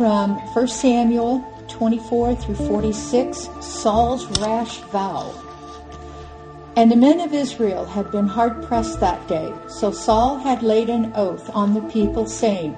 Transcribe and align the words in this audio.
from 0.00 0.38
1 0.54 0.68
Samuel 0.68 1.44
24 1.68 2.34
through 2.36 2.54
46, 2.54 3.50
Saul's 3.60 4.24
rash 4.40 4.78
vow. 4.92 5.30
And 6.74 6.90
the 6.90 6.96
men 6.96 7.20
of 7.20 7.34
Israel 7.34 7.84
had 7.84 8.10
been 8.10 8.26
hard 8.26 8.64
pressed 8.64 8.98
that 9.00 9.28
day. 9.28 9.52
So 9.68 9.90
Saul 9.90 10.38
had 10.38 10.62
laid 10.62 10.88
an 10.88 11.12
oath 11.14 11.50
on 11.54 11.74
the 11.74 11.82
people, 11.82 12.24
saying, 12.24 12.74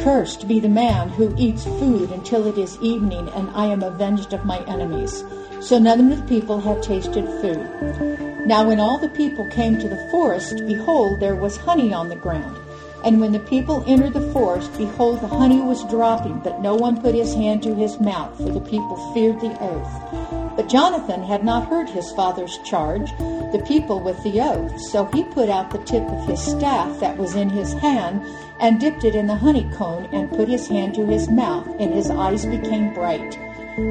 Cursed 0.00 0.46
be 0.46 0.60
the 0.60 0.68
man 0.68 1.08
who 1.08 1.34
eats 1.38 1.64
food 1.64 2.10
until 2.10 2.46
it 2.46 2.58
is 2.58 2.78
evening, 2.82 3.30
and 3.30 3.48
I 3.54 3.64
am 3.64 3.82
avenged 3.82 4.34
of 4.34 4.44
my 4.44 4.58
enemies. 4.66 5.24
So 5.62 5.78
none 5.78 6.12
of 6.12 6.18
the 6.18 6.28
people 6.28 6.60
had 6.60 6.82
tasted 6.82 7.24
food. 7.40 8.46
Now 8.46 8.68
when 8.68 8.80
all 8.80 8.98
the 8.98 9.08
people 9.08 9.48
came 9.48 9.78
to 9.78 9.88
the 9.88 10.08
forest, 10.10 10.58
behold, 10.66 11.20
there 11.20 11.36
was 11.36 11.56
honey 11.56 11.94
on 11.94 12.10
the 12.10 12.16
ground. 12.16 12.65
And 13.06 13.20
when 13.20 13.30
the 13.30 13.38
people 13.38 13.84
entered 13.86 14.14
the 14.14 14.32
forest, 14.32 14.76
behold, 14.76 15.20
the 15.20 15.28
honey 15.28 15.60
was 15.60 15.88
dropping, 15.88 16.40
but 16.40 16.60
no 16.60 16.74
one 16.74 17.00
put 17.00 17.14
his 17.14 17.34
hand 17.34 17.62
to 17.62 17.72
his 17.72 18.00
mouth, 18.00 18.36
for 18.36 18.50
the 18.50 18.60
people 18.60 18.96
feared 19.14 19.40
the 19.40 19.56
oath. 19.60 20.56
But 20.56 20.68
Jonathan 20.68 21.22
had 21.22 21.44
not 21.44 21.68
heard 21.68 21.88
his 21.88 22.10
father's 22.10 22.58
charge, 22.64 23.16
the 23.16 23.62
people 23.64 24.00
with 24.00 24.20
the 24.24 24.40
oath. 24.40 24.80
So 24.90 25.04
he 25.04 25.22
put 25.22 25.48
out 25.48 25.70
the 25.70 25.78
tip 25.84 26.02
of 26.02 26.26
his 26.26 26.42
staff 26.42 26.98
that 26.98 27.16
was 27.16 27.36
in 27.36 27.48
his 27.48 27.74
hand, 27.74 28.26
and 28.58 28.80
dipped 28.80 29.04
it 29.04 29.14
in 29.14 29.28
the 29.28 29.36
honeycomb, 29.36 30.08
and 30.10 30.28
put 30.28 30.48
his 30.48 30.66
hand 30.66 30.96
to 30.96 31.06
his 31.06 31.30
mouth, 31.30 31.68
and 31.78 31.94
his 31.94 32.10
eyes 32.10 32.44
became 32.44 32.92
bright. 32.92 33.38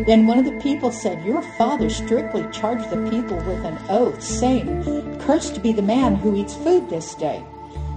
Then 0.05 0.27
one 0.27 0.39
of 0.39 0.45
the 0.45 0.59
people 0.59 0.91
said, 0.91 1.23
Your 1.23 1.41
father 1.57 1.89
strictly 1.89 2.45
charged 2.51 2.89
the 2.89 3.09
people 3.09 3.37
with 3.37 3.63
an 3.63 3.79
oath, 3.87 4.21
saying, 4.21 5.19
Cursed 5.19 5.63
be 5.63 5.71
the 5.71 5.81
man 5.81 6.15
who 6.15 6.35
eats 6.35 6.53
food 6.55 6.89
this 6.89 7.15
day. 7.15 7.45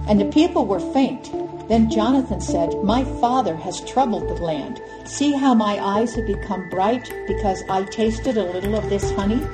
And 0.09 0.19
the 0.19 0.25
people 0.25 0.65
were 0.65 0.79
faint. 0.79 1.31
Then 1.69 1.89
Jonathan 1.89 2.41
said, 2.41 2.73
My 2.83 3.03
father 3.21 3.55
has 3.55 3.79
troubled 3.81 4.27
the 4.27 4.41
land. 4.43 4.81
See 5.05 5.33
how 5.33 5.53
my 5.53 5.77
eyes 5.77 6.15
have 6.15 6.25
become 6.25 6.67
bright 6.69 7.13
because 7.27 7.63
I 7.69 7.83
tasted 7.83 8.35
a 8.35 8.51
little 8.51 8.75
of 8.75 8.89
this 8.89 9.11
honey? 9.11 9.45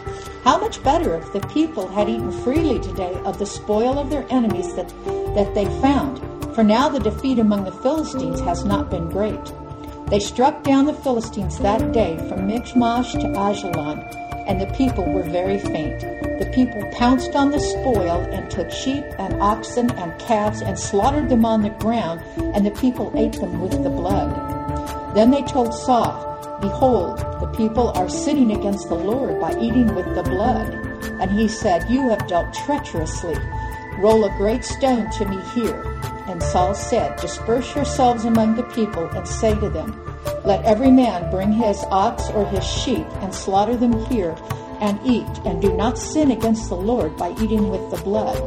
How 0.46 0.58
much 0.58 0.82
better 0.82 1.14
if 1.16 1.34
the 1.34 1.46
people 1.48 1.88
had 1.90 2.08
eaten 2.08 2.32
freely 2.32 2.80
today 2.80 3.14
of 3.26 3.38
the 3.38 3.46
spoil 3.46 4.00
of 4.00 4.10
their 4.10 4.26
enemies 4.30 4.74
that, 4.76 4.88
that 5.36 5.54
they 5.54 5.66
found. 5.82 6.20
For 6.56 6.64
now 6.64 6.88
the 6.88 7.00
defeat 7.00 7.38
among 7.38 7.66
the 7.66 7.72
Philistines 7.84 8.40
has 8.40 8.64
not 8.64 8.90
been 8.90 9.10
great. 9.10 9.52
They 10.08 10.22
struck 10.22 10.64
down 10.64 10.86
the 10.86 10.94
Philistines 10.94 11.60
that 11.60 11.92
day 11.92 12.18
from 12.30 12.48
Michmash 12.48 13.12
to 13.12 13.28
Ajalon 13.28 14.00
and 14.48 14.62
the 14.62 14.74
people 14.78 15.04
were 15.04 15.24
very 15.24 15.60
faint. 15.60 16.25
The 16.40 16.52
people 16.54 16.84
pounced 16.92 17.36
on 17.36 17.52
the 17.52 17.60
spoil 17.60 18.22
and 18.32 18.52
took 18.52 18.70
sheep 18.70 19.06
and 19.18 19.42
oxen 19.42 19.90
and 19.92 20.20
calves 20.20 20.62
and 20.62 20.78
slaughtered 20.78 21.30
them 21.30 21.46
on 21.46 21.62
the 21.62 21.70
ground, 21.70 22.22
and 22.38 22.66
the 22.66 22.72
people 22.72 23.12
ate 23.16 23.40
them 23.40 23.62
with 23.62 23.84
the 23.84 23.90
blood. 23.90 25.16
Then 25.16 25.32
they 25.32 25.44
told 25.44 25.74
Saul, 25.74 26.60
Behold, 26.62 27.20
the 27.20 27.54
people 27.56 27.90
are 27.96 28.10
sinning 28.10 28.52
against 28.52 28.90
the 28.90 28.96
Lord 28.96 29.40
by 29.40 29.58
eating 29.60 29.96
with 29.96 30.14
the 30.14 30.24
blood. 30.24 30.74
And 31.22 31.32
he 31.32 31.48
said, 31.48 31.90
You 31.90 32.10
have 32.10 32.28
dealt 32.28 32.54
treacherously. 32.54 33.38
Roll 33.98 34.26
a 34.26 34.38
great 34.38 34.66
stone 34.66 35.10
to 35.12 35.26
me 35.26 35.42
here. 35.54 35.82
And 36.28 36.44
Saul 36.44 36.76
said, 36.76 37.20
Disperse 37.20 37.74
yourselves 37.76 38.26
among 38.26 38.56
the 38.56 38.64
people 38.64 39.08
and 39.10 39.28
say 39.28 39.58
to 39.60 39.70
them, 39.70 40.02
let 40.46 40.64
every 40.64 40.92
man 40.92 41.32
bring 41.32 41.52
his 41.52 41.84
ox 41.90 42.30
or 42.30 42.46
his 42.46 42.64
sheep 42.64 43.08
and 43.22 43.34
slaughter 43.34 43.76
them 43.76 44.06
here 44.06 44.36
and 44.82 45.00
eat, 45.06 45.28
and 45.46 45.62
do 45.62 45.74
not 45.74 45.98
sin 45.98 46.32
against 46.32 46.70
the 46.70 46.76
Lord 46.76 47.16
by 47.18 47.32
eating 47.42 47.70
with 47.70 47.90
the 47.92 48.02
blood. 48.04 48.38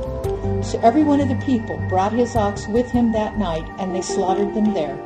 So 0.64 0.80
every 0.80 1.04
one 1.04 1.20
of 1.20 1.28
the 1.28 1.44
people 1.46 1.76
brought 1.88 2.12
his 2.12 2.34
ox 2.36 2.66
with 2.68 2.90
him 2.90 3.12
that 3.12 3.38
night, 3.38 3.68
and 3.78 3.94
they 3.94 4.02
slaughtered 4.02 4.54
them 4.54 4.74
there. 4.74 4.98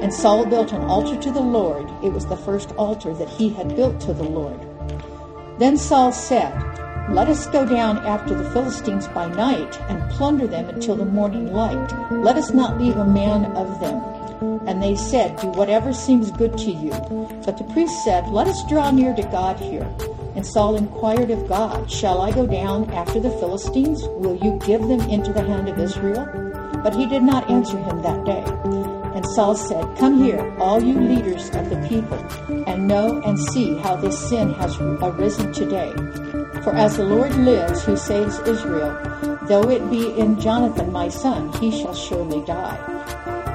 And 0.00 0.12
Saul 0.12 0.46
built 0.46 0.72
an 0.72 0.82
altar 0.82 1.20
to 1.20 1.30
the 1.30 1.40
Lord. 1.40 1.90
It 2.02 2.12
was 2.12 2.26
the 2.26 2.36
first 2.36 2.72
altar 2.72 3.14
that 3.14 3.28
he 3.28 3.48
had 3.48 3.74
built 3.74 4.00
to 4.02 4.12
the 4.12 4.24
Lord. 4.24 4.60
Then 5.58 5.76
Saul 5.76 6.12
said, 6.12 6.52
Let 7.10 7.28
us 7.28 7.46
go 7.46 7.64
down 7.64 7.98
after 7.98 8.34
the 8.34 8.50
Philistines 8.50 9.08
by 9.08 9.28
night 9.28 9.80
and 9.88 10.10
plunder 10.10 10.46
them 10.46 10.68
until 10.68 10.96
the 10.96 11.04
morning 11.04 11.52
light. 11.52 12.10
Let 12.10 12.36
us 12.36 12.52
not 12.52 12.78
leave 12.78 12.96
a 12.96 13.04
man 13.04 13.46
of 13.56 13.80
them. 13.80 14.14
And 14.66 14.82
they 14.82 14.96
said, 14.96 15.38
Do 15.40 15.48
whatever 15.48 15.92
seems 15.92 16.30
good 16.30 16.58
to 16.58 16.70
you. 16.70 16.90
But 17.44 17.56
the 17.56 17.70
priest 17.72 18.04
said, 18.04 18.28
Let 18.28 18.48
us 18.48 18.64
draw 18.68 18.90
near 18.90 19.14
to 19.14 19.22
God 19.22 19.58
here. 19.58 19.88
And 20.34 20.44
Saul 20.44 20.76
inquired 20.76 21.30
of 21.30 21.48
God, 21.48 21.90
Shall 21.90 22.20
I 22.20 22.32
go 22.32 22.46
down 22.46 22.90
after 22.90 23.20
the 23.20 23.30
Philistines? 23.30 24.02
Will 24.04 24.36
you 24.36 24.58
give 24.66 24.82
them 24.88 25.00
into 25.02 25.32
the 25.32 25.42
hand 25.42 25.68
of 25.68 25.78
Israel? 25.78 26.26
But 26.82 26.94
he 26.96 27.06
did 27.06 27.22
not 27.22 27.48
answer 27.48 27.78
him 27.78 28.02
that 28.02 28.24
day. 28.24 28.44
And 29.14 29.24
Saul 29.28 29.54
said, 29.54 29.96
Come 29.96 30.22
here, 30.24 30.54
all 30.58 30.82
you 30.82 30.98
leaders 31.00 31.48
of 31.50 31.70
the 31.70 31.86
people, 31.88 32.18
and 32.66 32.88
know 32.88 33.22
and 33.22 33.38
see 33.38 33.76
how 33.76 33.94
this 33.94 34.18
sin 34.28 34.52
has 34.54 34.76
arisen 34.80 35.52
today. 35.52 35.92
For 36.64 36.74
as 36.74 36.96
the 36.96 37.04
Lord 37.04 37.34
lives, 37.36 37.84
who 37.84 37.96
saves 37.96 38.40
Israel, 38.40 39.38
though 39.46 39.70
it 39.70 39.88
be 39.88 40.18
in 40.18 40.40
Jonathan 40.40 40.90
my 40.90 41.08
son, 41.08 41.52
he 41.60 41.70
shall 41.70 41.94
surely 41.94 42.44
die. 42.44 42.76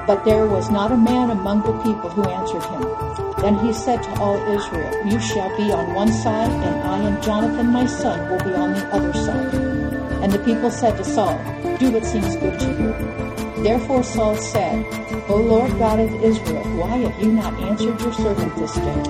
But 0.06 0.24
there 0.24 0.46
was 0.46 0.70
not 0.70 0.92
a 0.92 0.96
man 0.96 1.30
among 1.30 1.60
the 1.60 1.78
people 1.84 2.08
who 2.08 2.24
answered 2.24 2.64
him. 2.64 3.09
Then 3.40 3.58
he 3.58 3.72
said 3.72 4.02
to 4.02 4.10
all 4.20 4.36
Israel, 4.54 5.06
You 5.06 5.18
shall 5.18 5.56
be 5.56 5.72
on 5.72 5.94
one 5.94 6.12
side, 6.12 6.50
and 6.50 6.82
I 6.82 6.98
and 7.08 7.22
Jonathan 7.22 7.68
my 7.68 7.86
son 7.86 8.30
will 8.30 8.44
be 8.44 8.54
on 8.54 8.74
the 8.74 8.86
other 8.94 9.12
side. 9.14 9.54
And 10.22 10.30
the 10.30 10.38
people 10.40 10.70
said 10.70 10.96
to 10.98 11.04
Saul, 11.04 11.38
Do 11.78 11.90
what 11.90 12.04
seems 12.04 12.36
good 12.36 12.60
to 12.60 12.70
you. 12.80 13.62
Therefore 13.62 14.02
Saul 14.02 14.36
said, 14.36 14.84
O 15.28 15.36
Lord 15.36 15.70
God 15.78 16.00
of 16.00 16.12
Israel, 16.22 16.64
why 16.76 16.96
have 16.98 17.22
you 17.22 17.32
not 17.32 17.54
answered 17.62 18.00
your 18.00 18.12
servant 18.12 18.54
this 18.56 18.74
day? 18.74 19.02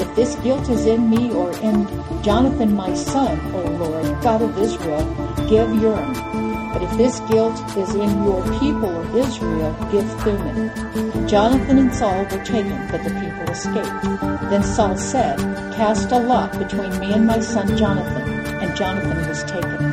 If 0.00 0.16
this 0.16 0.34
guilt 0.36 0.68
is 0.68 0.86
in 0.86 1.08
me 1.08 1.32
or 1.32 1.52
in 1.58 1.86
Jonathan 2.22 2.74
my 2.74 2.92
son, 2.94 3.38
O 3.54 3.62
Lord 3.62 4.22
God 4.22 4.42
of 4.42 4.58
Israel, 4.58 5.04
give 5.48 5.74
Urim 5.74 6.35
but 6.76 6.92
if 6.92 6.98
this 6.98 7.20
guilt 7.20 7.58
is 7.78 7.94
in 7.94 8.22
your 8.24 8.42
people 8.58 8.94
of 9.00 9.16
Israel, 9.16 9.72
give 9.90 10.06
Thummim. 10.20 11.26
Jonathan 11.26 11.78
and 11.78 11.94
Saul 11.94 12.24
were 12.24 12.44
taken, 12.44 12.86
but 12.90 13.02
the 13.02 13.14
people 13.18 13.48
escaped. 13.48 14.50
Then 14.50 14.62
Saul 14.62 14.94
said, 14.98 15.38
Cast 15.74 16.12
a 16.12 16.18
lot 16.18 16.52
between 16.58 16.90
me 17.00 17.14
and 17.14 17.26
my 17.26 17.40
son 17.40 17.74
Jonathan. 17.78 18.28
And 18.60 18.76
Jonathan 18.76 19.26
was 19.26 19.42
taken. 19.44 19.90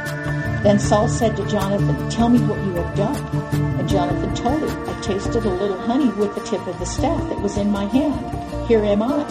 Then 0.64 0.78
Saul 0.78 1.08
said 1.08 1.38
to 1.38 1.48
Jonathan, 1.48 2.10
Tell 2.10 2.28
me 2.28 2.40
what 2.40 2.60
you 2.66 2.74
have 2.74 2.98
done. 2.98 3.80
And 3.80 3.88
Jonathan 3.88 4.36
told 4.36 4.62
him, 4.62 4.90
I 4.90 5.02
tasted 5.02 5.46
a 5.46 5.50
little 5.50 5.80
honey 5.84 6.10
with 6.20 6.36
the 6.36 6.42
tip 6.42 6.68
of 6.68 6.78
the 6.80 6.86
staff 6.86 7.30
that 7.30 7.40
was 7.40 7.56
in 7.56 7.72
my 7.72 7.86
hand. 7.86 8.68
Here 8.68 8.84
am 8.84 9.04
I. 9.04 9.24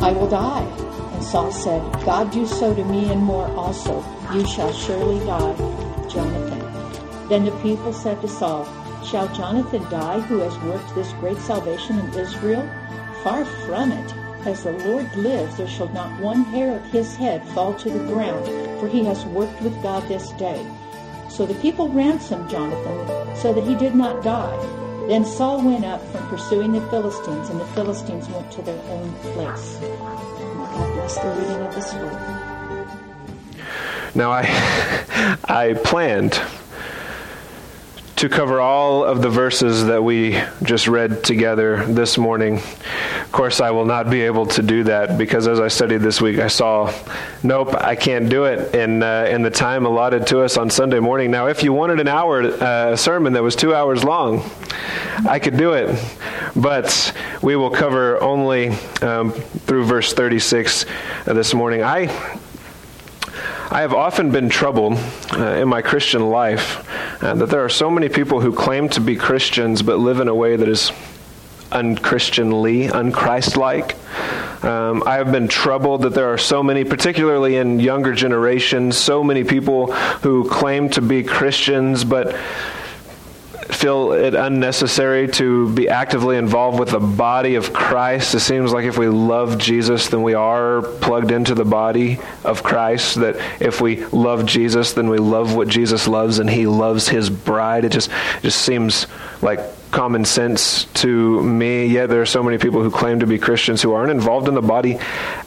I 0.00 0.12
will 0.12 0.30
die. 0.30 0.62
And 1.14 1.24
Saul 1.24 1.50
said, 1.50 1.82
God 2.04 2.30
do 2.30 2.46
so 2.46 2.72
to 2.72 2.84
me 2.84 3.10
and 3.10 3.20
more 3.20 3.48
also. 3.56 4.04
You 4.32 4.46
shall 4.46 4.72
surely 4.72 5.18
die. 5.26 5.56
Jonathan. 6.08 6.57
Then 7.28 7.44
the 7.44 7.50
people 7.62 7.92
said 7.92 8.20
to 8.22 8.28
Saul, 8.28 8.66
Shall 9.04 9.28
Jonathan 9.34 9.82
die 9.90 10.20
who 10.20 10.38
has 10.38 10.58
worked 10.60 10.94
this 10.94 11.12
great 11.14 11.38
salvation 11.38 11.98
in 11.98 12.14
Israel? 12.14 12.68
Far 13.22 13.44
from 13.44 13.92
it. 13.92 14.14
As 14.46 14.64
the 14.64 14.72
Lord 14.72 15.14
lives, 15.16 15.56
there 15.56 15.68
shall 15.68 15.88
not 15.88 16.20
one 16.20 16.44
hair 16.44 16.76
of 16.76 16.84
his 16.86 17.16
head 17.16 17.46
fall 17.48 17.74
to 17.74 17.90
the 17.90 18.04
ground, 18.06 18.46
for 18.80 18.88
he 18.88 19.04
has 19.04 19.24
worked 19.26 19.60
with 19.60 19.82
God 19.82 20.06
this 20.08 20.30
day. 20.32 20.64
So 21.28 21.44
the 21.44 21.54
people 21.56 21.88
ransomed 21.90 22.48
Jonathan, 22.48 23.36
so 23.36 23.52
that 23.52 23.64
he 23.64 23.74
did 23.74 23.94
not 23.94 24.22
die. 24.22 24.56
Then 25.08 25.24
Saul 25.24 25.62
went 25.62 25.84
up 25.84 26.00
from 26.08 26.28
pursuing 26.28 26.72
the 26.72 26.80
Philistines, 26.88 27.50
and 27.50 27.60
the 27.60 27.66
Philistines 27.68 28.28
went 28.28 28.50
to 28.52 28.62
their 28.62 28.80
own 28.90 29.12
place. 29.34 29.78
God 29.80 30.94
bless 30.94 31.18
the 31.18 31.28
reading 31.30 31.66
of 31.66 31.74
this 31.74 31.92
book. 31.92 32.12
Now 34.14 34.30
I 34.30 35.38
I 35.44 35.74
planned 35.84 36.40
to 38.18 38.28
cover 38.28 38.60
all 38.60 39.04
of 39.04 39.22
the 39.22 39.30
verses 39.30 39.84
that 39.84 40.02
we 40.02 40.42
just 40.64 40.88
read 40.88 41.22
together 41.22 41.86
this 41.86 42.18
morning. 42.18 42.56
Of 42.56 43.30
course, 43.30 43.60
I 43.60 43.70
will 43.70 43.84
not 43.84 44.10
be 44.10 44.22
able 44.22 44.44
to 44.46 44.62
do 44.62 44.82
that 44.84 45.16
because 45.16 45.46
as 45.46 45.60
I 45.60 45.68
studied 45.68 45.98
this 45.98 46.20
week, 46.20 46.40
I 46.40 46.48
saw, 46.48 46.92
nope, 47.44 47.76
I 47.76 47.94
can't 47.94 48.28
do 48.28 48.46
it 48.46 48.74
in, 48.74 49.04
uh, 49.04 49.28
in 49.30 49.42
the 49.42 49.50
time 49.50 49.86
allotted 49.86 50.26
to 50.28 50.40
us 50.40 50.56
on 50.56 50.68
Sunday 50.68 50.98
morning. 50.98 51.30
Now, 51.30 51.46
if 51.46 51.62
you 51.62 51.72
wanted 51.72 52.00
an 52.00 52.08
hour 52.08 52.42
uh, 52.42 52.96
sermon 52.96 53.34
that 53.34 53.42
was 53.44 53.54
two 53.54 53.72
hours 53.72 54.02
long, 54.02 54.42
I 55.28 55.38
could 55.38 55.56
do 55.56 55.74
it. 55.74 55.96
But 56.56 57.14
we 57.40 57.54
will 57.54 57.70
cover 57.70 58.20
only 58.20 58.70
um, 59.00 59.30
through 59.30 59.84
verse 59.84 60.12
36 60.12 60.86
uh, 61.24 61.34
this 61.34 61.54
morning. 61.54 61.84
I 61.84 62.06
I 63.70 63.82
have 63.82 63.92
often 63.92 64.30
been 64.30 64.48
troubled 64.48 64.94
uh, 65.32 65.44
in 65.56 65.68
my 65.68 65.82
Christian 65.82 66.30
life 66.30 67.22
uh, 67.22 67.34
that 67.34 67.50
there 67.50 67.62
are 67.62 67.68
so 67.68 67.90
many 67.90 68.08
people 68.08 68.40
who 68.40 68.50
claim 68.50 68.88
to 68.90 69.00
be 69.00 69.14
Christians 69.14 69.82
but 69.82 69.98
live 69.98 70.20
in 70.20 70.28
a 70.28 70.34
way 70.34 70.56
that 70.56 70.66
is 70.66 70.90
unchristianly, 71.70 72.88
unchristlike. 72.88 73.94
Um, 74.64 75.02
I 75.06 75.16
have 75.16 75.30
been 75.30 75.48
troubled 75.48 76.00
that 76.02 76.14
there 76.14 76.32
are 76.32 76.38
so 76.38 76.62
many, 76.62 76.82
particularly 76.82 77.56
in 77.56 77.78
younger 77.78 78.14
generations, 78.14 78.96
so 78.96 79.22
many 79.22 79.44
people 79.44 79.92
who 79.92 80.48
claim 80.48 80.88
to 80.90 81.02
be 81.02 81.22
Christians 81.22 82.04
but 82.04 82.34
feel 83.68 84.12
it 84.12 84.34
unnecessary 84.34 85.28
to 85.28 85.72
be 85.74 85.88
actively 85.88 86.36
involved 86.36 86.80
with 86.80 86.90
the 86.90 87.00
body 87.00 87.54
of 87.54 87.72
Christ. 87.72 88.34
It 88.34 88.40
seems 88.40 88.72
like 88.72 88.84
if 88.84 88.96
we 88.96 89.08
love 89.08 89.58
Jesus, 89.58 90.08
then 90.08 90.22
we 90.22 90.34
are 90.34 90.82
plugged 90.82 91.30
into 91.30 91.54
the 91.54 91.64
body 91.64 92.18
of 92.44 92.62
Christ. 92.62 93.16
That 93.16 93.36
if 93.60 93.80
we 93.80 94.04
love 94.06 94.46
Jesus, 94.46 94.94
then 94.94 95.10
we 95.10 95.18
love 95.18 95.54
what 95.54 95.68
Jesus 95.68 96.08
loves, 96.08 96.38
and 96.38 96.48
He 96.48 96.66
loves 96.66 97.08
His 97.08 97.28
bride. 97.28 97.84
It 97.84 97.92
just 97.92 98.10
it 98.10 98.42
just 98.42 98.62
seems 98.62 99.06
like 99.42 99.60
common 99.90 100.24
sense 100.24 100.84
to 100.94 101.42
me. 101.42 101.86
Yet 101.86 102.08
there 102.08 102.20
are 102.20 102.26
so 102.26 102.42
many 102.42 102.58
people 102.58 102.82
who 102.82 102.90
claim 102.90 103.20
to 103.20 103.26
be 103.26 103.38
Christians 103.38 103.82
who 103.82 103.92
aren't 103.92 104.10
involved 104.10 104.48
in 104.48 104.54
the 104.54 104.62
body 104.62 104.98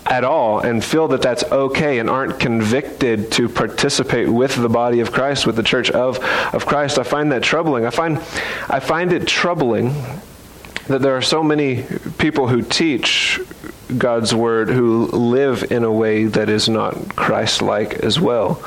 at 0.05 0.23
all 0.23 0.59
and 0.59 0.83
feel 0.83 1.07
that 1.09 1.21
that's 1.21 1.43
okay 1.43 1.99
and 1.99 2.09
aren't 2.09 2.39
convicted 2.39 3.31
to 3.33 3.47
participate 3.47 4.27
with 4.29 4.55
the 4.55 4.69
body 4.69 4.99
of 4.99 5.11
Christ, 5.11 5.45
with 5.45 5.55
the 5.55 5.63
church 5.63 5.91
of, 5.91 6.19
of 6.53 6.65
Christ. 6.65 6.97
I 6.97 7.03
find 7.03 7.31
that 7.31 7.43
troubling. 7.43 7.85
I 7.85 7.91
find, 7.91 8.17
I 8.69 8.79
find 8.79 9.13
it 9.13 9.27
troubling 9.27 9.93
that 10.87 11.01
there 11.01 11.15
are 11.15 11.21
so 11.21 11.43
many 11.43 11.83
people 12.17 12.47
who 12.47 12.61
teach 12.61 13.39
God's 13.97 14.33
word 14.33 14.69
who 14.69 15.05
live 15.07 15.71
in 15.71 15.83
a 15.83 15.91
way 15.91 16.25
that 16.25 16.49
is 16.49 16.69
not 16.69 17.15
Christ 17.15 17.61
like 17.61 17.93
as 17.95 18.19
well. 18.19 18.61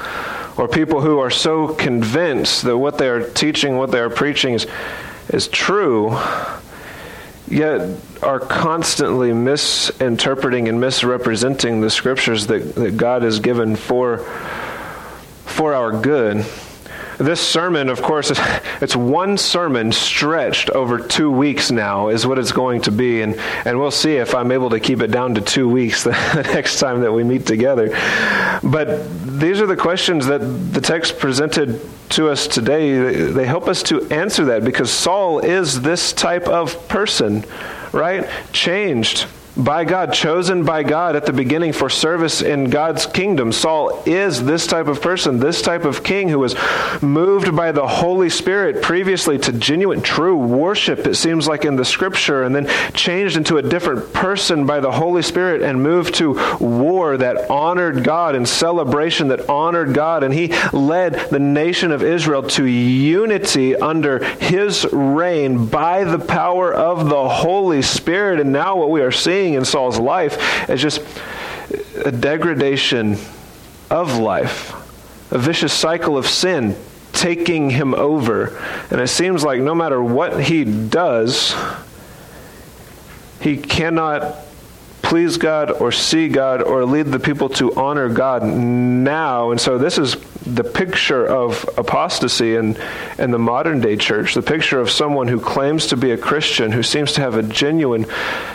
Or 0.56 0.68
people 0.68 1.00
who 1.00 1.18
are 1.18 1.30
so 1.30 1.68
convinced 1.68 2.62
that 2.62 2.78
what 2.78 2.98
they 2.98 3.08
are 3.08 3.28
teaching, 3.28 3.76
what 3.76 3.90
they 3.90 3.98
are 3.98 4.10
preaching 4.10 4.54
is 4.54 4.66
is 5.28 5.48
true, 5.48 6.18
yet 7.48 7.98
are 8.22 8.40
constantly 8.40 9.32
misinterpreting 9.32 10.68
and 10.68 10.80
misrepresenting 10.80 11.80
the 11.80 11.90
scriptures 11.90 12.46
that, 12.48 12.74
that 12.74 12.96
God 12.96 13.22
has 13.22 13.40
given 13.40 13.76
for, 13.76 14.18
for 15.46 15.74
our 15.74 15.92
good. 16.00 16.44
This 17.18 17.40
sermon, 17.40 17.88
of 17.88 18.02
course, 18.02 18.32
it's 18.80 18.96
one 18.96 19.38
sermon 19.38 19.92
stretched 19.92 20.70
over 20.70 20.98
two 20.98 21.30
weeks 21.30 21.70
now, 21.70 22.08
is 22.08 22.26
what 22.26 22.38
it's 22.38 22.52
going 22.52 22.82
to 22.82 22.92
be. 22.92 23.22
And, 23.22 23.36
and 23.64 23.78
we'll 23.78 23.90
see 23.90 24.16
if 24.16 24.34
I'm 24.34 24.50
able 24.52 24.70
to 24.70 24.80
keep 24.80 25.00
it 25.00 25.10
down 25.10 25.34
to 25.36 25.40
two 25.40 25.68
weeks 25.68 26.04
the 26.04 26.10
next 26.52 26.78
time 26.78 27.00
that 27.02 27.12
we 27.12 27.24
meet 27.24 27.46
together. 27.46 27.90
But 28.62 29.04
these 29.38 29.60
are 29.60 29.66
the 29.66 29.76
questions 29.76 30.26
that 30.26 30.38
the 30.38 30.80
text 30.80 31.18
presented 31.18 31.80
to 32.10 32.28
us 32.28 32.46
today. 32.46 33.00
They 33.30 33.46
help 33.46 33.68
us 33.68 33.82
to 33.84 34.02
answer 34.10 34.46
that 34.46 34.64
because 34.64 34.90
Saul 34.90 35.38
is 35.38 35.82
this 35.82 36.12
type 36.12 36.48
of 36.48 36.88
person, 36.88 37.44
right? 37.92 38.28
Changed 38.52 39.26
by 39.56 39.84
God, 39.84 40.12
chosen 40.12 40.64
by 40.64 40.82
God 40.82 41.14
at 41.14 41.26
the 41.26 41.32
beginning 41.32 41.72
for 41.72 41.88
service 41.88 42.42
in 42.42 42.70
God's 42.70 43.06
kingdom. 43.06 43.52
Saul 43.52 44.02
is 44.04 44.44
this 44.44 44.66
type 44.66 44.88
of 44.88 45.00
person, 45.00 45.38
this 45.38 45.62
type 45.62 45.84
of 45.84 46.02
king 46.02 46.28
who 46.28 46.40
was 46.40 46.56
moved 47.00 47.54
by 47.54 47.70
the 47.70 47.86
Holy 47.86 48.28
Spirit 48.28 48.82
previously 48.82 49.38
to 49.38 49.52
genuine, 49.52 50.02
true 50.02 50.36
worship, 50.36 51.06
it 51.06 51.14
seems 51.14 51.46
like 51.46 51.64
in 51.64 51.76
the 51.76 51.84
scripture, 51.84 52.42
and 52.42 52.54
then 52.54 52.68
changed 52.94 53.36
into 53.36 53.56
a 53.58 53.62
different 53.62 54.12
person 54.12 54.66
by 54.66 54.80
the 54.80 54.90
Holy 54.90 55.22
Spirit 55.22 55.62
and 55.62 55.82
moved 55.82 56.14
to 56.16 56.34
war 56.58 57.16
that 57.16 57.48
honored 57.48 58.02
God 58.02 58.34
and 58.34 58.48
celebration 58.48 59.28
that 59.28 59.48
honored 59.48 59.94
God. 59.94 60.24
And 60.24 60.34
he 60.34 60.48
led 60.72 61.30
the 61.30 61.38
nation 61.38 61.92
of 61.92 62.02
Israel 62.02 62.42
to 62.42 62.64
unity 62.64 63.76
under 63.76 64.24
his 64.24 64.84
reign 64.92 65.66
by 65.66 66.02
the 66.02 66.18
power 66.18 66.72
of 66.72 67.08
the 67.08 67.28
Holy 67.28 67.82
Spirit. 67.82 68.40
And 68.40 68.52
now 68.52 68.76
what 68.76 68.90
we 68.90 69.00
are 69.00 69.12
seeing 69.12 69.43
seeing 69.44 69.54
in 69.54 69.64
Saul's 69.66 69.98
life 69.98 70.70
is 70.70 70.80
just 70.80 71.02
a 72.02 72.10
degradation 72.10 73.18
of 73.90 74.16
life, 74.16 74.72
a 75.30 75.36
vicious 75.36 75.70
cycle 75.70 76.16
of 76.16 76.26
sin 76.26 76.74
taking 77.12 77.68
him 77.68 77.92
over. 77.92 78.56
And 78.90 79.02
it 79.02 79.08
seems 79.08 79.44
like 79.44 79.60
no 79.60 79.74
matter 79.74 80.02
what 80.02 80.44
he 80.44 80.64
does, 80.64 81.54
he 83.42 83.58
cannot 83.58 84.34
please 85.04 85.36
God 85.36 85.70
or 85.70 85.92
see 85.92 86.28
God 86.28 86.62
or 86.62 86.84
lead 86.84 87.06
the 87.06 87.20
people 87.20 87.50
to 87.50 87.74
honor 87.74 88.08
God 88.08 88.42
now. 88.42 89.50
And 89.50 89.60
so 89.60 89.76
this 89.76 89.98
is 89.98 90.16
the 90.46 90.64
picture 90.64 91.26
of 91.26 91.68
apostasy 91.76 92.56
in, 92.56 92.76
in 93.18 93.30
the 93.30 93.38
modern 93.38 93.80
day 93.80 93.96
church, 93.96 94.34
the 94.34 94.42
picture 94.42 94.80
of 94.80 94.90
someone 94.90 95.28
who 95.28 95.38
claims 95.38 95.86
to 95.88 95.96
be 95.96 96.10
a 96.10 96.18
Christian, 96.18 96.72
who 96.72 96.82
seems 96.82 97.12
to 97.12 97.20
have 97.20 97.36
a 97.36 97.42
genuine 97.42 98.06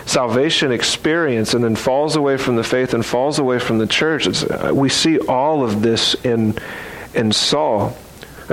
salvation 0.06 0.72
experience, 0.72 1.54
and 1.54 1.64
then 1.64 1.76
falls 1.76 2.16
away 2.16 2.36
from 2.38 2.56
the 2.56 2.64
faith 2.64 2.94
and 2.94 3.06
falls 3.06 3.40
away 3.40 3.60
from 3.60 3.78
the 3.78 3.88
church. 3.88 4.28
It's, 4.28 4.44
uh, 4.44 4.72
we 4.74 4.90
see 4.90 5.20
all 5.20 5.64
of 5.64 5.82
this 5.82 6.16
in, 6.26 6.58
in 7.14 7.32
Saul. 7.32 7.96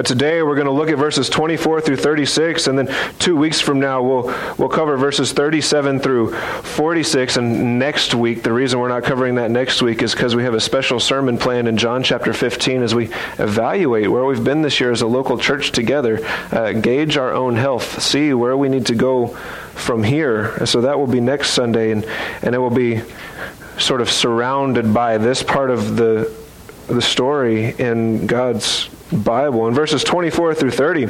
Today 0.04 0.42
we're 0.42 0.56
going 0.56 0.66
to 0.66 0.72
look 0.72 0.90
at 0.90 0.98
verses 0.98 1.30
24 1.30 1.80
through 1.80 1.96
36, 1.96 2.66
and 2.66 2.78
then 2.78 3.14
two 3.18 3.34
weeks 3.34 3.62
from 3.62 3.80
now 3.80 4.02
we'll 4.02 4.24
we'll 4.58 4.68
cover 4.68 4.98
verses 4.98 5.32
37 5.32 6.00
through 6.00 6.34
46. 6.34 7.38
And 7.38 7.78
next 7.78 8.14
week, 8.14 8.42
the 8.42 8.52
reason 8.52 8.78
we're 8.78 8.88
not 8.88 9.04
covering 9.04 9.36
that 9.36 9.50
next 9.50 9.80
week 9.80 10.02
is 10.02 10.12
because 10.12 10.36
we 10.36 10.42
have 10.42 10.52
a 10.52 10.60
special 10.60 11.00
sermon 11.00 11.38
planned 11.38 11.66
in 11.66 11.78
John 11.78 12.02
chapter 12.02 12.34
15 12.34 12.82
as 12.82 12.94
we 12.94 13.06
evaluate 13.38 14.10
where 14.10 14.26
we've 14.26 14.44
been 14.44 14.60
this 14.60 14.80
year 14.80 14.92
as 14.92 15.00
a 15.00 15.06
local 15.06 15.38
church 15.38 15.72
together, 15.72 16.20
uh, 16.52 16.72
gauge 16.72 17.16
our 17.16 17.32
own 17.32 17.56
health, 17.56 18.02
see 18.02 18.34
where 18.34 18.56
we 18.56 18.68
need 18.68 18.84
to 18.86 18.94
go 18.94 19.28
from 19.28 20.02
here. 20.02 20.56
And 20.56 20.68
So 20.68 20.82
that 20.82 20.98
will 20.98 21.06
be 21.06 21.20
next 21.20 21.50
Sunday, 21.50 21.90
and 21.90 22.04
and 22.42 22.54
it 22.54 22.58
will 22.58 22.68
be 22.68 23.00
sort 23.78 24.02
of 24.02 24.10
surrounded 24.10 24.92
by 24.92 25.16
this 25.16 25.42
part 25.42 25.70
of 25.70 25.96
the 25.96 26.45
the 26.86 27.02
story 27.02 27.74
in 27.78 28.26
God's 28.26 28.88
Bible. 29.12 29.66
In 29.68 29.74
verses 29.74 30.04
24 30.04 30.54
through 30.54 30.70
30, 30.70 31.08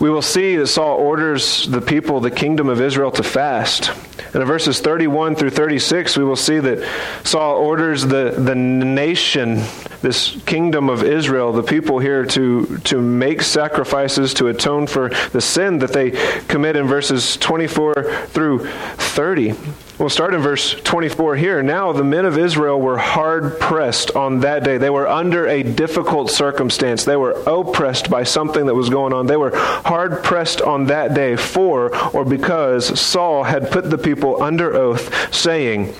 we 0.00 0.10
will 0.10 0.22
see 0.22 0.56
that 0.56 0.68
Saul 0.68 0.96
orders 0.96 1.66
the 1.66 1.80
people, 1.80 2.20
the 2.20 2.30
kingdom 2.30 2.68
of 2.68 2.80
Israel, 2.80 3.10
to 3.12 3.22
fast. 3.22 3.90
And 4.32 4.36
in 4.36 4.44
verses 4.44 4.80
31 4.80 5.34
through 5.34 5.50
36, 5.50 6.16
we 6.16 6.24
will 6.24 6.36
see 6.36 6.60
that 6.60 6.86
Saul 7.24 7.56
orders 7.56 8.02
the, 8.02 8.30
the 8.36 8.54
nation, 8.54 9.62
this 10.00 10.40
kingdom 10.46 10.88
of 10.88 11.02
Israel, 11.02 11.52
the 11.52 11.64
people 11.64 11.98
here, 11.98 12.24
to, 12.26 12.78
to 12.78 13.00
make 13.00 13.42
sacrifices 13.42 14.34
to 14.34 14.48
atone 14.48 14.86
for 14.86 15.08
the 15.32 15.40
sin 15.40 15.80
that 15.80 15.92
they 15.92 16.12
commit 16.46 16.76
in 16.76 16.86
verses 16.86 17.36
24 17.36 18.26
through 18.28 18.68
30. 18.68 19.54
We'll 19.98 20.08
start 20.08 20.32
in 20.32 20.40
verse 20.40 20.74
24 20.74 21.34
here. 21.34 21.60
Now 21.60 21.90
the 21.92 22.04
men 22.04 22.24
of 22.24 22.38
Israel 22.38 22.80
were 22.80 22.98
hard 22.98 23.58
pressed 23.58 24.14
on 24.14 24.38
that 24.40 24.62
day. 24.62 24.78
They 24.78 24.90
were 24.90 25.08
under 25.08 25.48
a 25.48 25.64
difficult 25.64 26.30
circumstance. 26.30 27.04
They 27.04 27.16
were 27.16 27.32
oppressed 27.32 28.08
by 28.08 28.22
something 28.22 28.66
that 28.66 28.76
was 28.76 28.90
going 28.90 29.12
on. 29.12 29.26
They 29.26 29.36
were 29.36 29.50
hard 29.56 30.22
pressed 30.22 30.60
on 30.62 30.86
that 30.86 31.14
day 31.14 31.34
for 31.34 31.92
or 32.14 32.24
because 32.24 33.00
Saul 33.00 33.42
had 33.42 33.72
put 33.72 33.90
the 33.90 33.98
people 33.98 34.40
under 34.40 34.72
oath, 34.72 35.34
saying, 35.34 35.92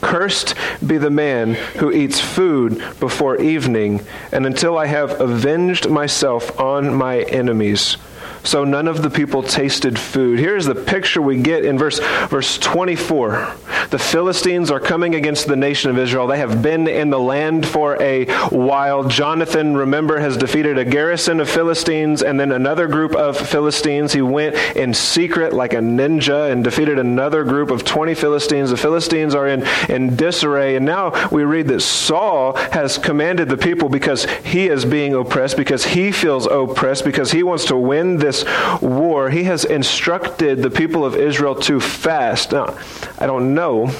Cursed 0.00 0.54
be 0.86 0.96
the 0.96 1.10
man 1.10 1.52
who 1.52 1.92
eats 1.92 2.18
food 2.18 2.82
before 2.98 3.36
evening, 3.36 4.06
and 4.32 4.46
until 4.46 4.78
I 4.78 4.86
have 4.86 5.20
avenged 5.20 5.90
myself 5.90 6.58
on 6.58 6.94
my 6.94 7.20
enemies 7.24 7.98
so 8.44 8.64
none 8.64 8.88
of 8.88 9.02
the 9.02 9.10
people 9.10 9.42
tasted 9.42 9.98
food. 9.98 10.38
Here's 10.38 10.66
the 10.66 10.74
picture 10.74 11.20
we 11.20 11.40
get 11.40 11.64
in 11.64 11.78
verse, 11.78 12.00
verse 12.28 12.58
24. 12.58 13.54
The 13.90 13.98
Philistines 13.98 14.70
are 14.70 14.80
coming 14.80 15.14
against 15.14 15.46
the 15.46 15.56
nation 15.56 15.90
of 15.90 15.96
Israel. 15.96 16.26
They 16.26 16.38
have 16.38 16.62
been 16.62 16.86
in 16.86 17.08
the 17.08 17.18
land 17.18 17.66
for 17.66 18.00
a 18.02 18.26
while. 18.48 19.08
Jonathan, 19.08 19.76
remember, 19.76 20.18
has 20.18 20.36
defeated 20.36 20.76
a 20.76 20.84
garrison 20.84 21.40
of 21.40 21.48
Philistines 21.48 22.22
and 22.22 22.38
then 22.38 22.52
another 22.52 22.86
group 22.86 23.14
of 23.14 23.38
Philistines. 23.38 24.12
He 24.12 24.20
went 24.20 24.56
in 24.76 24.92
secret 24.92 25.54
like 25.54 25.72
a 25.72 25.78
ninja 25.78 26.50
and 26.50 26.62
defeated 26.62 26.98
another 26.98 27.44
group 27.44 27.70
of 27.70 27.84
20 27.84 28.14
Philistines. 28.14 28.70
The 28.70 28.76
Philistines 28.76 29.34
are 29.34 29.48
in, 29.48 29.66
in 29.88 30.16
disarray. 30.16 30.76
And 30.76 30.84
now 30.84 31.28
we 31.30 31.44
read 31.44 31.68
that 31.68 31.80
Saul 31.80 32.56
has 32.56 32.98
commanded 32.98 33.48
the 33.48 33.56
people 33.56 33.88
because 33.88 34.26
he 34.44 34.68
is 34.68 34.84
being 34.84 35.14
oppressed, 35.14 35.56
because 35.56 35.84
he 35.84 36.12
feels 36.12 36.46
oppressed, 36.46 37.04
because 37.06 37.30
he 37.30 37.42
wants 37.42 37.64
to 37.66 37.76
win 37.76 38.18
this 38.18 38.37
war, 38.80 39.30
he 39.30 39.44
has 39.44 39.64
instructed 39.64 40.62
the 40.62 40.70
people 40.70 41.04
of 41.04 41.14
Israel 41.14 41.54
to 41.56 41.80
fast. 41.80 42.52
Now, 42.52 42.76
I 43.18 43.26
don't 43.26 43.54
know 43.54 43.92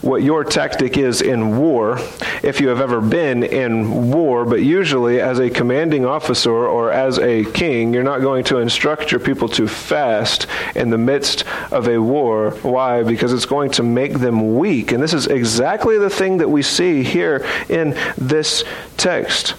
what 0.00 0.22
your 0.22 0.44
tactic 0.44 0.98
is 0.98 1.22
in 1.22 1.58
war, 1.58 1.98
if 2.42 2.60
you 2.60 2.68
have 2.68 2.80
ever 2.80 3.00
been 3.00 3.42
in 3.42 4.10
war, 4.10 4.44
but 4.44 4.62
usually 4.62 5.20
as 5.20 5.38
a 5.38 5.48
commanding 5.48 6.04
officer 6.04 6.52
or 6.52 6.92
as 6.92 7.18
a 7.18 7.44
king, 7.52 7.94
you're 7.94 8.02
not 8.02 8.20
going 8.20 8.44
to 8.44 8.58
instruct 8.58 9.10
your 9.10 9.20
people 9.20 9.48
to 9.48 9.66
fast 9.66 10.46
in 10.74 10.90
the 10.90 10.98
midst 10.98 11.44
of 11.72 11.88
a 11.88 11.98
war. 11.98 12.50
Why? 12.62 13.02
Because 13.02 13.32
it's 13.32 13.46
going 13.46 13.70
to 13.72 13.82
make 13.82 14.18
them 14.18 14.56
weak. 14.56 14.92
And 14.92 15.02
this 15.02 15.14
is 15.14 15.26
exactly 15.26 15.98
the 15.98 16.10
thing 16.10 16.38
that 16.38 16.48
we 16.48 16.62
see 16.62 17.02
here 17.02 17.46
in 17.68 17.96
this 18.18 18.64
text. 18.96 19.54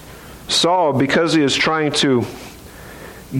Saul, 0.48 0.92
because 0.92 1.34
he 1.34 1.42
is 1.42 1.56
trying 1.56 1.90
to 1.92 2.24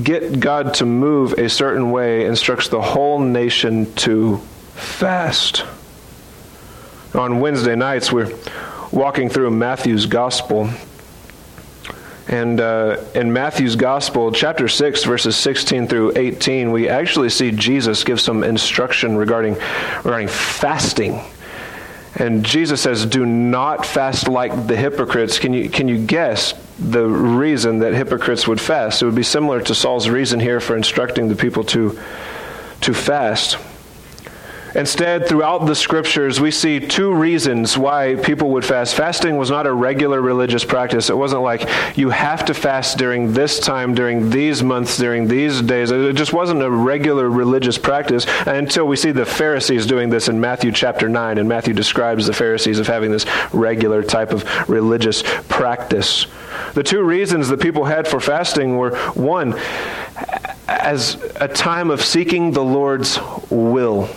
get 0.03 0.41
God 0.41 0.75
to 0.75 0.87
move 0.87 1.35
a 1.35 1.49
certain 1.49 1.91
way, 1.91 2.27
instructs 2.27 2.69
the 2.69 2.81
whole 2.81 3.19
nation 3.19 3.93
to 3.97 4.39
fast. 4.75 5.65
On 7.15 7.41
Wednesday 7.41 7.77
nights, 7.77 8.13
we're 8.13 8.33
walking 8.93 9.29
through 9.29 9.51
Matthew's 9.51 10.07
Gospel. 10.07 10.71
And 12.29 12.61
uh, 12.61 13.03
in 13.15 13.33
Matthew's 13.33 13.77
Gospel, 13.77 14.33
chapter 14.33 14.69
6, 14.69 15.05
verses 15.05 15.37
16 15.37 15.87
through 15.87 16.13
18, 16.17 16.73
we 16.73 16.89
actually 16.89 17.31
see 17.31 17.53
Jesus 17.53 18.03
give 18.03 18.21
some 18.21 18.43
instruction 18.43 19.17
regarding, 19.17 19.55
regarding 19.99 20.29
fasting. 20.29 21.21
And 22.19 22.45
Jesus 22.45 22.81
says, 22.81 23.05
Do 23.05 23.27
not 23.27 23.85
fast 23.85 24.27
like 24.27 24.67
the 24.67 24.77
hypocrites. 24.77 25.39
Can 25.39 25.53
you, 25.53 25.69
can 25.69 25.87
you 25.87 26.05
guess 26.05 26.55
the 26.79 27.07
reason 27.07 27.81
that 27.81 27.93
hypocrites 27.93 28.49
would 28.49 28.61
fast? 28.61 29.03
It 29.03 29.05
would 29.05 29.15
be 29.15 29.23
similar 29.23 29.61
to 29.61 29.75
Saul's 29.75 30.09
reason 30.09 30.41
here 30.41 30.61
for 30.61 30.77
instructing 30.77 31.29
the 31.29 31.37
people 31.37 31.65
to, 31.65 31.99
to 32.83 32.95
fast. 32.95 33.59
Instead, 34.77 35.27
throughout 35.27 35.65
the 35.65 35.75
scriptures, 35.75 36.39
we 36.39 36.51
see 36.51 36.79
two 36.79 37.11
reasons 37.11 37.79
why 37.79 38.15
people 38.17 38.51
would 38.51 38.65
fast. 38.65 38.95
Fasting 38.95 39.39
was 39.39 39.51
not 39.51 39.67
a 39.67 39.73
regular 39.73 40.21
religious 40.21 40.67
practice. 40.67 41.09
It 41.09 41.17
wasn't 41.17 41.41
like 41.41 41.67
you 41.97 42.11
have 42.11 42.45
to 42.45 42.53
fast 42.53 42.99
during 42.99 43.33
this 43.33 43.59
time, 43.59 43.95
during 43.95 44.29
these 44.29 44.63
months, 44.63 44.99
during 44.99 45.29
these 45.29 45.63
days. 45.63 45.91
It 45.91 46.15
just 46.15 46.35
wasn't 46.35 46.61
a 46.61 46.71
regular 46.71 47.31
religious 47.31 47.79
practice 47.79 48.27
until 48.45 48.87
we 48.87 48.97
see 48.97 49.13
the 49.13 49.25
Pharisees 49.25 49.87
doing 49.87 50.11
this 50.11 50.29
in 50.29 50.39
Matthew 50.39 50.73
chapter 50.73 51.09
9. 51.09 51.39
And 51.39 51.49
Matthew 51.49 51.73
describes 51.73 52.27
the 52.27 52.35
Pharisees 52.35 52.79
of 52.79 52.87
having 52.87 53.11
this 53.11 53.25
regular 53.55 54.03
type 54.03 54.31
of 54.31 54.45
religious 54.69 55.23
practice. 55.49 56.27
The 56.75 56.83
two 56.83 57.03
reasons 57.03 57.49
that 57.49 57.61
people 57.61 57.87
had 57.87 58.07
for 58.07 58.21
fasting 58.21 58.77
were 58.77 58.95
one, 59.15 59.59
as 60.69 61.15
a 61.37 61.49
time 61.49 61.91
of 61.91 62.03
seeking 62.03 62.51
the 62.51 62.63
Lord's 62.63 63.19
will. 63.49 64.11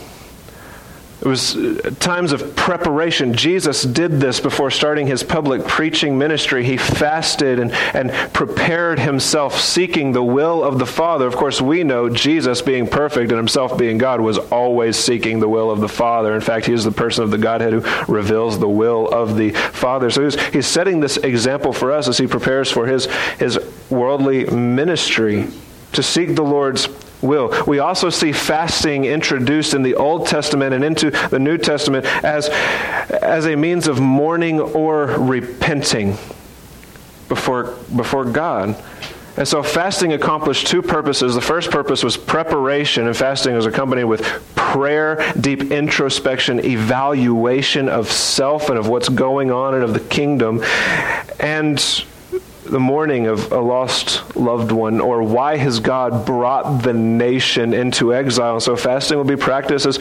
It 1.21 1.27
was 1.27 1.57
uh, 1.57 1.91
times 1.99 2.31
of 2.31 2.55
preparation. 2.55 3.33
Jesus 3.33 3.83
did 3.83 4.21
this 4.21 4.39
before 4.39 4.71
starting 4.71 5.05
his 5.05 5.21
public 5.21 5.67
preaching 5.67 6.17
ministry. 6.17 6.63
He 6.63 6.77
fasted 6.77 7.59
and, 7.59 7.73
and 7.93 8.11
prepared 8.33 8.99
himself, 8.99 9.59
seeking 9.59 10.13
the 10.13 10.23
will 10.23 10.63
of 10.63 10.79
the 10.79 10.85
Father. 10.85 11.27
Of 11.27 11.35
course, 11.35 11.59
we 11.59 11.83
know 11.83 12.09
Jesus, 12.09 12.61
being 12.61 12.88
perfect 12.88 13.31
and 13.31 13.38
himself 13.38 13.77
being 13.77 13.97
God, 13.97 14.21
was 14.21 14.38
always 14.38 14.95
seeking 14.95 15.41
the 15.41 15.49
will 15.49 15.69
of 15.69 15.81
the 15.81 15.89
Father. 15.89 16.33
In 16.33 16.41
fact, 16.41 16.67
he 16.67 16.73
is 16.73 16.85
the 16.85 16.91
person 16.91 17.25
of 17.25 17.31
the 17.31 17.38
Godhead 17.38 17.73
who 17.73 18.13
reveals 18.13 18.57
the 18.57 18.69
will 18.69 19.09
of 19.09 19.35
the 19.35 19.51
Father. 19.51 20.09
So 20.09 20.23
he's, 20.23 20.41
he's 20.47 20.67
setting 20.67 21.01
this 21.01 21.17
example 21.17 21.73
for 21.73 21.91
us 21.91 22.07
as 22.07 22.17
he 22.17 22.27
prepares 22.27 22.71
for 22.71 22.88
his, 22.88 23.07
his 23.39 23.59
worldly 23.89 24.45
ministry 24.45 25.47
to 25.91 26.01
seek 26.01 26.35
the 26.35 26.43
Lord's 26.43 26.88
will. 27.21 27.53
We 27.67 27.79
also 27.79 28.09
see 28.09 28.31
fasting 28.31 29.05
introduced 29.05 29.73
in 29.73 29.83
the 29.83 29.95
Old 29.95 30.27
Testament 30.27 30.73
and 30.73 30.83
into 30.83 31.11
the 31.11 31.39
New 31.39 31.57
Testament 31.57 32.05
as, 32.23 32.49
as 32.49 33.45
a 33.45 33.55
means 33.55 33.88
of 33.88 33.99
mourning 33.99 34.59
or 34.59 35.05
repenting 35.05 36.17
before, 37.27 37.75
before 37.95 38.25
God. 38.25 38.81
And 39.38 39.47
so 39.47 39.63
fasting 39.63 40.11
accomplished 40.11 40.67
two 40.67 40.81
purposes. 40.81 41.33
The 41.33 41.39
first 41.39 41.71
purpose 41.71 42.03
was 42.03 42.17
preparation, 42.17 43.07
and 43.07 43.15
fasting 43.15 43.55
was 43.55 43.65
accompanied 43.65 44.03
with 44.03 44.21
prayer, 44.55 45.33
deep 45.39 45.71
introspection, 45.71 46.65
evaluation 46.65 47.88
of 47.88 48.11
self 48.11 48.69
and 48.69 48.77
of 48.77 48.89
what's 48.89 49.07
going 49.07 49.49
on 49.49 49.75
and 49.75 49.83
of 49.83 49.93
the 49.93 50.01
kingdom. 50.01 50.61
And 51.39 51.79
the 52.69 52.79
mourning 52.79 53.27
of 53.27 53.51
a 53.51 53.59
lost 53.59 54.35
loved 54.35 54.71
one, 54.71 55.01
or 55.01 55.23
why 55.23 55.57
has 55.57 55.79
God 55.79 56.25
brought 56.25 56.83
the 56.83 56.93
nation 56.93 57.73
into 57.73 58.13
exile? 58.13 58.59
So 58.59 58.75
fasting 58.75 59.17
will 59.17 59.25
be 59.25 59.35
practiced 59.35 59.85
as, 59.85 59.99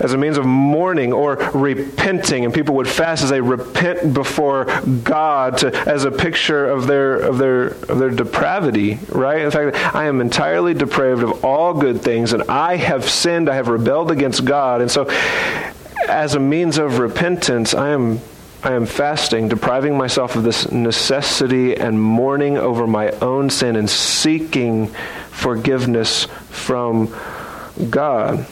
as 0.00 0.12
a 0.12 0.18
means 0.18 0.38
of 0.38 0.46
mourning 0.46 1.12
or 1.12 1.36
repenting, 1.54 2.44
and 2.44 2.52
people 2.52 2.74
would 2.76 2.88
fast 2.88 3.22
as 3.22 3.30
they 3.30 3.40
repent 3.40 4.12
before 4.12 4.64
God 5.04 5.58
to, 5.58 5.76
as 5.88 6.04
a 6.04 6.10
picture 6.10 6.68
of 6.68 6.86
their 6.86 7.14
of 7.14 7.38
their 7.38 7.66
of 7.66 7.98
their 7.98 8.10
depravity, 8.10 8.98
right? 9.10 9.42
In 9.42 9.50
fact, 9.50 9.76
I 9.94 10.06
am 10.06 10.20
entirely 10.20 10.74
depraved 10.74 11.22
of 11.22 11.44
all 11.44 11.74
good 11.74 12.02
things, 12.02 12.32
and 12.32 12.42
I 12.44 12.76
have 12.76 13.08
sinned, 13.08 13.48
I 13.48 13.54
have 13.54 13.68
rebelled 13.68 14.10
against 14.10 14.44
God, 14.44 14.80
and 14.80 14.90
so 14.90 15.08
as 16.08 16.34
a 16.34 16.40
means 16.40 16.78
of 16.78 16.98
repentance, 16.98 17.74
I 17.74 17.90
am 17.90 18.20
I 18.60 18.72
am 18.72 18.86
fasting, 18.86 19.48
depriving 19.48 19.96
myself 19.96 20.34
of 20.34 20.42
this 20.42 20.72
necessity 20.72 21.76
and 21.76 22.00
mourning 22.00 22.58
over 22.58 22.88
my 22.88 23.10
own 23.10 23.50
sin 23.50 23.76
and 23.76 23.88
seeking 23.88 24.88
forgiveness 25.30 26.24
from 26.50 27.14
God. 27.88 28.46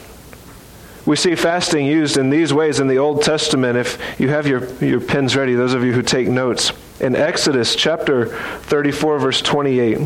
We 1.05 1.17
see 1.17 1.35
fasting 1.35 1.85
used 1.85 2.17
in 2.17 2.29
these 2.29 2.53
ways 2.53 2.79
in 2.79 2.87
the 2.87 2.99
Old 2.99 3.21
Testament. 3.21 3.77
If 3.77 3.97
you 4.17 4.29
have 4.29 4.47
your, 4.47 4.65
your 4.83 5.01
pens 5.01 5.35
ready, 5.35 5.55
those 5.55 5.73
of 5.73 5.83
you 5.83 5.91
who 5.91 6.01
take 6.01 6.29
notes, 6.29 6.71
in 7.01 7.15
Exodus 7.15 7.75
chapter 7.75 8.27
34, 8.27 9.19
verse 9.19 9.41
28, 9.41 9.99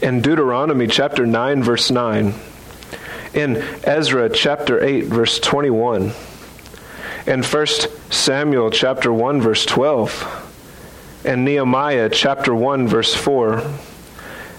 in 0.00 0.20
Deuteronomy 0.22 0.86
chapter 0.86 1.26
9, 1.26 1.62
verse 1.62 1.90
9, 1.90 2.32
in 3.34 3.56
Ezra 3.84 4.30
chapter 4.30 4.82
8, 4.82 5.04
verse 5.04 5.38
21 5.40 6.12
in 7.28 7.42
1 7.42 7.66
Samuel 8.08 8.70
chapter 8.70 9.12
1 9.12 9.42
verse 9.42 9.66
12 9.66 11.20
and 11.26 11.44
Nehemiah 11.44 12.08
chapter 12.08 12.54
1 12.54 12.88
verse 12.88 13.14
4 13.14 13.62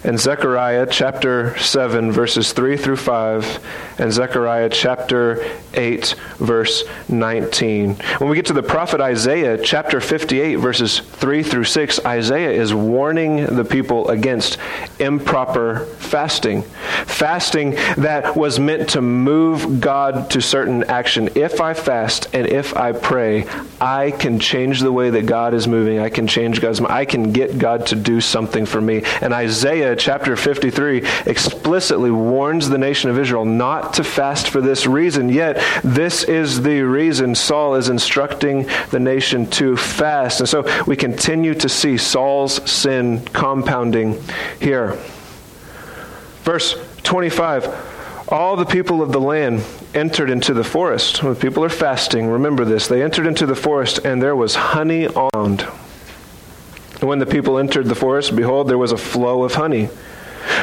and 0.03 0.19
Zechariah 0.19 0.87
chapter 0.89 1.57
7 1.57 2.11
verses 2.11 2.53
3 2.53 2.77
through 2.77 2.97
5 2.97 3.99
and 3.99 4.13
Zechariah 4.13 4.69
chapter 4.69 5.45
8, 5.73 6.15
verse 6.37 6.83
19. 7.09 7.95
When 7.95 8.29
we 8.29 8.35
get 8.35 8.45
to 8.47 8.53
the 8.53 8.63
prophet 8.63 9.01
Isaiah, 9.01 9.57
chapter 9.57 9.99
58, 9.99 10.55
verses 10.55 10.99
3 10.99 11.43
through 11.43 11.65
6, 11.65 12.05
Isaiah 12.05 12.51
is 12.51 12.73
warning 12.73 13.45
the 13.45 13.65
people 13.65 14.09
against 14.09 14.57
improper 14.99 15.85
fasting. 15.97 16.63
Fasting 17.05 17.71
that 17.97 18.35
was 18.35 18.59
meant 18.59 18.89
to 18.91 19.01
move 19.01 19.81
God 19.81 20.29
to 20.31 20.41
certain 20.41 20.83
action. 20.85 21.29
If 21.35 21.61
I 21.61 21.73
fast 21.73 22.33
and 22.33 22.47
if 22.47 22.75
I 22.75 22.93
pray, 22.93 23.45
I 23.81 24.11
can 24.11 24.39
change 24.39 24.79
the 24.79 24.91
way 24.91 25.09
that 25.09 25.25
God 25.25 25.53
is 25.53 25.67
moving. 25.67 25.99
I 25.99 26.09
can 26.09 26.27
change 26.27 26.61
God's 26.61 26.79
I 26.81 27.05
can 27.05 27.33
get 27.33 27.59
God 27.59 27.87
to 27.87 27.95
do 27.95 28.21
something 28.21 28.65
for 28.65 28.79
me. 28.79 29.03
And 29.21 29.33
Isaiah 29.33 29.88
chapter 29.95 30.35
53 30.35 31.05
explicitly 31.25 32.11
warns 32.11 32.69
the 32.69 32.77
nation 32.77 33.09
of 33.09 33.17
Israel 33.17 33.45
not 33.45 33.93
to 33.95 34.03
fast 34.03 34.49
for 34.49 34.61
this 34.61 34.85
reason. 34.85 35.29
Yet, 35.29 35.63
this 35.83 36.23
is 36.23 36.61
the 36.61 36.81
reason 36.81 37.35
Saul 37.35 37.75
is 37.75 37.89
instructing 37.89 38.67
the 38.91 38.99
nation 38.99 39.49
to 39.51 39.77
fast. 39.77 40.39
And 40.39 40.49
so 40.49 40.65
we 40.85 40.95
continue 40.95 41.53
to 41.55 41.69
see 41.69 41.97
Saul's 41.97 42.69
sin 42.69 43.21
compounding 43.25 44.21
here. 44.59 44.97
Verse 46.43 46.75
25 47.03 47.89
all 48.31 48.55
the 48.55 48.65
people 48.65 49.01
of 49.01 49.11
the 49.11 49.19
land 49.19 49.63
entered 49.95 50.29
into 50.29 50.53
the 50.53 50.63
forest. 50.63 51.23
When 51.23 51.35
people 51.35 51.63
are 51.63 51.69
fasting, 51.69 52.27
remember 52.27 52.63
this. 52.63 52.87
They 52.87 53.01
entered 53.01 53.25
into 53.25 53.47
the 53.47 53.55
forest, 53.55 54.05
and 54.05 54.21
there 54.21 54.35
was 54.35 54.53
honey 54.53 55.07
on. 55.07 55.57
And 56.99 57.09
when 57.09 57.19
the 57.19 57.25
people 57.25 57.57
entered 57.57 57.85
the 57.85 57.95
forest, 57.95 58.35
behold, 58.35 58.67
there 58.67 58.77
was 58.77 58.91
a 58.91 58.97
flow 58.97 59.43
of 59.43 59.55
honey. 59.55 59.89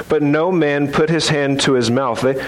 But 0.08 0.22
no 0.22 0.52
man 0.52 0.92
put 0.92 1.10
his 1.10 1.28
hand 1.28 1.60
to 1.62 1.72
his 1.72 1.90
mouth. 1.90 2.20
They, 2.20 2.44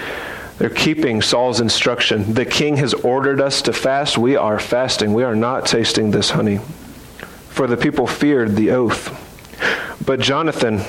they're 0.57 0.69
keeping 0.69 1.21
Saul's 1.21 1.61
instruction. 1.61 2.33
The 2.33 2.45
king 2.45 2.77
has 2.77 2.93
ordered 2.93 3.39
us 3.41 3.61
to 3.63 3.73
fast. 3.73 4.17
We 4.17 4.35
are 4.35 4.59
fasting. 4.59 5.13
We 5.13 5.23
are 5.23 5.35
not 5.35 5.65
tasting 5.65 6.11
this 6.11 6.31
honey. 6.31 6.59
For 7.49 7.65
the 7.65 7.77
people 7.77 8.07
feared 8.07 8.55
the 8.55 8.71
oath. 8.71 9.25
But 10.05 10.19
Jonathan 10.19 10.81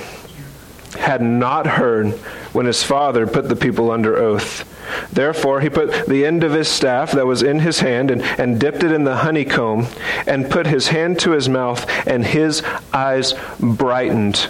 had 0.99 1.23
not 1.23 1.66
heard 1.66 2.12
when 2.52 2.66
his 2.66 2.82
father 2.82 3.26
put 3.26 3.49
the 3.49 3.56
people 3.56 3.90
under 3.90 4.16
oath. 4.16 4.66
Therefore, 5.12 5.61
he 5.61 5.70
put 5.70 6.06
the 6.06 6.26
end 6.26 6.42
of 6.42 6.52
his 6.52 6.68
staff 6.68 7.12
that 7.12 7.26
was 7.26 7.42
in 7.42 7.61
his 7.61 7.80
hand 7.80 8.11
and, 8.11 8.23
and 8.23 8.61
dipped 8.61 8.82
it 8.82 8.92
in 8.92 9.04
the 9.04 9.18
honeycomb 9.18 9.87
and 10.26 10.50
put 10.50 10.66
his 10.66 10.88
hand 10.88 11.18
to 11.20 11.30
his 11.30 11.49
mouth, 11.49 11.88
and 12.06 12.25
his 12.25 12.62
eyes 12.92 13.35
brightened 13.61 14.49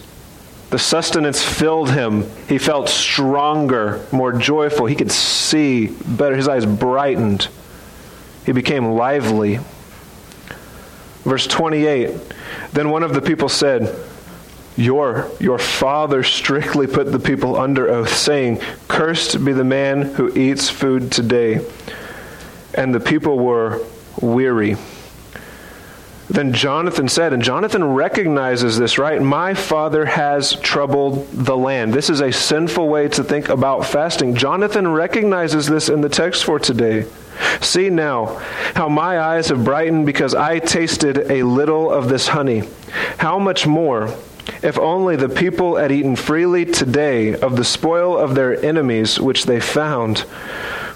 the 0.71 0.79
sustenance 0.79 1.43
filled 1.43 1.91
him. 1.91 2.31
He 2.49 2.57
felt 2.57 2.89
stronger, 2.89 4.07
more 4.13 4.33
joyful. 4.33 4.87
He 4.87 4.95
could 4.95 5.11
see 5.11 5.89
better. 5.89 6.37
His 6.37 6.49
eyes 6.49 6.65
brightened. 6.65 7.49
He 8.47 8.53
became 8.53 8.93
lively. 8.93 9.59
Verse 11.25 11.47
28 11.49 12.15
Then 12.73 12.91
one 12.91 13.03
of 13.03 13.13
the 13.13 13.21
people 13.21 13.49
said, 13.49 13.95
your, 14.81 15.31
your 15.39 15.59
father 15.59 16.23
strictly 16.23 16.87
put 16.87 17.13
the 17.13 17.19
people 17.19 17.57
under 17.57 17.89
oath, 17.89 18.15
saying, 18.15 18.61
Cursed 18.89 19.45
be 19.45 19.53
the 19.53 19.65
man 19.65 20.03
who 20.03 20.33
eats 20.37 20.71
food 20.71 21.13
today. 21.13 21.61
And 22.73 22.95
the 22.95 23.01
people 23.01 23.39
were 23.39 23.85
weary. 24.21 24.77
Then 26.31 26.53
Jonathan 26.53 27.09
said, 27.09 27.33
and 27.33 27.43
Jonathan 27.43 27.83
recognizes 27.83 28.79
this, 28.79 28.99
right? 28.99 29.21
My 29.21 29.53
father 29.53 30.07
has 30.07 30.53
troubled 30.61 31.29
the 31.33 31.57
land. 31.57 31.93
This 31.93 32.09
is 32.09 32.21
a 32.21 32.31
sinful 32.31 32.89
way 32.89 33.09
to 33.09 33.25
think 33.25 33.49
about 33.49 33.85
fasting. 33.85 34.37
Jonathan 34.37 34.87
recognizes 34.87 35.67
this 35.67 35.89
in 35.89 36.03
the 36.03 36.09
text 36.09 36.45
for 36.45 36.61
today. 36.61 37.07
See 37.61 37.91
now 37.91 38.37
how 38.75 38.89
my 38.89 39.19
eyes 39.19 39.49
have 39.49 39.65
brightened 39.65 40.07
because 40.07 40.35
I 40.35 40.61
tasted 40.61 41.31
a 41.31 41.43
little 41.43 41.91
of 41.91 42.09
this 42.09 42.29
honey. 42.29 42.63
How 43.19 43.41
much 43.41 43.67
more, 43.67 44.15
if 44.63 44.79
only 44.79 45.17
the 45.17 45.29
people 45.29 45.77
had 45.77 45.93
eaten 45.93 46.17
freely 46.17 46.65
today 46.65 47.35
of 47.35 47.57
the 47.57 47.65
spoil 47.65 48.19
of 48.19 48.35
their 48.35 48.63
enemies 48.65 49.21
which 49.21 49.47
they 49.47 49.61
found. 49.61 50.25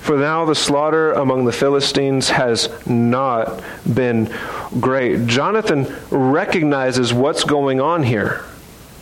For 0.01 0.19
now 0.19 0.45
the 0.45 0.55
slaughter 0.55 1.13
among 1.13 1.47
the 1.47 1.53
Philistines 1.53 2.29
has 2.29 2.69
not 2.87 3.63
been 3.93 4.31
great. 4.79 5.27
Jonathan 5.27 5.87
recognizes 6.11 7.15
what's 7.15 7.45
going 7.45 7.81
on 7.81 8.03
here, 8.03 8.45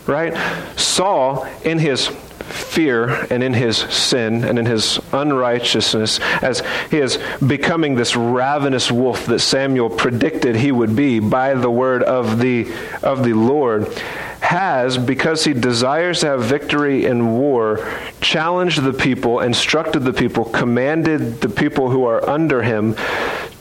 right? 0.07 0.33
Saul, 0.77 1.45
in 1.65 1.79
his 1.79 2.09
fear 2.53 3.09
and 3.29 3.43
in 3.43 3.53
his 3.53 3.77
sin 3.77 4.43
and 4.43 4.57
in 4.57 4.65
his 4.65 4.99
unrighteousness, 5.11 6.19
as 6.41 6.61
he 6.89 6.99
is 6.99 7.19
becoming 7.45 7.95
this 7.95 8.15
ravenous 8.15 8.91
wolf 8.91 9.25
that 9.25 9.39
Samuel 9.39 9.89
predicted 9.89 10.55
he 10.55 10.71
would 10.71 10.95
be 10.95 11.19
by 11.19 11.53
the 11.53 11.69
word 11.69 12.03
of 12.03 12.39
the, 12.39 12.71
of 13.01 13.23
the 13.23 13.33
Lord, 13.33 13.87
has, 14.43 14.97
because 14.97 15.45
he 15.45 15.53
desires 15.53 16.19
to 16.19 16.27
have 16.27 16.43
victory 16.43 17.05
in 17.05 17.31
war, 17.31 17.89
challenged 18.19 18.83
the 18.83 18.91
people, 18.91 19.39
instructed 19.39 19.99
the 19.99 20.11
people, 20.11 20.43
commanded 20.43 21.39
the 21.39 21.47
people 21.47 21.89
who 21.89 22.03
are 22.03 22.29
under 22.29 22.61
him 22.61 22.95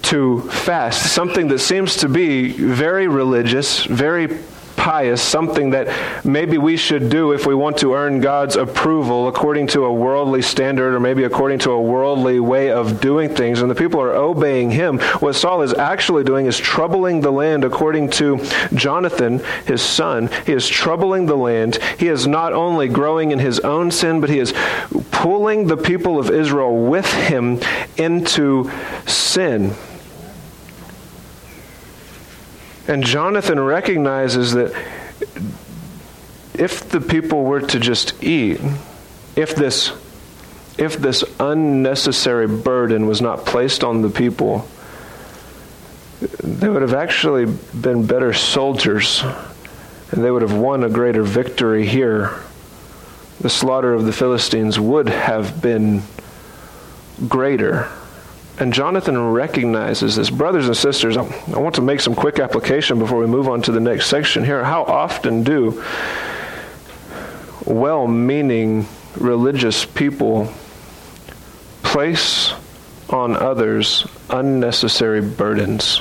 to 0.03 0.43
fast. 0.51 1.13
Something 1.13 1.47
that 1.49 1.61
seems 1.61 1.97
to 1.99 2.09
be 2.09 2.51
very 2.51 3.07
religious, 3.07 3.85
very 3.85 4.39
pious, 4.83 5.23
something 5.23 5.71
that 5.71 5.87
maybe 6.25 6.59
we 6.59 6.77
should 6.77 7.09
do 7.09 7.31
if 7.31 7.47
we 7.47 7.55
want 7.55 7.79
to 7.79 7.95
earn 7.95 8.21
God's 8.21 8.57
approval 8.57 9.29
according 9.29 9.69
to 9.69 9.85
a 9.85 9.93
worldly 9.93 10.43
standard 10.43 10.93
or 10.93 10.99
maybe 10.99 11.23
according 11.23 11.61
to 11.61 11.71
a 11.71 11.81
worldly 11.81 12.41
way 12.41 12.73
of 12.73 13.01
doing 13.01 13.33
things, 13.33 13.63
and 13.63 13.71
the 13.71 13.77
people 13.77 14.01
are 14.01 14.13
obeying 14.13 14.73
him. 14.73 14.99
What 15.21 15.35
Saul 15.35 15.63
is 15.63 15.73
actually 15.73 16.25
doing 16.25 16.47
is 16.47 16.59
troubling 16.59 17.21
the 17.21 17.31
land 17.31 17.63
according 17.63 18.11
to 18.11 18.45
Jonathan, 18.75 19.39
his 19.67 19.83
son. 19.83 20.29
He 20.47 20.53
is 20.53 20.69
troubling 20.69 21.27
the 21.27 21.37
land. 21.37 21.79
He 22.01 22.09
is 22.09 22.27
not 22.27 22.53
only 22.53 22.89
growing 22.89 23.31
in 23.31 23.39
his 23.39 23.61
own 23.61 23.93
sin, 23.93 24.21
but 24.21 24.31
he 24.31 24.41
is 24.41 24.53
pulling 25.13 25.69
the 25.69 25.77
people 25.77 26.19
of 26.19 26.29
Israel 26.29 26.77
with 26.87 27.07
him 27.07 27.61
into 27.97 28.69
sin. 29.07 29.75
And 32.93 33.03
Jonathan 33.03 33.59
recognizes 33.59 34.53
that 34.53 34.75
if 36.53 36.91
the 36.91 37.01
people 37.01 37.43
were 37.43 37.63
to 37.63 37.81
just 37.81 38.23
eat, 38.23 38.61
if 39.35 39.57
this 39.57 39.93
if 40.77 40.99
this 40.99 41.25
unnecessary 41.41 42.47
burden 42.47 43.07
was 43.07 43.23
not 43.23 43.47
placed 43.47 43.83
on 43.83 44.03
the 44.03 44.11
people, 44.11 44.69
they 46.45 46.69
would 46.69 46.83
have 46.83 46.93
actually 46.93 47.47
been 47.47 48.05
better 48.05 48.35
soldiers 48.35 49.25
and 50.11 50.23
they 50.23 50.31
would 50.31 50.43
have 50.43 50.55
won 50.55 50.85
a 50.85 50.91
greater 50.91 51.23
victory 51.23 51.87
here. 51.87 52.39
The 53.41 53.49
slaughter 53.49 53.95
of 53.95 54.05
the 54.05 54.13
Philistines 54.13 54.79
would 54.79 55.09
have 55.09 55.63
been 55.63 56.03
greater. 57.27 57.89
And 58.59 58.73
Jonathan 58.73 59.33
recognizes 59.33 60.17
this. 60.17 60.31
Brothers 60.31 60.67
and 60.67 60.77
sisters, 60.77 61.17
I 61.17 61.23
want 61.59 61.77
to 61.77 61.83
make 61.83 62.01
some 62.01 62.15
quick 62.15 62.39
application 62.39 62.99
before 62.99 63.19
we 63.19 63.27
move 63.27 63.49
on 63.49 63.63
to 63.63 63.73
the 63.73 63.81
next 63.81 64.07
section 64.07 64.45
here. 64.45 64.63
How 64.63 64.85
often 64.85 65.43
do 65.43 65.83
well 67.65 68.07
meaning 68.07 68.87
religious 69.17 69.85
people 69.85 70.53
place 71.83 72.53
on 73.09 73.37
others 73.37 74.07
unnecessary 74.29 75.23
burdens? 75.23 76.01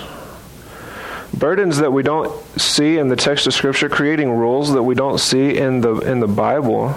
Burdens 1.34 1.78
that 1.78 1.94
we 1.94 2.04
don't 2.04 2.32
see 2.60 2.98
in 2.98 3.08
the 3.08 3.16
text 3.16 3.48
of 3.48 3.54
Scripture, 3.54 3.88
creating 3.88 4.30
rules 4.30 4.74
that 4.74 4.84
we 4.84 4.94
don't 4.94 5.20
see 5.20 5.58
in 5.58 5.80
the, 5.80 5.96
in 6.00 6.20
the 6.20 6.28
Bible 6.28 6.94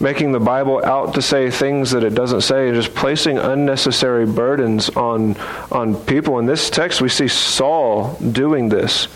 making 0.00 0.32
the 0.32 0.40
Bible 0.40 0.84
out 0.84 1.14
to 1.14 1.22
say 1.22 1.50
things 1.50 1.90
that 1.90 2.04
it 2.04 2.14
doesn't 2.14 2.42
say, 2.42 2.70
just 2.72 2.94
placing 2.94 3.38
unnecessary 3.38 4.26
burdens 4.26 4.90
on, 4.90 5.36
on 5.70 5.96
people. 6.04 6.38
In 6.38 6.46
this 6.46 6.70
text, 6.70 7.00
we 7.00 7.08
see 7.08 7.28
Saul 7.28 8.14
doing 8.16 8.68
this. 8.68 9.08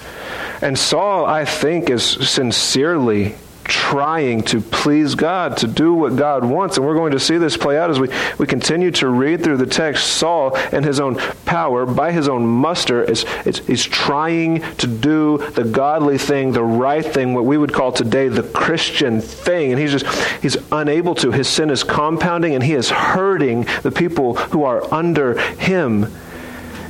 And 0.60 0.78
Saul, 0.78 1.26
I 1.26 1.44
think, 1.44 1.90
is 1.90 2.04
sincerely 2.04 3.34
trying 3.64 4.42
to 4.42 4.60
please 4.60 5.14
God, 5.14 5.56
to 5.58 5.66
do 5.66 5.94
what 5.94 6.16
God 6.16 6.44
wants. 6.44 6.76
And 6.76 6.86
we're 6.86 6.94
going 6.94 7.12
to 7.12 7.20
see 7.20 7.38
this 7.38 7.56
play 7.56 7.78
out 7.78 7.90
as 7.90 8.00
we, 8.00 8.08
we 8.38 8.46
continue 8.46 8.90
to 8.92 9.08
read 9.08 9.42
through 9.44 9.58
the 9.58 9.66
text. 9.66 10.06
Saul, 10.14 10.56
in 10.72 10.82
his 10.82 11.00
own 11.00 11.16
power, 11.44 11.86
by 11.86 12.12
his 12.12 12.28
own 12.28 12.46
muster, 12.46 13.02
is, 13.02 13.24
is, 13.44 13.60
is 13.68 13.84
trying 13.84 14.62
to 14.76 14.86
do 14.86 15.38
the 15.50 15.64
godly 15.64 16.18
thing, 16.18 16.52
the 16.52 16.62
right 16.62 17.04
thing, 17.04 17.34
what 17.34 17.44
we 17.44 17.58
would 17.58 17.72
call 17.72 17.92
today 17.92 18.28
the 18.28 18.42
Christian 18.42 19.20
thing. 19.20 19.72
And 19.72 19.80
he's 19.80 19.92
just, 19.92 20.06
he's 20.42 20.56
unable 20.72 21.14
to. 21.16 21.30
His 21.30 21.48
sin 21.48 21.70
is 21.70 21.84
compounding 21.84 22.54
and 22.54 22.62
he 22.62 22.74
is 22.74 22.90
hurting 22.90 23.66
the 23.82 23.90
people 23.90 24.34
who 24.36 24.64
are 24.64 24.92
under 24.92 25.38
him. 25.38 26.06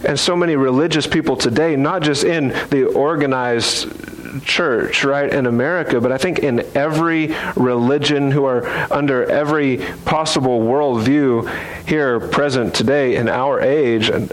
And 0.05 0.19
so 0.19 0.35
many 0.35 0.57
religious 0.57 1.07
people 1.07 1.37
today, 1.37 1.77
not 1.77 2.03
just 2.03 2.25
in 2.25 2.49
the 2.71 2.85
organized 2.87 4.12
church, 4.41 5.05
right, 5.05 5.33
in 5.33 5.47
America, 5.47 6.01
but 6.01 6.13
I 6.13 6.19
think 6.19 6.39
in 6.41 6.65
every 6.75 7.35
religion 7.57 8.31
who 8.31 8.45
are 8.45 8.67
under 8.93 9.25
every 9.31 9.79
possible 10.05 10.61
worldview 10.61 11.49
here 11.87 12.21
present 12.21 12.75
today 12.75 13.17
in 13.17 13.29
our 13.29 13.61
age, 13.61 14.11
um, 14.11 14.29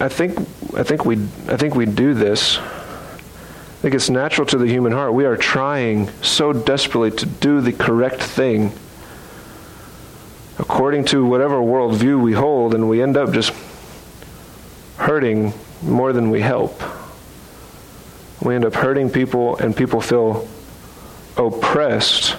I 0.00 0.08
think 0.08 0.38
I 0.74 0.82
think 0.82 1.04
we 1.04 1.16
I 1.48 1.56
think 1.56 1.74
we 1.74 1.86
do 1.86 2.14
this. 2.14 2.58
I 2.58 3.80
think 3.80 3.94
it's 3.94 4.10
natural 4.10 4.46
to 4.48 4.58
the 4.58 4.66
human 4.66 4.92
heart. 4.92 5.14
We 5.14 5.24
are 5.24 5.36
trying 5.36 6.08
so 6.22 6.52
desperately 6.52 7.12
to 7.12 7.26
do 7.26 7.60
the 7.60 7.72
correct 7.72 8.22
thing 8.22 8.72
according 10.58 11.04
to 11.04 11.24
whatever 11.24 11.56
worldview 11.56 12.20
we 12.20 12.32
hold, 12.32 12.74
and 12.74 12.88
we 12.88 13.00
end 13.00 13.16
up 13.16 13.32
just 13.32 13.52
hurting 14.96 15.52
more 15.82 16.12
than 16.12 16.30
we 16.30 16.40
help. 16.40 16.82
We 18.42 18.54
end 18.54 18.64
up 18.64 18.74
hurting 18.74 19.10
people, 19.10 19.56
and 19.58 19.76
people 19.76 20.00
feel 20.00 20.48
oppressed 21.36 22.32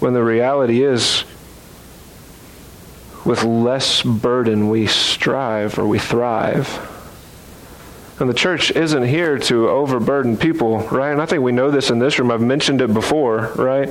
when 0.00 0.12
the 0.12 0.22
reality 0.22 0.82
is 0.82 1.24
with 3.24 3.42
less 3.42 4.02
burden 4.02 4.68
we 4.68 4.86
strive 4.86 5.78
or 5.78 5.86
we 5.86 5.98
thrive. 5.98 6.92
And 8.18 8.30
the 8.30 8.34
church 8.34 8.70
isn't 8.70 9.04
here 9.04 9.38
to 9.40 9.68
overburden 9.68 10.36
people, 10.36 10.78
right? 10.88 11.10
And 11.10 11.20
I 11.20 11.26
think 11.26 11.42
we 11.42 11.52
know 11.52 11.70
this 11.70 11.90
in 11.90 11.98
this 11.98 12.18
room. 12.18 12.30
I've 12.30 12.40
mentioned 12.40 12.80
it 12.80 12.94
before, 12.94 13.52
right? 13.56 13.88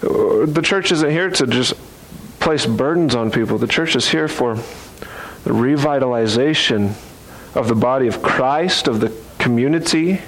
The 0.00 0.60
church 0.62 0.92
isn't 0.92 1.10
here 1.10 1.30
to 1.30 1.46
just 1.46 1.74
place 2.40 2.66
burdens 2.66 3.14
on 3.14 3.30
people. 3.30 3.56
The 3.56 3.66
church 3.66 3.96
is 3.96 4.08
here 4.08 4.28
for 4.28 4.56
the 4.56 5.50
revitalization 5.50 6.94
of 7.54 7.68
the 7.68 7.74
body 7.74 8.06
of 8.06 8.22
Christ, 8.22 8.86
of 8.86 9.00
the 9.00 9.23
community, 9.44 10.22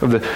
of 0.00 0.10
the, 0.10 0.26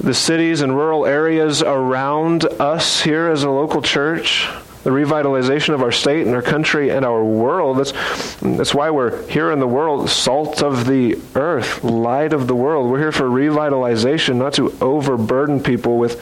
the 0.00 0.14
cities 0.14 0.62
and 0.62 0.74
rural 0.74 1.04
areas 1.04 1.60
around 1.60 2.46
us 2.58 3.02
here 3.02 3.28
as 3.28 3.42
a 3.42 3.50
local 3.50 3.82
church, 3.82 4.48
the 4.82 4.88
revitalization 4.88 5.74
of 5.74 5.82
our 5.82 5.92
state 5.92 6.26
and 6.26 6.34
our 6.34 6.40
country 6.40 6.88
and 6.88 7.04
our 7.04 7.22
world. 7.22 7.76
That's, 7.76 7.92
that's 8.40 8.74
why 8.74 8.88
we're 8.88 9.28
here 9.28 9.50
in 9.52 9.60
the 9.60 9.66
world, 9.66 10.08
salt 10.08 10.62
of 10.62 10.86
the 10.86 11.18
earth, 11.34 11.84
light 11.84 12.32
of 12.32 12.46
the 12.46 12.54
world. 12.54 12.90
We're 12.90 13.00
here 13.00 13.12
for 13.12 13.28
revitalization, 13.28 14.36
not 14.36 14.54
to 14.54 14.74
overburden 14.80 15.62
people 15.62 15.98
with 15.98 16.18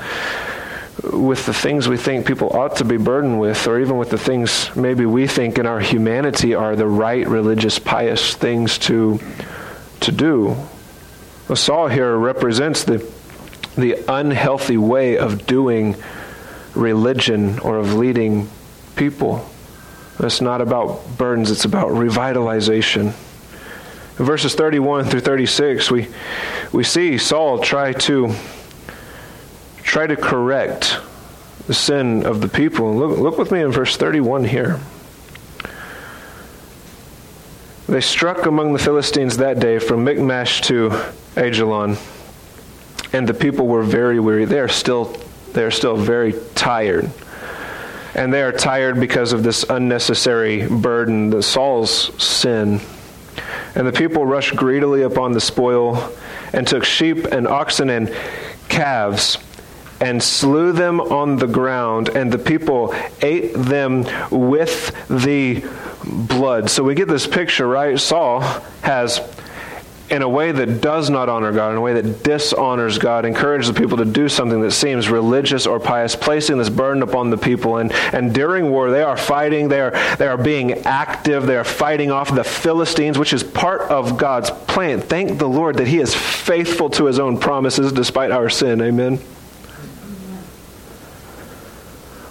with 1.12 1.46
the 1.46 1.54
things 1.54 1.86
we 1.86 1.96
think 1.96 2.26
people 2.26 2.48
ought 2.56 2.74
to 2.74 2.84
be 2.84 2.96
burdened 2.96 3.38
with, 3.38 3.68
or 3.68 3.78
even 3.78 3.96
with 3.98 4.10
the 4.10 4.18
things 4.18 4.74
maybe 4.74 5.06
we 5.06 5.28
think 5.28 5.56
in 5.56 5.64
our 5.64 5.78
humanity 5.78 6.54
are 6.54 6.74
the 6.74 6.88
right 6.88 7.28
religious, 7.28 7.78
pious 7.78 8.34
things 8.34 8.78
to, 8.78 9.20
to 10.00 10.12
do. 10.12 10.56
Well, 11.48 11.56
Saul 11.56 11.88
here 11.88 12.16
represents 12.16 12.84
the, 12.84 12.98
the 13.76 14.04
unhealthy 14.08 14.76
way 14.76 15.16
of 15.16 15.46
doing 15.46 15.96
religion 16.74 17.58
or 17.60 17.78
of 17.78 17.94
leading 17.94 18.48
people. 18.96 19.48
It's 20.20 20.40
not 20.40 20.60
about 20.60 21.16
burdens, 21.16 21.50
it's 21.50 21.64
about 21.64 21.88
revitalization. 21.88 23.14
In 24.18 24.24
verses 24.24 24.54
31 24.54 25.04
through 25.04 25.20
36, 25.20 25.90
we, 25.90 26.08
we 26.72 26.82
see 26.82 27.18
Saul 27.18 27.60
try 27.60 27.92
to 27.92 28.34
try 29.82 30.06
to 30.06 30.16
correct 30.16 30.98
the 31.66 31.74
sin 31.74 32.26
of 32.26 32.40
the 32.40 32.48
people. 32.48 32.94
Look, 32.94 33.18
look 33.18 33.38
with 33.38 33.52
me 33.52 33.62
in 33.62 33.70
verse 33.70 33.96
31 33.96 34.44
here. 34.44 34.80
They 37.88 38.02
struck 38.02 38.44
among 38.44 38.74
the 38.74 38.78
Philistines 38.78 39.38
that 39.38 39.60
day 39.60 39.78
from 39.78 40.04
Michmash 40.04 40.60
to 40.62 40.90
Ajalon, 41.36 41.96
and 43.14 43.26
the 43.26 43.32
people 43.32 43.66
were 43.66 43.82
very 43.82 44.20
weary. 44.20 44.44
They 44.44 44.60
are 44.60 44.68
still, 44.68 45.16
they 45.54 45.64
are 45.64 45.70
still 45.70 45.96
very 45.96 46.34
tired. 46.54 47.10
And 48.14 48.30
they 48.30 48.42
are 48.42 48.52
tired 48.52 49.00
because 49.00 49.32
of 49.32 49.42
this 49.42 49.64
unnecessary 49.70 50.66
burden, 50.66 51.30
the 51.30 51.42
Saul's 51.42 52.12
sin. 52.22 52.82
And 53.74 53.86
the 53.86 53.92
people 53.92 54.26
rushed 54.26 54.54
greedily 54.54 55.00
upon 55.00 55.32
the 55.32 55.40
spoil 55.40 56.12
and 56.52 56.66
took 56.66 56.84
sheep 56.84 57.24
and 57.24 57.48
oxen 57.48 57.88
and 57.88 58.14
calves 58.68 59.38
and 60.00 60.22
slew 60.22 60.72
them 60.72 61.00
on 61.00 61.36
the 61.36 61.46
ground, 61.46 62.10
and 62.10 62.30
the 62.30 62.38
people 62.38 62.94
ate 63.22 63.54
them 63.54 64.04
with 64.30 64.94
the 65.08 65.64
blood. 66.08 66.70
So 66.70 66.82
we 66.82 66.94
get 66.94 67.08
this 67.08 67.26
picture, 67.26 67.66
right? 67.66 67.98
Saul 67.98 68.40
has, 68.82 69.20
in 70.10 70.22
a 70.22 70.28
way 70.28 70.52
that 70.52 70.80
does 70.80 71.10
not 71.10 71.28
honor 71.28 71.52
God, 71.52 71.72
in 71.72 71.76
a 71.76 71.80
way 71.80 72.00
that 72.00 72.22
dishonors 72.22 72.98
God, 72.98 73.24
encourages 73.24 73.72
the 73.72 73.78
people 73.78 73.98
to 73.98 74.04
do 74.04 74.28
something 74.28 74.60
that 74.62 74.72
seems 74.72 75.08
religious 75.08 75.66
or 75.66 75.78
pious, 75.78 76.16
placing 76.16 76.58
this 76.58 76.70
burden 76.70 77.02
upon 77.02 77.30
the 77.30 77.36
people. 77.36 77.76
And, 77.76 77.92
and 78.12 78.34
during 78.34 78.70
war, 78.70 78.90
they 78.90 79.02
are 79.02 79.16
fighting, 79.16 79.68
they 79.68 79.80
are, 79.80 79.90
they 80.16 80.26
are 80.26 80.38
being 80.38 80.72
active, 80.84 81.46
they 81.46 81.56
are 81.56 81.64
fighting 81.64 82.10
off 82.10 82.34
the 82.34 82.44
Philistines, 82.44 83.18
which 83.18 83.32
is 83.32 83.42
part 83.42 83.82
of 83.82 84.16
God's 84.16 84.50
plan. 84.50 85.00
Thank 85.00 85.38
the 85.38 85.48
Lord 85.48 85.76
that 85.76 85.88
He 85.88 85.98
is 85.98 86.14
faithful 86.14 86.90
to 86.90 87.06
His 87.06 87.18
own 87.18 87.38
promises 87.38 87.92
despite 87.92 88.30
our 88.30 88.48
sin. 88.48 88.80
Amen 88.80 89.20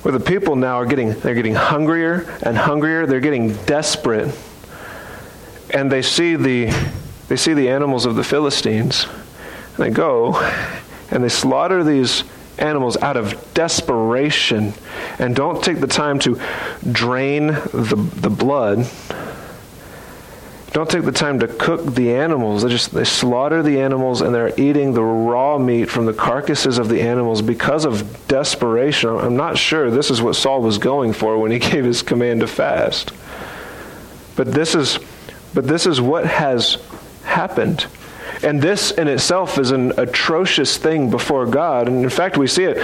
where 0.08 0.18
the 0.18 0.24
people 0.24 0.56
now 0.56 0.78
are 0.78 0.86
getting 0.86 1.12
they're 1.20 1.36
getting 1.36 1.54
hungrier 1.54 2.22
and 2.42 2.58
hungrier. 2.58 3.06
They're 3.06 3.20
getting 3.20 3.54
desperate. 3.66 4.34
And 5.70 5.92
they 5.92 6.02
see 6.02 6.38
the 6.38 6.68
they 7.28 7.36
see 7.36 7.54
the 7.54 7.68
animals 7.68 8.06
of 8.06 8.16
the 8.16 8.24
philistines. 8.24 9.06
And 9.76 9.86
they 9.86 9.90
go 9.90 10.40
and 11.12 11.22
they 11.22 11.28
slaughter 11.28 11.84
these 11.84 12.24
animals 12.58 12.96
out 12.96 13.18
of 13.18 13.54
desperation 13.54 14.74
and 15.20 15.36
don't 15.36 15.62
take 15.62 15.82
the 15.82 15.88
time 15.88 16.20
to 16.20 16.40
drain 16.90 17.48
the, 17.48 18.10
the 18.16 18.30
blood 18.30 18.90
don't 20.72 20.90
take 20.90 21.04
the 21.06 21.12
time 21.12 21.40
to 21.40 21.48
cook 21.48 21.96
the 21.96 22.14
animals. 22.14 22.64
They 22.64 22.70
just 22.70 22.92
they 22.92 23.06
slaughter 23.06 23.64
the 23.64 23.80
animals 23.80 24.22
and 24.22 24.36
they're 24.36 24.54
eating 24.60 24.94
the 24.94 25.04
raw 25.04 25.58
meat 25.58 25.86
from 25.90 26.06
the 26.06 26.14
carcasses 26.14 26.78
of 26.78 26.90
the 26.90 27.02
animals 27.02 27.42
because 27.42 27.86
of 27.86 28.28
desperation. 28.28 29.10
I'm 29.10 29.38
not 29.38 29.58
sure 29.58 29.90
this 29.90 30.12
is 30.12 30.22
what 30.22 30.36
Saul 30.36 30.62
was 30.62 30.78
going 30.78 31.14
for 31.14 31.38
when 31.38 31.52
he 31.52 31.60
gave 31.72 31.86
his 31.86 32.02
command 32.02 32.42
to 32.42 32.48
fast. 32.48 33.12
But 34.36 34.52
this 34.52 34.76
is 34.76 35.00
but 35.54 35.68
this 35.68 35.86
is 35.86 36.02
what 36.02 36.26
has 36.26 36.78
happened. 37.24 37.88
And 38.44 38.62
this 38.62 38.92
in 38.92 39.08
itself 39.08 39.58
is 39.58 39.72
an 39.72 39.94
atrocious 39.98 40.78
thing 40.78 41.10
before 41.10 41.46
God. 41.48 41.88
And 41.88 42.04
in 42.04 42.10
fact, 42.10 42.38
we 42.38 42.46
see 42.46 42.66
it 42.66 42.78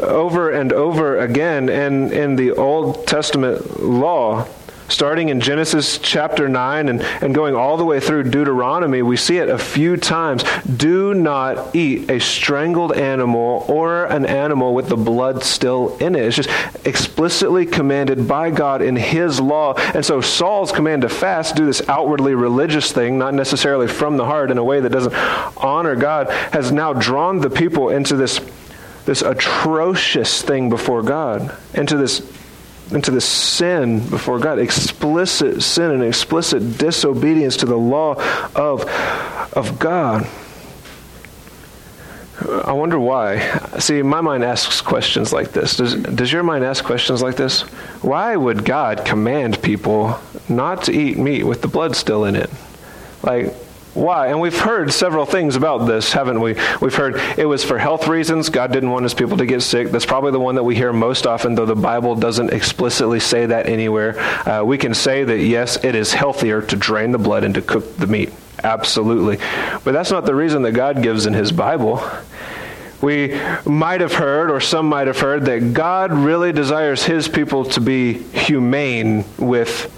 over 0.00 0.50
and 0.50 0.72
over 0.72 1.18
again 1.18 1.68
in, 1.68 2.12
in 2.12 2.36
the 2.36 2.52
Old 2.52 3.06
Testament 3.08 3.82
law 3.82 4.46
starting 4.90 5.28
in 5.28 5.40
Genesis 5.40 5.98
chapter 5.98 6.48
9 6.48 6.88
and, 6.88 7.00
and 7.00 7.34
going 7.34 7.54
all 7.54 7.76
the 7.76 7.84
way 7.84 8.00
through 8.00 8.24
Deuteronomy, 8.24 9.02
we 9.02 9.16
see 9.16 9.38
it 9.38 9.48
a 9.48 9.58
few 9.58 9.96
times. 9.96 10.44
Do 10.64 11.14
not 11.14 11.74
eat 11.74 12.10
a 12.10 12.18
strangled 12.18 12.92
animal 12.92 13.64
or 13.68 14.06
an 14.06 14.26
animal 14.26 14.74
with 14.74 14.88
the 14.88 14.96
blood 14.96 15.42
still 15.42 15.96
in 15.98 16.14
it. 16.14 16.24
It's 16.24 16.36
just 16.36 16.50
explicitly 16.84 17.66
commanded 17.66 18.26
by 18.26 18.50
God 18.50 18.82
in 18.82 18.96
His 18.96 19.40
law. 19.40 19.74
And 19.94 20.04
so 20.04 20.20
Saul's 20.20 20.72
command 20.72 21.02
to 21.02 21.08
fast, 21.08 21.54
do 21.54 21.64
this 21.64 21.88
outwardly 21.88 22.34
religious 22.34 22.92
thing, 22.92 23.18
not 23.18 23.32
necessarily 23.32 23.86
from 23.86 24.16
the 24.16 24.24
heart 24.24 24.50
in 24.50 24.58
a 24.58 24.64
way 24.64 24.80
that 24.80 24.90
doesn't 24.90 25.14
honor 25.56 25.94
God, 25.94 26.30
has 26.52 26.72
now 26.72 26.92
drawn 26.92 27.40
the 27.40 27.50
people 27.50 27.90
into 27.90 28.16
this, 28.16 28.40
this 29.04 29.22
atrocious 29.22 30.42
thing 30.42 30.68
before 30.68 31.02
God, 31.02 31.56
into 31.74 31.96
this 31.96 32.20
into 32.92 33.10
the 33.10 33.20
sin 33.20 34.00
before 34.08 34.38
God, 34.38 34.58
explicit 34.58 35.62
sin 35.62 35.90
and 35.90 36.02
explicit 36.02 36.78
disobedience 36.78 37.58
to 37.58 37.66
the 37.66 37.76
law 37.76 38.14
of, 38.54 38.84
of 39.52 39.78
God. 39.78 40.26
I 42.48 42.72
wonder 42.72 42.98
why. 42.98 43.40
See, 43.78 44.02
my 44.02 44.20
mind 44.20 44.44
asks 44.44 44.80
questions 44.80 45.32
like 45.32 45.52
this. 45.52 45.76
Does, 45.76 45.94
does 45.94 46.32
your 46.32 46.42
mind 46.42 46.64
ask 46.64 46.84
questions 46.84 47.22
like 47.22 47.36
this? 47.36 47.62
Why 48.02 48.34
would 48.34 48.64
God 48.64 49.04
command 49.04 49.62
people 49.62 50.18
not 50.48 50.84
to 50.84 50.92
eat 50.92 51.18
meat 51.18 51.44
with 51.44 51.60
the 51.60 51.68
blood 51.68 51.94
still 51.94 52.24
in 52.24 52.36
it? 52.36 52.50
Like, 53.22 53.54
why? 53.94 54.28
And 54.28 54.40
we've 54.40 54.58
heard 54.58 54.92
several 54.92 55.26
things 55.26 55.56
about 55.56 55.78
this, 55.86 56.12
haven't 56.12 56.40
we? 56.40 56.54
We've 56.80 56.94
heard 56.94 57.16
it 57.36 57.46
was 57.46 57.64
for 57.64 57.78
health 57.78 58.06
reasons. 58.06 58.48
God 58.48 58.72
didn't 58.72 58.90
want 58.90 59.02
his 59.02 59.14
people 59.14 59.36
to 59.38 59.46
get 59.46 59.62
sick. 59.62 59.90
That's 59.90 60.06
probably 60.06 60.30
the 60.30 60.40
one 60.40 60.54
that 60.54 60.62
we 60.62 60.76
hear 60.76 60.92
most 60.92 61.26
often, 61.26 61.56
though 61.56 61.66
the 61.66 61.74
Bible 61.74 62.14
doesn't 62.14 62.52
explicitly 62.52 63.18
say 63.18 63.46
that 63.46 63.66
anywhere. 63.66 64.18
Uh, 64.48 64.62
we 64.62 64.78
can 64.78 64.94
say 64.94 65.24
that, 65.24 65.38
yes, 65.38 65.82
it 65.84 65.94
is 65.94 66.12
healthier 66.12 66.62
to 66.62 66.76
drain 66.76 67.10
the 67.10 67.18
blood 67.18 67.42
and 67.42 67.54
to 67.54 67.62
cook 67.62 67.96
the 67.96 68.06
meat. 68.06 68.32
Absolutely. 68.62 69.38
But 69.82 69.92
that's 69.92 70.10
not 70.10 70.24
the 70.24 70.34
reason 70.34 70.62
that 70.62 70.72
God 70.72 71.02
gives 71.02 71.26
in 71.26 71.32
his 71.32 71.50
Bible. 71.50 72.02
We 73.02 73.40
might 73.64 74.02
have 74.02 74.12
heard, 74.12 74.50
or 74.50 74.60
some 74.60 74.86
might 74.86 75.06
have 75.06 75.18
heard, 75.18 75.46
that 75.46 75.72
God 75.72 76.12
really 76.12 76.52
desires 76.52 77.02
his 77.02 77.28
people 77.28 77.64
to 77.66 77.80
be 77.80 78.12
humane 78.14 79.24
with 79.38 79.96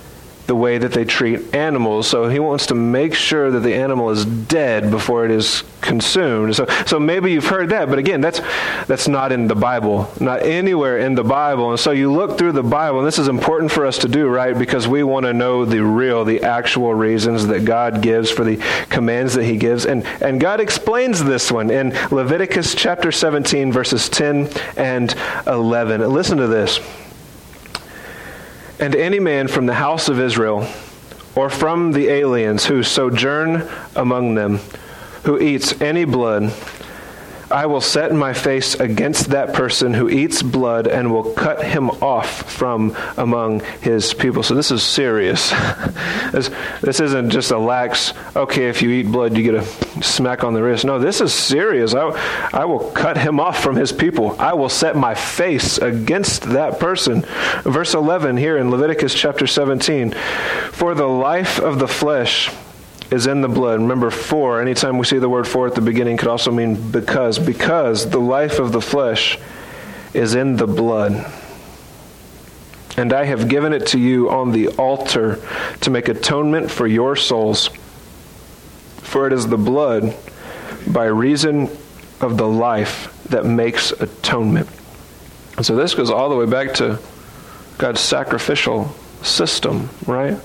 the 0.53 0.57
way 0.57 0.77
that 0.77 0.93
they 0.93 1.07
treat 1.07 1.55
animals. 1.55 2.07
So 2.07 2.29
he 2.29 2.39
wants 2.39 2.67
to 2.67 2.75
make 2.75 3.15
sure 3.15 3.51
that 3.51 3.61
the 3.61 3.73
animal 3.73 4.11
is 4.11 4.27
dead 4.27 4.91
before 4.91 5.25
it 5.25 5.31
is 5.31 5.65
consumed. 5.81 6.55
So, 6.55 6.67
so 6.85 7.01
maybe 7.01 7.33
you've 7.33 7.47
heard 7.47 7.71
that, 7.71 7.89
but 7.89 7.99
again, 7.99 8.21
that's 8.21 8.43
that's 8.87 9.09
not 9.09 9.33
in 9.33 9.49
the 9.49 9.55
Bible, 9.55 10.13
not 10.21 10.43
anywhere 10.43 10.99
in 10.99 11.15
the 11.15 11.25
Bible. 11.25 11.71
And 11.71 11.81
so 11.81 11.91
you 11.91 12.13
look 12.13 12.37
through 12.37 12.53
the 12.53 12.63
Bible, 12.63 12.99
and 12.99 13.07
this 13.07 13.19
is 13.19 13.29
important 13.29 13.73
for 13.73 13.87
us 13.87 13.97
to 14.01 14.09
do, 14.09 14.29
right? 14.29 14.57
Because 14.59 14.87
we 14.87 15.03
want 15.03 15.25
to 15.25 15.33
know 15.33 15.65
the 15.65 15.83
real, 15.83 16.23
the 16.23 16.43
actual 16.43 16.93
reasons 16.93 17.47
that 17.47 17.65
God 17.65 18.03
gives 18.03 18.31
for 18.31 18.45
the 18.45 18.59
commands 18.91 19.33
that 19.33 19.45
He 19.45 19.57
gives, 19.57 19.87
and 19.87 20.05
and 20.21 20.39
God 20.39 20.61
explains 20.61 21.25
this 21.25 21.51
one 21.51 21.71
in 21.71 21.97
Leviticus 22.11 22.75
chapter 22.75 23.11
17, 23.11 23.73
verses 23.73 24.11
10 24.11 24.51
and 24.77 25.15
11. 25.47 26.13
Listen 26.13 26.37
to 26.37 26.47
this. 26.47 26.79
And 28.79 28.95
any 28.95 29.21
man 29.21 29.49
from 29.49 29.67
the 29.67 29.75
house 29.75 30.09
of 30.09 30.19
Israel, 30.19 30.67
or 31.35 31.49
from 31.49 31.93
the 31.93 32.09
aliens 32.09 32.67
who 32.67 32.83
sojourn 32.83 33.69
among 33.95 34.35
them, 34.35 34.61
who 35.25 35.39
eats 35.39 35.81
any 35.81 36.05
blood, 36.05 36.53
I 37.53 37.67
will 37.67 37.81
set 37.81 38.13
my 38.13 38.33
face 38.33 38.75
against 38.75 39.29
that 39.31 39.53
person 39.53 39.93
who 39.93 40.09
eats 40.09 40.43
blood 40.43 40.87
and 40.87 41.13
will 41.13 41.33
cut 41.35 41.63
him 41.63 41.91
off 41.91 42.51
from 42.51 42.97
among 43.17 43.61
his 43.81 44.15
people. 44.15 44.43
So 44.43 44.55
this 44.55 44.71
is 44.71 44.83
serious. 44.83 45.51
this, 46.33 46.51
this 46.81 47.01
isn't 47.01 47.31
just 47.31 47.51
a 47.51 47.59
lax, 47.59 48.15
okay, 48.35 48.69
if 48.69 48.81
you 48.81 48.91
eat 48.91 49.07
blood, 49.07 49.37
you 49.37 49.43
get 49.43 49.55
a 49.55 50.03
smack 50.03 50.45
on 50.45 50.55
the 50.55 50.63
wrist. 50.63 50.85
No, 50.85 50.99
this 50.99 51.21
is 51.21 51.33
serious. 51.33 51.95
I, 51.95 52.09
I 52.53 52.65
will 52.65 52.91
cut 52.93 53.19
him 53.19 53.39
off 53.39 53.63
from 53.63 53.77
his 53.77 53.93
people. 53.93 54.35
I 54.41 54.55
will 54.55 54.71
set 54.71 54.97
my 54.97 55.15
face 55.15 55.79
against 55.79 56.43
that 56.45 56.81
person. 56.81 57.23
Verse 57.63 57.95
11 57.95 58.39
here 58.39 58.57
in 58.57 58.71
Leviticus 58.71 59.15
chapter 59.15 59.47
17 59.47 60.15
For 60.73 60.95
the 60.95 61.07
life 61.07 61.59
of 61.59 61.79
the 61.79 61.89
flesh 61.89 62.51
is 63.13 63.27
in 63.27 63.43
the 63.43 63.49
blood. 63.49 63.79
Remember, 63.79 64.11
for, 64.11 64.61
anytime 64.63 64.97
we 64.97 65.05
see 65.05 65.19
the 65.19 65.29
word 65.29 65.47
for 65.47 65.67
at 65.67 65.75
the 65.75 65.83
beginning, 65.83 66.17
could 66.17 66.29
also 66.29 66.51
mean 66.51 66.91
because. 66.91 67.39
Because 67.39 68.09
the 68.09 68.19
life 68.19 68.59
of 68.59 68.73
the 68.73 68.81
flesh 68.81 69.39
is 70.15 70.35
in 70.35 70.57
the 70.57 70.67
blood. 70.67 71.31
And 72.97 73.13
I 73.13 73.25
have 73.25 73.49
given 73.49 73.75
it 73.75 73.89
to 73.89 73.99
you 73.99 74.31
on 74.31 74.53
the 74.53 74.69
altar 74.69 75.39
to 75.83 75.91
make 75.91 76.09
atonement 76.09 76.71
for 76.71 76.87
your 76.87 77.15
souls. 77.15 77.69
For 79.03 79.27
it 79.27 79.35
is 79.35 79.47
the 79.47 79.59
blood 79.59 80.17
by 80.87 81.05
reason 81.05 81.65
of 82.21 82.39
the 82.39 82.49
life 82.49 83.13
that 83.29 83.45
makes 83.45 83.91
atonement. 83.93 84.71
And 85.59 85.67
so 85.67 85.77
this 85.77 85.95
goes 85.95 86.11
all 86.11 86.31
the 86.31 86.37
way 86.37 86.47
back 86.47 86.75
to 86.75 86.99
God's 87.77 88.01
sacrificial 88.01 88.89
system, 89.23 89.91
right? 90.07 90.39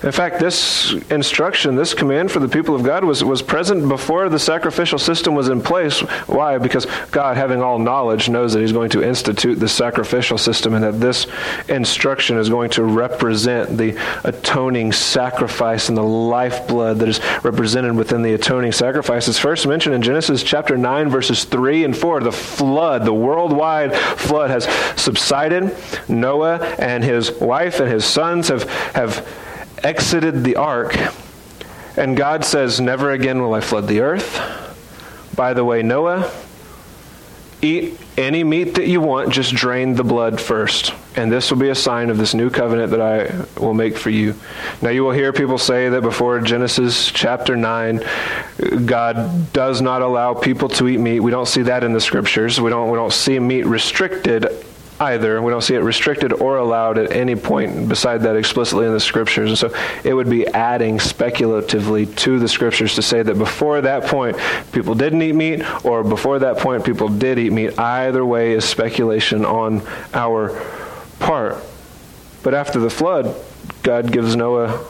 In 0.00 0.12
fact, 0.12 0.38
this 0.38 0.92
instruction, 1.10 1.74
this 1.74 1.92
command 1.92 2.30
for 2.30 2.38
the 2.38 2.48
people 2.48 2.76
of 2.76 2.84
God 2.84 3.02
was, 3.02 3.24
was 3.24 3.42
present 3.42 3.88
before 3.88 4.28
the 4.28 4.38
sacrificial 4.38 4.98
system 4.98 5.34
was 5.34 5.48
in 5.48 5.60
place. 5.60 5.98
Why? 6.28 6.58
Because 6.58 6.86
God, 7.10 7.36
having 7.36 7.62
all 7.62 7.80
knowledge, 7.80 8.28
knows 8.28 8.52
that 8.52 8.60
He's 8.60 8.70
going 8.70 8.90
to 8.90 9.02
institute 9.02 9.58
the 9.58 9.68
sacrificial 9.68 10.38
system 10.38 10.74
and 10.74 10.84
that 10.84 11.00
this 11.00 11.26
instruction 11.68 12.38
is 12.38 12.48
going 12.48 12.70
to 12.70 12.84
represent 12.84 13.76
the 13.76 13.98
atoning 14.22 14.92
sacrifice 14.92 15.88
and 15.88 15.98
the 15.98 16.02
lifeblood 16.02 17.00
that 17.00 17.08
is 17.08 17.20
represented 17.42 17.96
within 17.96 18.22
the 18.22 18.34
atoning 18.34 18.70
sacrifice. 18.70 19.26
It's 19.26 19.38
first 19.38 19.66
mentioned 19.66 19.96
in 19.96 20.02
Genesis 20.02 20.44
chapter 20.44 20.76
9, 20.76 21.08
verses 21.08 21.42
3 21.42 21.82
and 21.82 21.96
4. 21.96 22.20
The 22.20 22.30
flood, 22.30 23.04
the 23.04 23.12
worldwide 23.12 23.96
flood, 23.96 24.50
has 24.50 24.64
subsided. 25.00 25.76
Noah 26.08 26.58
and 26.78 27.02
his 27.02 27.32
wife 27.32 27.80
and 27.80 27.90
his 27.90 28.04
sons 28.04 28.46
have, 28.46 28.62
have 28.94 29.26
exited 29.84 30.44
the 30.44 30.56
ark, 30.56 30.96
and 31.96 32.16
God 32.16 32.44
says, 32.44 32.80
Never 32.80 33.10
again 33.10 33.42
will 33.42 33.54
I 33.54 33.60
flood 33.60 33.88
the 33.88 34.00
earth. 34.00 34.56
By 35.34 35.54
the 35.54 35.64
way, 35.64 35.82
Noah, 35.82 36.30
eat 37.62 37.98
any 38.16 38.42
meat 38.44 38.74
that 38.74 38.86
you 38.86 39.00
want, 39.00 39.32
just 39.32 39.54
drain 39.54 39.94
the 39.94 40.04
blood 40.04 40.40
first. 40.40 40.92
And 41.16 41.30
this 41.30 41.50
will 41.50 41.58
be 41.58 41.68
a 41.68 41.74
sign 41.74 42.10
of 42.10 42.18
this 42.18 42.34
new 42.34 42.50
covenant 42.50 42.90
that 42.90 43.00
I 43.00 43.60
will 43.60 43.74
make 43.74 43.96
for 43.96 44.10
you. 44.10 44.34
Now, 44.82 44.90
you 44.90 45.04
will 45.04 45.12
hear 45.12 45.32
people 45.32 45.58
say 45.58 45.88
that 45.88 46.02
before 46.02 46.40
Genesis 46.40 47.10
chapter 47.10 47.56
9, 47.56 48.00
God 48.86 49.52
does 49.52 49.80
not 49.80 50.02
allow 50.02 50.34
people 50.34 50.68
to 50.70 50.88
eat 50.88 50.98
meat. 50.98 51.20
We 51.20 51.30
don't 51.30 51.48
see 51.48 51.62
that 51.62 51.84
in 51.84 51.92
the 51.92 52.00
scriptures. 52.00 52.60
We 52.60 52.70
don't, 52.70 52.90
we 52.90 52.96
don't 52.96 53.12
see 53.12 53.38
meat 53.38 53.66
restricted 53.66 54.46
either. 55.00 55.40
We 55.40 55.50
don't 55.50 55.62
see 55.62 55.74
it 55.74 55.80
restricted 55.80 56.32
or 56.32 56.56
allowed 56.56 56.98
at 56.98 57.12
any 57.12 57.36
point 57.36 57.88
beside 57.88 58.22
that 58.22 58.36
explicitly 58.36 58.86
in 58.86 58.92
the 58.92 59.00
scriptures. 59.00 59.50
And 59.50 59.58
so 59.58 59.78
it 60.04 60.14
would 60.14 60.28
be 60.28 60.46
adding 60.46 61.00
speculatively 61.00 62.06
to 62.06 62.38
the 62.38 62.48
scriptures 62.48 62.94
to 62.96 63.02
say 63.02 63.22
that 63.22 63.38
before 63.38 63.80
that 63.82 64.04
point 64.04 64.36
people 64.72 64.94
didn't 64.94 65.22
eat 65.22 65.34
meat 65.34 65.84
or 65.84 66.02
before 66.02 66.38
that 66.40 66.58
point 66.58 66.84
people 66.84 67.08
did 67.08 67.38
eat 67.38 67.52
meat. 67.52 67.78
Either 67.78 68.24
way 68.24 68.52
is 68.52 68.64
speculation 68.64 69.44
on 69.44 69.82
our 70.14 70.60
part. 71.18 71.56
But 72.42 72.54
after 72.54 72.78
the 72.78 72.90
flood, 72.90 73.34
God 73.82 74.10
gives 74.12 74.36
Noah 74.36 74.84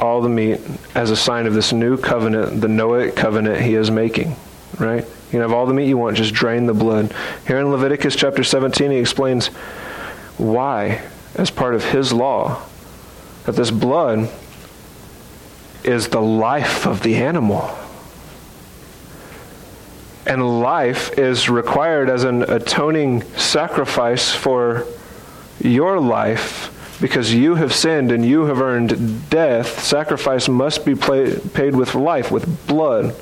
all 0.00 0.20
the 0.20 0.28
meat 0.28 0.60
as 0.94 1.10
a 1.10 1.16
sign 1.16 1.46
of 1.46 1.54
this 1.54 1.72
new 1.72 1.96
covenant, 1.96 2.60
the 2.60 2.66
Noahic 2.66 3.14
covenant 3.14 3.60
he 3.60 3.74
is 3.74 3.90
making, 3.90 4.34
right? 4.78 5.06
You 5.32 5.38
can 5.38 5.48
have 5.48 5.54
all 5.54 5.64
the 5.64 5.72
meat 5.72 5.88
you 5.88 5.96
want, 5.96 6.18
just 6.18 6.34
drain 6.34 6.66
the 6.66 6.74
blood. 6.74 7.10
Here 7.46 7.58
in 7.58 7.70
Leviticus 7.70 8.14
chapter 8.14 8.44
17, 8.44 8.90
he 8.90 8.98
explains 8.98 9.46
why, 10.36 11.00
as 11.36 11.50
part 11.50 11.74
of 11.74 11.86
his 11.86 12.12
law, 12.12 12.62
that 13.44 13.56
this 13.56 13.70
blood 13.70 14.30
is 15.84 16.08
the 16.08 16.20
life 16.20 16.86
of 16.86 17.02
the 17.02 17.14
animal. 17.14 17.74
And 20.26 20.60
life 20.60 21.18
is 21.18 21.48
required 21.48 22.10
as 22.10 22.24
an 22.24 22.42
atoning 22.42 23.22
sacrifice 23.38 24.34
for 24.34 24.86
your 25.60 25.98
life 25.98 26.98
because 27.00 27.32
you 27.32 27.54
have 27.54 27.72
sinned 27.72 28.12
and 28.12 28.22
you 28.22 28.44
have 28.44 28.60
earned 28.60 29.30
death. 29.30 29.82
Sacrifice 29.82 30.46
must 30.46 30.84
be 30.84 30.94
paid 30.94 31.74
with 31.74 31.94
life, 31.94 32.30
with 32.30 32.66
blood. 32.66 33.16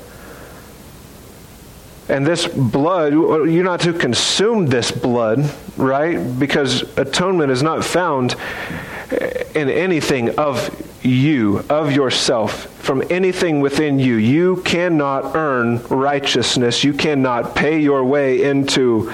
And 2.09 2.25
this 2.27 2.47
blood, 2.47 3.13
you're 3.13 3.63
not 3.63 3.81
to 3.81 3.93
consume 3.93 4.65
this 4.65 4.91
blood, 4.91 5.49
right? 5.77 6.17
Because 6.39 6.83
atonement 6.97 7.51
is 7.51 7.63
not 7.63 7.85
found 7.85 8.35
in 9.55 9.69
anything 9.69 10.37
of 10.37 10.69
you, 11.03 11.63
of 11.69 11.91
yourself, 11.91 12.65
from 12.81 13.03
anything 13.09 13.59
within 13.59 13.99
you. 13.99 14.15
You 14.15 14.57
cannot 14.63 15.35
earn 15.35 15.83
righteousness. 15.87 16.83
You 16.83 16.93
cannot 16.93 17.55
pay 17.55 17.79
your 17.79 18.03
way 18.03 18.43
into 18.43 19.11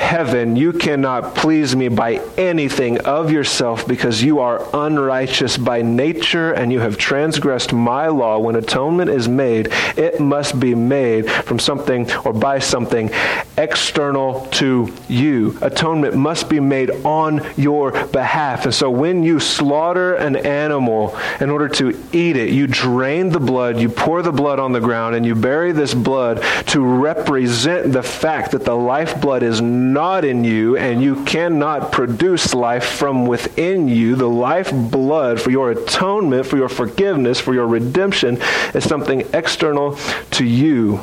heaven, 0.00 0.56
you 0.56 0.72
cannot 0.72 1.34
please 1.34 1.76
me 1.76 1.88
by 1.88 2.14
anything 2.36 2.98
of 3.02 3.30
yourself 3.30 3.86
because 3.86 4.22
you 4.22 4.40
are 4.40 4.66
unrighteous 4.74 5.56
by 5.56 5.82
nature 5.82 6.52
and 6.52 6.72
you 6.72 6.80
have 6.80 6.96
transgressed 6.96 7.72
my 7.72 8.08
law. 8.08 8.38
When 8.38 8.56
atonement 8.56 9.10
is 9.10 9.28
made, 9.28 9.68
it 9.96 10.18
must 10.18 10.58
be 10.58 10.74
made 10.74 11.30
from 11.30 11.58
something 11.58 12.10
or 12.24 12.32
by 12.32 12.58
something 12.58 13.10
external 13.58 14.46
to 14.46 14.92
you. 15.08 15.56
Atonement 15.60 16.16
must 16.16 16.48
be 16.48 16.60
made 16.60 16.90
on 17.04 17.46
your 17.56 17.92
behalf. 18.08 18.64
And 18.64 18.74
so 18.74 18.90
when 18.90 19.22
you 19.22 19.38
slaughter 19.38 20.14
an 20.14 20.36
animal 20.36 21.16
in 21.40 21.50
order 21.50 21.68
to 21.68 21.90
eat 22.12 22.36
it, 22.36 22.50
you 22.50 22.66
drain 22.66 23.28
the 23.28 23.40
blood, 23.40 23.78
you 23.78 23.90
pour 23.90 24.22
the 24.22 24.32
blood 24.32 24.58
on 24.58 24.72
the 24.72 24.80
ground, 24.80 25.14
and 25.14 25.26
you 25.26 25.34
bury 25.34 25.72
this 25.72 25.92
blood 25.92 26.42
to 26.68 26.80
represent 26.80 27.92
the 27.92 28.02
fact 28.02 28.52
that 28.52 28.64
the 28.64 28.74
lifeblood 28.74 29.42
is 29.42 29.60
not 29.92 30.24
in 30.24 30.44
you 30.44 30.76
and 30.76 31.02
you 31.02 31.24
cannot 31.24 31.92
produce 31.92 32.54
life 32.54 32.84
from 32.84 33.26
within 33.26 33.88
you. 33.88 34.16
The 34.16 34.28
life 34.28 34.72
blood 34.72 35.40
for 35.40 35.50
your 35.50 35.70
atonement, 35.70 36.46
for 36.46 36.56
your 36.56 36.68
forgiveness, 36.68 37.40
for 37.40 37.54
your 37.54 37.66
redemption 37.66 38.38
is 38.74 38.84
something 38.84 39.26
external 39.32 39.96
to 40.32 40.44
you. 40.44 41.00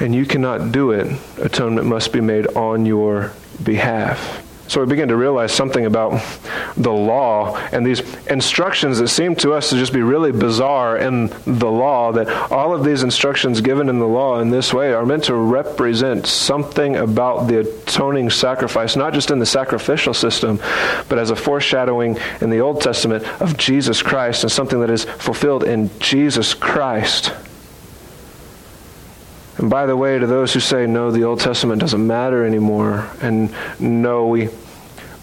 And 0.00 0.14
you 0.14 0.26
cannot 0.26 0.72
do 0.72 0.92
it. 0.92 1.18
Atonement 1.38 1.86
must 1.86 2.12
be 2.12 2.20
made 2.20 2.46
on 2.56 2.86
your 2.86 3.32
behalf. 3.62 4.47
So 4.68 4.80
we 4.80 4.86
begin 4.86 5.08
to 5.08 5.16
realize 5.16 5.50
something 5.50 5.86
about 5.86 6.22
the 6.76 6.92
law 6.92 7.56
and 7.72 7.86
these 7.86 8.00
instructions 8.26 8.98
that 8.98 9.08
seem 9.08 9.34
to 9.36 9.54
us 9.54 9.70
to 9.70 9.76
just 9.76 9.94
be 9.94 10.02
really 10.02 10.30
bizarre 10.30 10.98
in 10.98 11.28
the 11.46 11.70
law, 11.70 12.12
that 12.12 12.28
all 12.52 12.74
of 12.74 12.84
these 12.84 13.02
instructions 13.02 13.62
given 13.62 13.88
in 13.88 13.98
the 13.98 14.06
law 14.06 14.40
in 14.40 14.50
this 14.50 14.74
way 14.74 14.92
are 14.92 15.06
meant 15.06 15.24
to 15.24 15.34
represent 15.34 16.26
something 16.26 16.96
about 16.96 17.48
the 17.48 17.60
atoning 17.60 18.28
sacrifice, 18.28 18.94
not 18.94 19.14
just 19.14 19.30
in 19.30 19.38
the 19.38 19.46
sacrificial 19.46 20.12
system, 20.12 20.60
but 21.08 21.18
as 21.18 21.30
a 21.30 21.36
foreshadowing 21.36 22.18
in 22.42 22.50
the 22.50 22.60
Old 22.60 22.82
Testament 22.82 23.24
of 23.40 23.56
Jesus 23.56 24.02
Christ 24.02 24.42
and 24.42 24.52
something 24.52 24.80
that 24.80 24.90
is 24.90 25.04
fulfilled 25.04 25.64
in 25.64 25.90
Jesus 25.98 26.52
Christ. 26.52 27.32
And 29.58 29.68
by 29.68 29.86
the 29.86 29.96
way, 29.96 30.18
to 30.18 30.26
those 30.26 30.54
who 30.54 30.60
say, 30.60 30.86
no, 30.86 31.10
the 31.10 31.24
Old 31.24 31.40
Testament 31.40 31.80
doesn't 31.80 32.06
matter 32.06 32.46
anymore, 32.46 33.10
and 33.20 33.52
no, 33.80 34.28
we, 34.28 34.48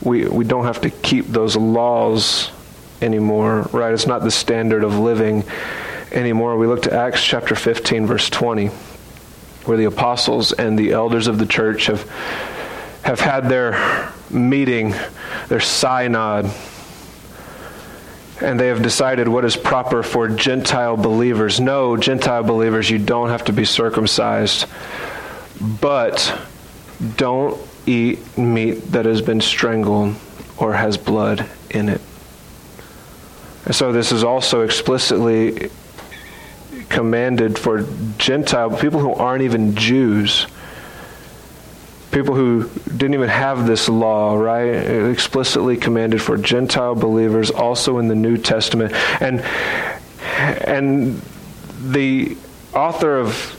we, 0.01 0.27
we 0.27 0.43
don't 0.43 0.65
have 0.65 0.81
to 0.81 0.89
keep 0.89 1.27
those 1.27 1.55
laws 1.55 2.51
anymore, 3.01 3.61
right? 3.71 3.93
It's 3.93 4.07
not 4.07 4.23
the 4.23 4.31
standard 4.31 4.83
of 4.83 4.99
living 4.99 5.45
anymore. 6.11 6.57
We 6.57 6.67
look 6.67 6.81
to 6.83 6.93
Acts 6.93 7.23
chapter 7.23 7.55
15, 7.55 8.05
verse 8.07 8.29
20, 8.29 8.67
where 9.65 9.77
the 9.77 9.85
apostles 9.85 10.51
and 10.51 10.77
the 10.77 10.91
elders 10.91 11.27
of 11.27 11.39
the 11.39 11.45
church 11.45 11.85
have, 11.85 12.03
have 13.03 13.21
had 13.21 13.47
their 13.47 14.11
meeting, 14.29 14.93
their 15.47 15.61
synod 15.61 16.51
and 18.41 18.59
they 18.59 18.67
have 18.67 18.81
decided 18.81 19.27
what 19.27 19.45
is 19.45 19.55
proper 19.55 20.03
for 20.03 20.27
Gentile 20.27 20.97
believers. 20.97 21.59
No, 21.59 21.95
Gentile 21.95 22.43
believers, 22.43 22.89
you 22.89 22.99
don't 22.99 23.29
have 23.29 23.45
to 23.45 23.53
be 23.53 23.65
circumcised, 23.65 24.65
but 25.81 26.37
don't 27.15 27.59
eat 27.85 28.37
meat 28.37 28.91
that 28.91 29.05
has 29.05 29.21
been 29.21 29.41
strangled 29.41 30.15
or 30.57 30.73
has 30.73 30.97
blood 30.97 31.47
in 31.69 31.89
it. 31.89 32.01
And 33.65 33.73
so 33.73 33.91
this 33.91 34.11
is 34.11 34.23
also 34.23 34.61
explicitly 34.61 35.69
commanded 36.89 37.57
for 37.57 37.85
Gentile 38.17 38.75
people 38.77 38.99
who 38.99 39.13
aren't 39.13 39.43
even 39.43 39.75
Jews 39.75 40.45
people 42.15 42.33
who 42.33 42.69
didn't 42.85 43.13
even 43.13 43.27
have 43.27 43.67
this 43.67 43.89
law, 43.89 44.35
right? 44.35 44.69
Explicitly 45.11 45.75
commanded 45.75 46.21
for 46.21 46.37
Gentile 46.37 46.95
believers, 46.95 47.51
also 47.51 47.97
in 47.99 48.07
the 48.07 48.15
New 48.15 48.37
Testament. 48.37 48.93
And, 49.21 49.41
and 50.65 51.21
the 51.81 52.37
author 52.73 53.19
of 53.19 53.51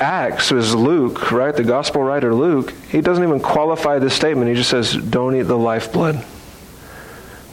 Acts 0.00 0.52
is 0.52 0.76
Luke, 0.76 1.32
right? 1.32 1.54
The 1.54 1.64
gospel 1.64 2.04
writer 2.04 2.32
Luke. 2.32 2.72
He 2.88 3.00
doesn't 3.00 3.24
even 3.24 3.40
qualify 3.40 3.98
this 3.98 4.14
statement. 4.14 4.48
He 4.48 4.54
just 4.54 4.70
says, 4.70 4.94
don't 4.94 5.34
eat 5.34 5.42
the 5.42 5.58
lifeblood 5.58 6.24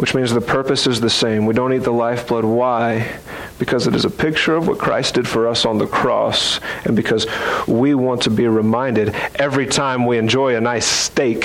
which 0.01 0.15
means 0.15 0.33
the 0.33 0.41
purpose 0.41 0.87
is 0.87 0.99
the 0.99 1.11
same. 1.11 1.45
We 1.45 1.53
don't 1.53 1.71
eat 1.73 1.83
the 1.83 1.91
lifeblood. 1.91 2.43
Why? 2.43 3.19
Because 3.59 3.85
it 3.85 3.93
is 3.93 4.03
a 4.03 4.09
picture 4.09 4.55
of 4.55 4.67
what 4.67 4.79
Christ 4.79 5.13
did 5.13 5.27
for 5.27 5.47
us 5.47 5.63
on 5.63 5.77
the 5.77 5.85
cross, 5.85 6.59
and 6.85 6.95
because 6.95 7.27
we 7.67 7.93
want 7.93 8.23
to 8.23 8.31
be 8.31 8.47
reminded 8.47 9.13
every 9.35 9.67
time 9.67 10.07
we 10.07 10.17
enjoy 10.17 10.55
a 10.55 10.59
nice 10.59 10.87
steak 10.87 11.41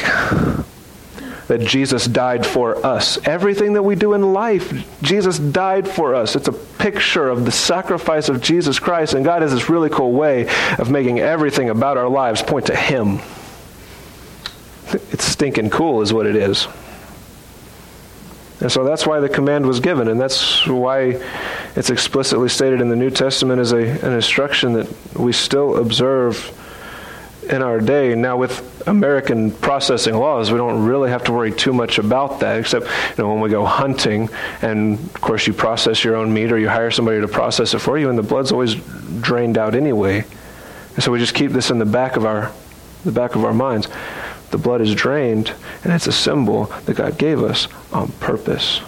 that 1.49 1.61
Jesus 1.61 2.07
died 2.07 2.47
for 2.47 2.85
us. 2.85 3.19
Everything 3.27 3.75
that 3.75 3.83
we 3.83 3.95
do 3.95 4.15
in 4.15 4.33
life, 4.33 4.73
Jesus 5.03 5.39
died 5.39 5.87
for 5.87 6.15
us. 6.15 6.35
It's 6.35 6.49
a 6.49 6.53
picture 6.53 7.29
of 7.29 7.45
the 7.45 7.53
sacrifice 7.53 8.31
of 8.31 8.41
Jesus 8.41 8.79
Christ, 8.79 9.13
and 9.13 9.23
God 9.23 9.43
has 9.43 9.53
this 9.53 9.69
really 9.69 9.91
cool 9.91 10.13
way 10.13 10.49
of 10.79 10.91
making 10.91 11.21
everything 11.21 11.69
about 11.69 11.99
our 11.99 12.09
lives 12.09 12.41
point 12.41 12.65
to 12.69 12.75
Him. 12.75 13.19
It's 15.13 15.25
stinking 15.25 15.69
cool, 15.69 16.01
is 16.01 16.15
what 16.15 16.25
it 16.25 16.37
is. 16.37 16.67
And 18.61 18.73
so 18.73 18.85
that's 18.85 19.07
why 19.07 19.21
the 19.21 19.29
command 19.29 19.67
was 19.67 19.81
given, 19.81 20.09
and 20.09 20.19
that's 20.19 20.67
why 20.67 21.21
it's 21.75 21.91
explicitly 21.91 22.49
stated 22.49 22.81
in 22.81 22.89
the 22.89 22.97
New 22.97 23.11
Testament 23.11 23.61
as 23.61 23.73
a, 23.73 23.77
an 23.77 24.15
instruction 24.15 24.73
that 24.75 25.15
we 25.15 25.33
still 25.33 25.77
observe 25.77 26.53
in 27.51 27.63
our 27.63 27.81
day. 27.81 28.15
Now, 28.15 28.39
with 28.39 28.89
American 28.89 29.51
processing 29.51 30.15
laws, 30.15 30.51
we 30.51 30.57
don't 30.57 30.87
really 30.87 31.11
have 31.11 31.25
to 31.25 31.33
worry 31.33 31.53
too 31.53 31.75
much 31.75 31.99
about 31.99 32.41
that, 32.41 32.59
except 32.59 32.87
you 32.87 33.25
know 33.25 33.31
when 33.31 33.43
we 33.43 33.51
go 33.51 33.67
hunting, 33.67 34.31
and 34.63 34.95
of 34.95 35.21
course 35.21 35.47
you 35.47 35.53
process 35.53 36.03
your 36.03 36.17
own 36.17 36.33
meat 36.33 36.51
or 36.51 36.59
you 36.59 36.71
hire 36.71 36.91
somebody 36.91 37.21
to 37.21 37.29
process 37.29 37.75
it 37.75 37.81
for 37.81 37.99
you, 37.99 38.09
and 38.09 38.19
the 38.19 38.23
blood's 38.23 38.53
always 38.53 38.75
drained 39.21 39.59
out 39.59 39.75
anyway. 39.75 40.25
And 40.95 41.05
so 41.05 41.13
we 41.13 41.19
just 41.19 41.35
keep 41.35 41.53
this 41.53 41.71
in 41.71 41.79
the 41.79 41.85
back 41.85 42.17
of 42.17 42.25
our 42.25 42.53
the 43.05 43.13
back 43.13 43.35
of 43.37 43.45
our 43.45 43.55
minds 43.55 43.87
the 44.51 44.59
blood 44.59 44.81
is 44.81 44.95
drained, 44.95 45.53
and 45.83 45.93
it's 45.93 46.07
a 46.07 46.13
symbol 46.13 46.67
that 46.85 46.97
God 46.97 47.19
gave 47.19 47.43
us 47.43 47.69
on 47.93 48.09
purpose. 48.13 48.81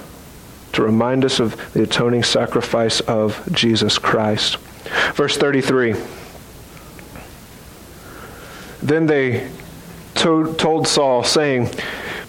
to 0.71 0.83
remind 0.83 1.25
us 1.25 1.40
of 1.40 1.73
the 1.73 1.83
atoning 1.83 2.23
sacrifice 2.23 3.01
of 3.01 3.42
Jesus 3.53 3.99
Christ. 3.99 4.59
Verse 5.14 5.37
33. 5.37 5.94
Then 8.83 9.07
they 9.07 9.51
to- 10.16 10.55
told 10.55 10.87
Saul, 10.87 11.25
saying, 11.25 11.71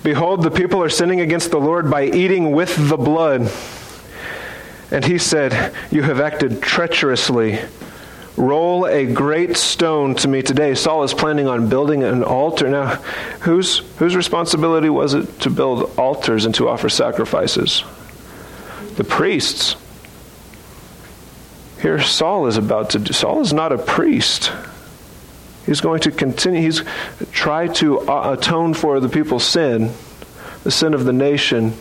Behold, 0.04 0.42
the 0.42 0.50
people 0.52 0.82
are 0.82 0.89
sinning 0.89 1.22
against 1.22 1.52
the 1.52 1.60
Lord 1.60 1.92
by 1.92 2.06
eating 2.06 2.52
with 2.52 2.89
the 2.89 2.98
blood. 2.98 3.52
And 4.89 5.06
he 5.06 5.18
said, 5.18 5.74
You 5.92 6.04
have 6.04 6.20
acted 6.20 6.62
treacherously. 6.62 7.60
Roll 8.39 8.86
a 8.88 9.06
great 9.06 9.58
stone 9.58 10.15
to 10.15 10.30
me 10.30 10.41
today. 10.41 10.73
Saul 10.73 11.04
is 11.04 11.13
planning 11.13 11.47
on 11.47 11.67
building 11.67 12.04
an 12.04 12.23
altar. 12.23 12.69
Now, 12.69 12.95
whose, 13.41 13.80
whose 13.97 14.15
responsibility 14.15 14.89
was 14.89 15.13
it 15.13 15.41
to 15.41 15.49
build 15.49 15.99
altars 15.99 16.45
and 16.45 16.56
to 16.56 16.69
offer 16.69 16.88
sacrifices? 16.88 17.84
The 18.95 19.04
priests. 19.04 19.75
Here, 21.82 22.02
Saul 22.02 22.47
is 22.47 22.56
about 22.56 22.91
to 22.91 22.99
do. 22.99 23.12
Saul 23.12 23.41
is 23.41 23.52
not 23.52 23.73
a 23.73 23.78
priest. 23.78 24.54
He's 25.65 25.82
going 25.82 25.99
to 26.02 26.12
continue. 26.12 26.62
He's 26.62 26.82
try 27.34 27.67
to 27.67 27.99
uh, 28.10 28.38
atone 28.39 28.73
for 28.73 29.02
the 29.02 29.10
people's 29.10 29.43
sin, 29.43 29.91
the 30.63 30.71
sin 30.71 30.93
of 30.93 31.04
the 31.04 31.12
nation, 31.12 31.73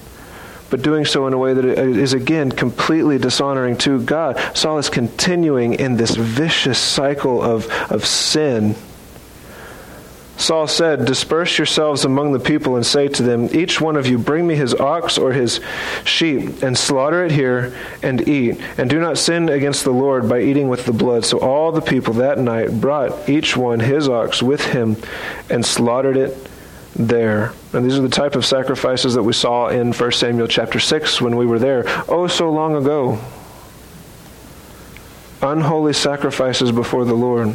but 0.70 0.82
doing 0.82 1.04
so 1.04 1.26
in 1.26 1.32
a 1.32 1.38
way 1.38 1.54
that 1.54 1.64
is 1.64 2.12
again 2.12 2.50
completely 2.50 3.18
dishonoring 3.18 3.76
to 3.78 4.02
God. 4.02 4.38
Saul 4.56 4.78
is 4.78 4.90
continuing 4.90 5.74
in 5.74 5.96
this 5.96 6.14
vicious 6.14 6.78
cycle 6.78 7.42
of, 7.42 7.70
of 7.90 8.04
sin. 8.04 8.74
Saul 10.38 10.68
said, 10.68 11.04
Disperse 11.04 11.58
yourselves 11.58 12.04
among 12.04 12.32
the 12.32 12.38
people 12.38 12.76
and 12.76 12.86
say 12.86 13.08
to 13.08 13.22
them, 13.24 13.48
Each 13.52 13.80
one 13.80 13.96
of 13.96 14.06
you 14.06 14.18
bring 14.18 14.46
me 14.46 14.54
his 14.54 14.72
ox 14.72 15.18
or 15.18 15.32
his 15.32 15.60
sheep, 16.04 16.62
and 16.62 16.78
slaughter 16.78 17.24
it 17.24 17.32
here 17.32 17.76
and 18.04 18.26
eat. 18.28 18.60
And 18.78 18.88
do 18.88 19.00
not 19.00 19.18
sin 19.18 19.48
against 19.48 19.82
the 19.82 19.90
Lord 19.90 20.28
by 20.28 20.40
eating 20.40 20.68
with 20.68 20.84
the 20.84 20.92
blood. 20.92 21.24
So 21.24 21.40
all 21.40 21.72
the 21.72 21.80
people 21.80 22.14
that 22.14 22.38
night 22.38 22.80
brought 22.80 23.28
each 23.28 23.56
one 23.56 23.80
his 23.80 24.08
ox 24.08 24.40
with 24.40 24.64
him 24.66 24.96
and 25.50 25.66
slaughtered 25.66 26.16
it 26.16 26.47
there. 26.98 27.52
And 27.72 27.84
these 27.84 27.98
are 27.98 28.02
the 28.02 28.08
type 28.08 28.34
of 28.34 28.44
sacrifices 28.44 29.14
that 29.14 29.22
we 29.22 29.32
saw 29.32 29.68
in 29.68 29.92
1 29.92 30.12
Samuel 30.12 30.48
chapter 30.48 30.80
6 30.80 31.20
when 31.20 31.36
we 31.36 31.46
were 31.46 31.58
there, 31.58 31.84
oh, 32.08 32.26
so 32.26 32.50
long 32.50 32.74
ago. 32.76 33.18
Unholy 35.40 35.92
sacrifices 35.92 36.72
before 36.72 37.04
the 37.04 37.14
Lord. 37.14 37.54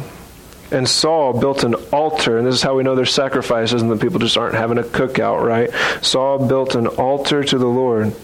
And 0.70 0.88
Saul 0.88 1.38
built 1.38 1.62
an 1.62 1.74
altar, 1.92 2.38
and 2.38 2.46
this 2.46 2.54
is 2.54 2.62
how 2.62 2.74
we 2.74 2.82
know 2.82 2.94
there's 2.94 3.12
sacrifices 3.12 3.82
and 3.82 3.90
the 3.90 3.96
people 3.96 4.18
just 4.18 4.38
aren't 4.38 4.54
having 4.54 4.78
a 4.78 4.82
cookout, 4.82 5.44
right? 5.44 5.70
Saul 6.02 6.48
built 6.48 6.74
an 6.74 6.86
altar 6.86 7.44
to 7.44 7.58
the 7.58 7.66
Lord. 7.66 8.16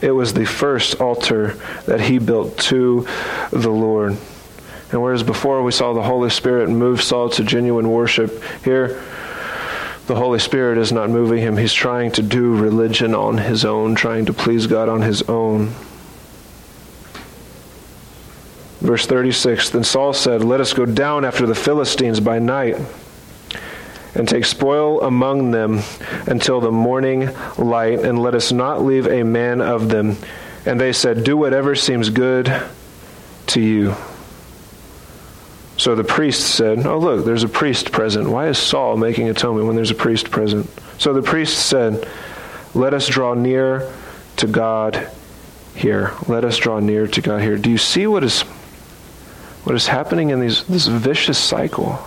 It 0.00 0.10
was 0.10 0.32
the 0.32 0.46
first 0.46 1.00
altar 1.00 1.56
that 1.86 2.00
he 2.00 2.18
built 2.18 2.56
to 2.58 3.06
the 3.50 3.70
Lord. 3.70 4.16
And 4.90 5.02
whereas 5.02 5.22
before 5.22 5.62
we 5.62 5.72
saw 5.72 5.92
the 5.92 6.02
Holy 6.02 6.30
Spirit 6.30 6.70
move 6.70 7.02
Saul 7.02 7.28
to 7.30 7.44
genuine 7.44 7.90
worship, 7.90 8.42
here 8.64 9.02
the 10.06 10.14
Holy 10.14 10.38
Spirit 10.38 10.78
is 10.78 10.92
not 10.92 11.10
moving 11.10 11.38
him. 11.38 11.56
He's 11.56 11.72
trying 11.72 12.12
to 12.12 12.22
do 12.22 12.56
religion 12.56 13.14
on 13.14 13.38
his 13.38 13.64
own, 13.64 13.94
trying 13.94 14.26
to 14.26 14.32
please 14.32 14.66
God 14.66 14.88
on 14.88 15.02
his 15.02 15.22
own. 15.22 15.72
Verse 18.80 19.06
36 19.06 19.70
Then 19.70 19.84
Saul 19.84 20.12
said, 20.12 20.44
Let 20.44 20.60
us 20.60 20.72
go 20.72 20.86
down 20.86 21.24
after 21.24 21.46
the 21.46 21.54
Philistines 21.54 22.20
by 22.20 22.38
night 22.38 22.76
and 24.14 24.28
take 24.28 24.44
spoil 24.44 25.02
among 25.02 25.50
them 25.50 25.80
until 26.26 26.60
the 26.60 26.70
morning 26.70 27.28
light, 27.58 28.00
and 28.00 28.22
let 28.22 28.34
us 28.34 28.52
not 28.52 28.82
leave 28.82 29.06
a 29.06 29.24
man 29.24 29.60
of 29.60 29.88
them. 29.88 30.16
And 30.64 30.80
they 30.80 30.92
said, 30.92 31.24
Do 31.24 31.36
whatever 31.36 31.74
seems 31.74 32.10
good 32.10 32.62
to 33.48 33.60
you. 33.60 33.94
So 35.76 35.94
the 35.94 36.04
priest 36.04 36.54
said, 36.54 36.86
Oh, 36.86 36.98
look, 36.98 37.24
there's 37.24 37.44
a 37.44 37.48
priest 37.48 37.92
present. 37.92 38.28
Why 38.28 38.48
is 38.48 38.58
Saul 38.58 38.96
making 38.96 39.28
atonement 39.28 39.66
when 39.66 39.76
there's 39.76 39.90
a 39.90 39.94
priest 39.96 40.30
present? 40.30 40.70
So 40.98 41.12
the 41.12 41.22
priest 41.22 41.66
said, 41.66 42.08
Let 42.74 42.94
us 42.94 43.06
draw 43.06 43.34
near 43.34 43.92
to 44.36 44.46
God 44.46 45.10
here. 45.74 46.12
Let 46.28 46.44
us 46.44 46.56
draw 46.56 46.80
near 46.80 47.06
to 47.06 47.20
God 47.20 47.42
here. 47.42 47.58
Do 47.58 47.70
you 47.70 47.78
see 47.78 48.06
what 48.06 48.24
is 48.24 48.42
what 49.64 49.74
is 49.74 49.86
happening 49.88 50.30
in 50.30 50.40
these, 50.40 50.62
this 50.64 50.86
vicious 50.86 51.38
cycle? 51.38 51.98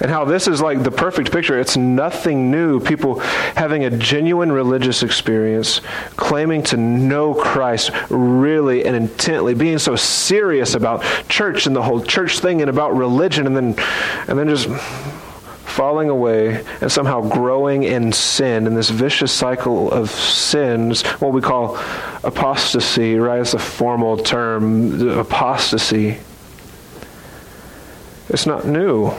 And 0.00 0.10
how 0.10 0.24
this 0.24 0.46
is 0.46 0.60
like 0.60 0.82
the 0.82 0.90
perfect 0.90 1.32
picture. 1.32 1.58
It's 1.58 1.76
nothing 1.76 2.50
new. 2.50 2.80
People 2.80 3.20
having 3.20 3.84
a 3.84 3.90
genuine 3.90 4.52
religious 4.52 5.02
experience, 5.02 5.80
claiming 6.16 6.62
to 6.64 6.76
know 6.76 7.34
Christ 7.34 7.90
really 8.10 8.84
and 8.84 8.94
intently, 8.94 9.54
being 9.54 9.78
so 9.78 9.96
serious 9.96 10.74
about 10.74 11.02
church 11.28 11.66
and 11.66 11.74
the 11.74 11.82
whole 11.82 12.02
church 12.02 12.38
thing 12.38 12.60
and 12.60 12.70
about 12.70 12.96
religion, 12.96 13.46
and 13.46 13.56
then 13.56 13.74
and 14.28 14.38
then 14.38 14.48
just 14.48 14.68
falling 15.64 16.08
away 16.08 16.64
and 16.80 16.90
somehow 16.90 17.20
growing 17.20 17.84
in 17.84 18.10
sin 18.10 18.66
in 18.66 18.74
this 18.74 18.90
vicious 18.90 19.30
cycle 19.30 19.92
of 19.92 20.10
sins, 20.10 21.02
what 21.20 21.32
we 21.32 21.40
call 21.40 21.76
apostasy, 22.24 23.16
right? 23.16 23.40
It's 23.40 23.54
a 23.54 23.60
formal 23.60 24.16
term, 24.16 25.08
apostasy. 25.16 26.18
It's 28.28 28.44
not 28.44 28.66
new. 28.66 29.12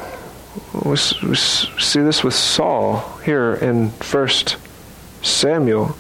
We, 0.86 0.96
see 0.96 2.02
this 2.02 2.24
with 2.24 2.34
Saul 2.34 3.00
here 3.24 3.56
in 3.56 3.92
First 3.92 4.58
Samuel. 5.22 5.96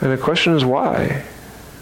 And 0.00 0.12
the 0.12 0.18
question 0.18 0.54
is 0.54 0.64
why? 0.64 1.24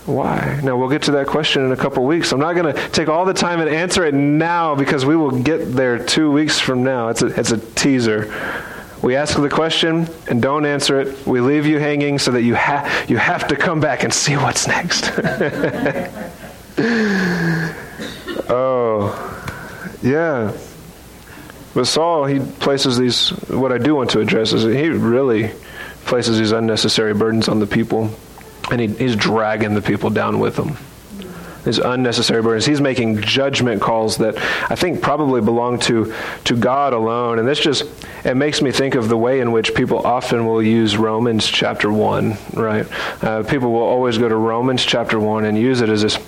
Why? 0.06 0.60
Now, 0.62 0.76
we'll 0.76 0.90
get 0.90 1.02
to 1.02 1.12
that 1.12 1.26
question 1.26 1.64
in 1.64 1.72
a 1.72 1.76
couple 1.76 2.04
weeks. 2.04 2.32
I'm 2.32 2.40
not 2.40 2.54
going 2.54 2.74
to 2.74 2.88
take 2.90 3.08
all 3.08 3.24
the 3.24 3.34
time 3.34 3.60
and 3.60 3.70
answer 3.70 4.04
it 4.04 4.14
now 4.14 4.74
because 4.74 5.06
we 5.06 5.16
will 5.16 5.30
get 5.30 5.72
there 5.72 5.98
two 5.98 6.30
weeks 6.30 6.60
from 6.60 6.82
now. 6.84 7.08
It's 7.08 7.22
a, 7.22 7.26
it's 7.38 7.52
a 7.52 7.58
teaser. 7.58 8.32
We 9.02 9.16
ask 9.16 9.36
the 9.36 9.50
question 9.50 10.08
and 10.28 10.40
don't 10.40 10.64
answer 10.64 11.00
it. 11.00 11.26
We 11.26 11.40
leave 11.40 11.66
you 11.66 11.78
hanging 11.78 12.18
so 12.18 12.30
that 12.32 12.42
you, 12.42 12.54
ha- 12.54 13.04
you 13.08 13.16
have 13.16 13.48
to 13.48 13.56
come 13.56 13.80
back 13.80 14.04
and 14.04 14.12
see 14.12 14.36
what's 14.36 14.66
next. 14.66 15.10
oh, 18.48 19.12
yeah. 20.02 20.52
But 21.74 21.86
Saul, 21.86 22.24
he 22.26 22.38
places 22.38 22.96
these, 22.96 23.30
what 23.48 23.72
I 23.72 23.78
do 23.78 23.96
want 23.96 24.10
to 24.10 24.20
address 24.20 24.52
is 24.52 24.62
he 24.62 24.88
really 24.88 25.50
places 26.06 26.38
these 26.38 26.52
unnecessary 26.52 27.14
burdens 27.14 27.48
on 27.48 27.58
the 27.58 27.66
people, 27.66 28.10
and 28.70 28.80
he, 28.80 28.86
he's 28.86 29.16
dragging 29.16 29.74
the 29.74 29.82
people 29.82 30.10
down 30.10 30.38
with 30.38 30.56
him. 30.56 30.76
These 31.64 31.78
unnecessary 31.78 32.42
burdens. 32.42 32.66
He's 32.66 32.80
making 32.80 33.22
judgment 33.22 33.80
calls 33.80 34.18
that 34.18 34.36
I 34.70 34.74
think 34.74 35.00
probably 35.00 35.40
belong 35.40 35.78
to, 35.80 36.14
to 36.44 36.56
God 36.56 36.92
alone. 36.92 37.38
And 37.38 37.48
this 37.48 37.58
just, 37.58 37.84
it 38.22 38.36
makes 38.36 38.60
me 38.60 38.70
think 38.70 38.94
of 38.94 39.08
the 39.08 39.16
way 39.16 39.40
in 39.40 39.50
which 39.50 39.74
people 39.74 40.06
often 40.06 40.46
will 40.46 40.62
use 40.62 40.98
Romans 40.98 41.46
chapter 41.46 41.90
1, 41.90 42.36
right? 42.52 42.86
Uh, 43.24 43.42
people 43.44 43.72
will 43.72 43.80
always 43.80 44.18
go 44.18 44.28
to 44.28 44.36
Romans 44.36 44.84
chapter 44.84 45.18
1 45.18 45.46
and 45.46 45.58
use 45.58 45.80
it 45.80 45.88
as 45.88 46.02
this 46.02 46.18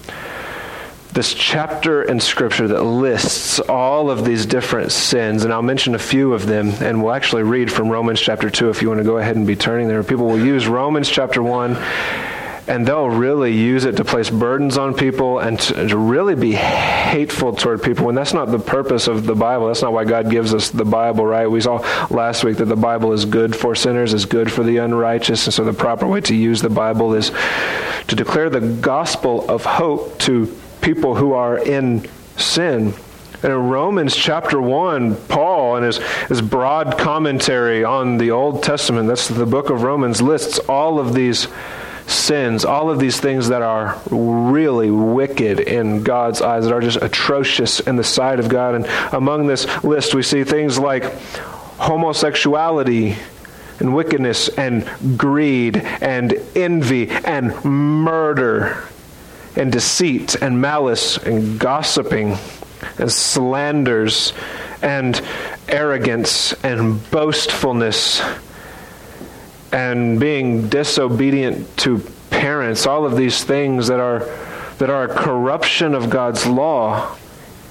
this 1.17 1.33
chapter 1.33 2.03
in 2.03 2.21
Scripture 2.21 2.69
that 2.69 2.83
lists 2.83 3.59
all 3.59 4.11
of 4.11 4.27
these 4.27 4.45
different 4.45 4.93
sins, 4.93 5.45
and 5.45 5.53
I'll 5.53 5.63
mention 5.63 5.95
a 5.95 5.99
few 5.99 6.35
of 6.35 6.45
them, 6.45 6.69
and 6.83 7.03
we'll 7.03 7.15
actually 7.15 7.43
read 7.43 7.73
from 7.73 7.89
Romans 7.89 8.21
chapter 8.21 8.51
2 8.51 8.69
if 8.69 8.83
you 8.83 8.89
want 8.89 8.99
to 8.99 9.05
go 9.05 9.17
ahead 9.17 9.35
and 9.35 9.47
be 9.47 9.57
turning 9.57 9.89
there. 9.89 10.05
People 10.05 10.27
will 10.27 10.45
use 10.45 10.69
Romans 10.69 11.09
chapter 11.09 11.43
1 11.43 11.75
and 12.69 12.85
they'll 12.85 13.09
really 13.09 13.53
use 13.53 13.85
it 13.85 13.97
to 13.97 14.05
place 14.05 14.29
burdens 14.29 14.77
on 14.77 14.93
people 14.93 15.39
and 15.39 15.59
to, 15.61 15.89
to, 15.89 15.97
really 15.97 16.35
be 16.35 16.53
hateful 16.53 17.55
toward 17.55 17.81
people. 17.81 18.09
And 18.09 18.19
that's 18.19 18.35
not 18.35 18.51
the 18.51 18.59
purpose 18.59 19.07
of 19.07 19.25
the 19.25 19.37
Bible. 19.37 19.69
That's 19.69 19.83
not 19.83 19.93
why 19.93 20.05
God 20.05 20.31
gives 20.31 20.53
us 20.53 20.71
the 20.71 20.85
Bible, 20.85 21.25
right? 21.25 21.47
We 21.47 21.61
saw 21.61 21.77
last 22.11 22.43
week 22.43 22.57
that 22.57 22.65
the 22.65 22.75
Bible 22.75 23.13
is 23.13 23.25
good 23.25 23.55
for 23.55 23.77
sinners, 23.77 24.13
is 24.13 24.27
good 24.27 24.51
for 24.51 24.65
the 24.65 24.79
unrighteous. 24.79 25.47
And 25.47 25.55
so 25.55 25.63
the 25.63 25.73
proper 25.73 26.09
way 26.09 26.21
to 26.23 26.35
use 26.35 26.61
the 26.61 26.69
Bible 26.69 27.15
is 27.15 27.31
to 28.09 28.17
declare 28.17 28.51
the 28.51 28.61
gospel 28.61 29.49
of 29.49 29.65
hope 29.65 30.19
to 30.21 30.53
people 30.81 31.15
who 31.15 31.33
are 31.33 31.59
in 31.59 32.09
sin. 32.37 32.95
And 33.43 33.53
in 33.53 33.69
Romans 33.69 34.17
chapter 34.17 34.61
1, 34.61 35.17
Paul, 35.29 35.77
in 35.77 35.85
his, 35.85 35.99
his 36.29 36.41
broad 36.41 36.99
commentary 36.99 37.85
on 37.85 38.19
the 38.19 38.31
Old 38.31 38.63
Testament, 38.63 39.09
that's 39.09 39.29
the 39.29 39.47
book 39.47 39.69
of 39.71 39.83
Romans, 39.83 40.23
lists 40.23 40.59
all 40.59 40.99
of 40.99 41.13
these 41.13 41.49
sins, 42.07 42.65
all 42.65 42.89
of 42.89 42.99
these 42.99 43.21
things 43.21 43.49
that 43.49 43.63
are 43.63 44.01
really 44.11 44.91
wicked 44.91 45.61
in 45.61 46.03
God's 46.03 46.41
eyes, 46.41 46.65
that 46.65 46.73
are 46.73 46.81
just 46.81 47.03
atrocious 47.03 47.81
in 47.81 47.97
the 47.97 48.05
sight 48.05 48.41
of 48.41 48.49
God. 48.49 48.75
And 48.75 48.87
among 49.13 49.47
this 49.47 49.67
list, 49.85 50.15
we 50.15 50.23
see 50.23 50.45
things 50.45 50.79
like 50.79 51.13
homosexuality 51.79 53.17
and 53.81 53.95
wickedness 53.95 54.49
and 54.49 54.89
greed 55.19 55.77
and 55.77 56.35
envy 56.55 57.11
and 57.11 57.65
murder 57.65 58.89
and 59.57 59.73
deceit 59.73 60.37
and 60.37 60.61
malice 60.61 61.17
and 61.19 61.59
gossiping 61.59 62.37
and 62.99 63.11
slanders 63.11 64.33
and 64.83 65.21
arrogance 65.69 66.53
and 66.65 67.11
boastfulness 67.11 68.23
and 69.73 70.21
being 70.21 70.69
disobedient 70.69 71.77
to 71.77 71.99
parents 72.31 72.87
all 72.87 73.05
of 73.05 73.17
these 73.17 73.45
things 73.45 73.89
that 73.89 74.01
are, 74.01 74.21
that 74.79 74.91
are 74.91 75.05
a 75.05 75.15
corruption 75.15 75.95
of 75.95 76.11
God's 76.11 76.47
law, 76.47 77.17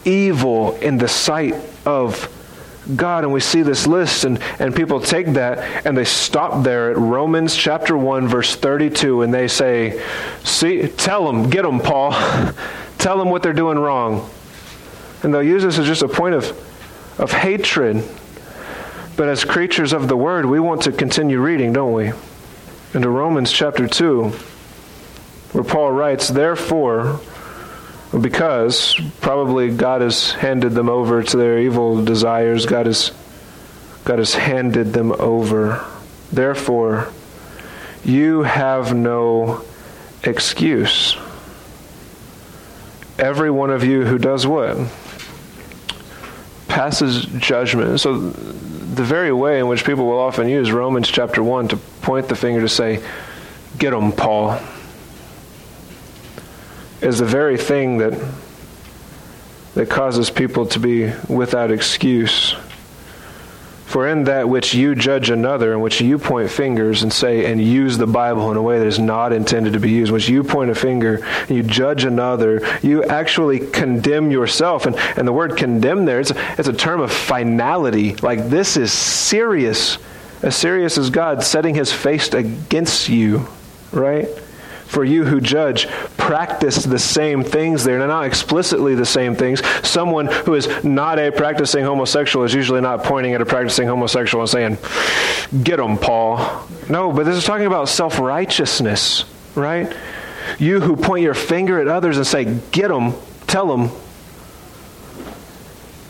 evil 0.03 0.75
in 0.77 0.97
the 0.97 1.07
sight 1.07 1.55
of 1.85 2.31
God. 2.95 3.23
And 3.23 3.33
we 3.33 3.39
see 3.39 3.61
this 3.61 3.87
list, 3.87 4.25
and, 4.25 4.39
and 4.59 4.75
people 4.75 4.99
take 4.99 5.27
that 5.33 5.85
and 5.85 5.97
they 5.97 6.05
stop 6.05 6.63
there 6.63 6.91
at 6.91 6.97
Romans 6.97 7.55
chapter 7.55 7.97
1, 7.97 8.27
verse 8.27 8.55
32, 8.55 9.21
and 9.21 9.33
they 9.33 9.47
say, 9.47 10.03
See, 10.43 10.87
tell 10.87 11.25
them, 11.25 11.49
get 11.49 11.63
them, 11.63 11.79
Paul. 11.79 12.11
tell 12.97 13.17
them 13.17 13.29
what 13.29 13.43
they're 13.43 13.53
doing 13.53 13.79
wrong. 13.79 14.29
And 15.23 15.33
they'll 15.33 15.43
use 15.43 15.63
this 15.63 15.79
as 15.79 15.87
just 15.87 16.03
a 16.03 16.07
point 16.07 16.35
of, 16.35 17.19
of 17.19 17.31
hatred. 17.31 18.03
But 19.17 19.29
as 19.29 19.43
creatures 19.43 19.93
of 19.93 20.07
the 20.07 20.17
word, 20.17 20.45
we 20.45 20.59
want 20.59 20.81
to 20.83 20.91
continue 20.91 21.39
reading, 21.39 21.73
don't 21.73 21.93
we? 21.93 22.11
Into 22.93 23.09
Romans 23.09 23.51
chapter 23.51 23.87
2, 23.87 24.29
where 25.53 25.63
Paul 25.63 25.91
writes, 25.91 26.27
Therefore, 26.27 27.21
because 28.11 28.95
probably 29.21 29.75
God 29.75 30.01
has 30.01 30.31
handed 30.31 30.71
them 30.71 30.89
over 30.89 31.23
to 31.23 31.37
their 31.37 31.59
evil 31.59 32.03
desires, 32.03 32.65
God 32.65 32.85
has, 32.85 33.11
God 34.03 34.19
has 34.19 34.33
handed 34.33 34.93
them 34.93 35.11
over. 35.13 35.85
Therefore, 36.31 37.11
you 38.03 38.43
have 38.43 38.95
no 38.95 39.63
excuse. 40.23 41.17
Every 43.17 43.49
one 43.49 43.69
of 43.69 43.83
you 43.83 44.05
who 44.05 44.17
does 44.17 44.45
what? 44.45 44.77
Passes 46.67 47.25
judgment. 47.25 47.99
So 47.99 48.17
the 48.19 49.03
very 49.03 49.31
way 49.31 49.59
in 49.59 49.67
which 49.67 49.85
people 49.85 50.05
will 50.05 50.19
often 50.19 50.47
use 50.47 50.71
Romans 50.71 51.07
chapter 51.09 51.41
1 51.41 51.69
to 51.69 51.77
point 51.77 52.27
the 52.27 52.35
finger 52.35 52.61
to 52.61 52.69
say, 52.69 53.03
Get 53.77 53.91
them, 53.91 54.11
Paul, 54.11 54.59
is 57.01 57.19
the 57.19 57.25
very 57.25 57.57
thing 57.57 57.97
that, 57.99 58.13
that 59.73 59.89
causes 59.89 60.29
people 60.29 60.65
to 60.67 60.79
be 60.79 61.11
without 61.27 61.71
excuse. 61.71 62.55
For 63.85 64.07
in 64.07 64.23
that 64.25 64.49
which 64.49 64.73
you 64.73 64.95
judge 64.95 65.29
another, 65.29 65.71
in 65.71 65.79
which 65.79 66.01
you 66.01 66.17
point 66.17 66.49
fingers 66.49 67.03
and 67.03 67.13
say, 67.13 67.49
and 67.49 67.61
use 67.61 67.97
the 67.97 68.07
Bible 68.07 68.51
in 68.51 68.57
a 68.57 68.61
way 68.61 68.79
that 68.79 68.87
is 68.87 68.99
not 68.99 69.31
intended 69.31 69.73
to 69.73 69.79
be 69.79 69.91
used, 69.91 70.11
which 70.11 70.27
you 70.27 70.43
point 70.43 70.71
a 70.71 70.75
finger 70.75 71.23
and 71.23 71.51
you 71.51 71.63
judge 71.63 72.03
another, 72.03 72.61
you 72.81 73.03
actually 73.03 73.59
condemn 73.59 74.31
yourself. 74.31 74.85
And, 74.85 74.97
and 75.15 75.27
the 75.27 75.31
word 75.31 75.55
condemn 75.55 76.05
there, 76.05 76.19
it's 76.19 76.31
a, 76.31 76.55
it's 76.57 76.67
a 76.67 76.73
term 76.73 76.99
of 76.99 77.11
finality. 77.11 78.15
Like 78.15 78.49
this 78.49 78.75
is 78.75 78.91
serious. 78.91 79.97
As 80.41 80.55
serious 80.55 80.97
as 80.97 81.09
God 81.09 81.43
setting 81.43 81.75
his 81.75 81.91
face 81.91 82.33
against 82.33 83.07
you, 83.07 83.47
right? 83.91 84.27
For 84.87 85.03
you 85.03 85.25
who 85.25 85.41
judge 85.41 85.87
practice 86.17 86.83
the 86.83 86.99
same 86.99 87.43
things 87.43 87.83
there. 87.83 87.99
Now, 87.99 88.07
not 88.07 88.25
explicitly 88.25 88.95
the 88.95 89.05
same 89.05 89.35
things. 89.35 89.61
Someone 89.87 90.27
who 90.27 90.53
is 90.53 90.83
not 90.83 91.19
a 91.19 91.31
practicing 91.31 91.83
homosexual 91.83 92.45
is 92.45 92.53
usually 92.53 92.81
not 92.81 93.03
pointing 93.03 93.33
at 93.33 93.41
a 93.41 93.45
practicing 93.45 93.87
homosexual 93.87 94.41
and 94.41 94.49
saying, 94.49 94.77
Get 95.63 95.77
them, 95.77 95.97
Paul. 95.97 96.67
No, 96.89 97.11
but 97.11 97.25
this 97.25 97.35
is 97.35 97.45
talking 97.45 97.65
about 97.67 97.89
self 97.89 98.19
righteousness, 98.19 99.25
right? 99.55 99.93
You 100.59 100.79
who 100.79 100.95
point 100.95 101.23
your 101.23 101.33
finger 101.33 101.79
at 101.79 101.87
others 101.87 102.17
and 102.17 102.25
say, 102.25 102.45
Get 102.71 102.89
them, 102.89 103.13
tell 103.47 103.67
them, 103.67 103.91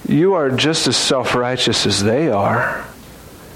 you 0.07 0.33
are 0.35 0.49
just 0.49 0.87
as 0.87 0.95
self 0.95 1.35
righteous 1.35 1.85
as 1.85 2.03
they 2.03 2.29
are. 2.29 2.85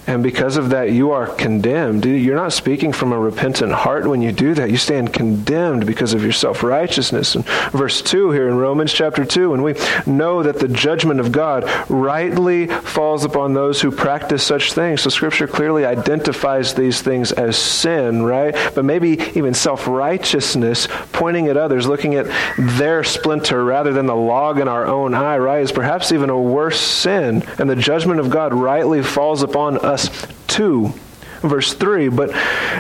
And 0.10 0.24
because 0.24 0.58
of 0.58 0.72
that, 0.72 0.92
you 0.92 1.12
are 1.12 1.28
condemned. 1.28 2.04
You're 2.04 2.36
not 2.36 2.52
speaking 2.52 2.92
from 2.92 3.12
a 3.12 3.20
repentant 3.20 3.72
heart 3.72 4.08
when 4.08 4.24
you 4.24 4.32
do 4.32 4.56
that. 4.56 4.72
You 4.72 4.78
stand 4.78 5.14
condemned 5.14 5.86
because 5.86 6.16
of 6.16 6.24
your 6.24 6.32
self 6.32 6.64
righteousness. 6.64 7.36
And 7.36 7.46
verse 7.46 8.02
2 8.02 8.32
here 8.32 8.50
in 8.50 8.56
Romans 8.56 8.92
chapter 8.92 9.24
2, 9.24 9.54
and 9.54 9.64
we 9.64 9.76
know 10.08 10.42
that 10.42 10.58
the 10.58 10.68
judgment 10.68 11.20
of 11.20 11.32
God 11.32 11.70
rightly 11.92 12.66
falls 12.66 13.24
upon 13.24 13.54
those 13.54 13.82
who 13.82 13.92
practice 13.92 14.42
such 14.42 14.74
things. 14.74 15.02
So 15.04 15.12
Scripture 15.12 15.46
clearly 15.46 15.86
identifies 15.86 16.74
these 16.74 17.04
things 17.04 17.32
as 17.32 17.56
sin, 17.56 18.24
right? 18.24 18.56
But 18.74 18.86
maybe 18.86 19.20
even 19.36 19.54
self 19.54 19.88
righteousness, 19.88 20.88
pointing 21.12 21.50
at 21.50 21.56
others, 21.56 21.86
looking 21.86 22.16
at 22.16 22.26
their 22.58 23.04
splinter 23.04 23.64
rather 23.64 23.94
than 23.94 24.08
the 24.08 24.16
log 24.16 24.58
in 24.58 24.68
our 24.68 24.88
own 24.88 25.14
eye, 25.14 25.38
right, 25.38 25.62
is 25.62 25.72
perhaps 25.72 26.12
even 26.12 26.32
a 26.32 26.42
worse 26.42 26.82
sin. 26.82 27.44
And 27.60 27.70
the 27.70 27.76
judgment 27.76 28.20
of 28.20 28.32
God 28.32 28.56
rightly 28.56 29.04
falls 29.04 29.44
upon 29.44 29.78
us 29.78 29.99
us 30.06 30.28
2. 30.48 30.94
Verse 31.42 31.74
3 31.74 32.10
But 32.10 32.36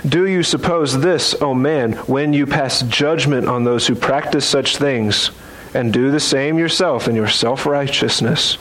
do 0.07 0.27
you 0.27 0.43
suppose 0.43 0.99
this, 0.99 1.33
O 1.41 1.53
man, 1.53 1.93
when 1.93 2.33
you 2.33 2.45
pass 2.45 2.81
judgment 2.83 3.47
on 3.47 3.63
those 3.63 3.87
who 3.87 3.95
practice 3.95 4.45
such 4.45 4.77
things, 4.77 5.31
and 5.73 5.93
do 5.93 6.11
the 6.11 6.19
same 6.19 6.57
yourself 6.57 7.07
in 7.07 7.15
your 7.15 7.27
self 7.27 7.65
righteousness, 7.65 8.57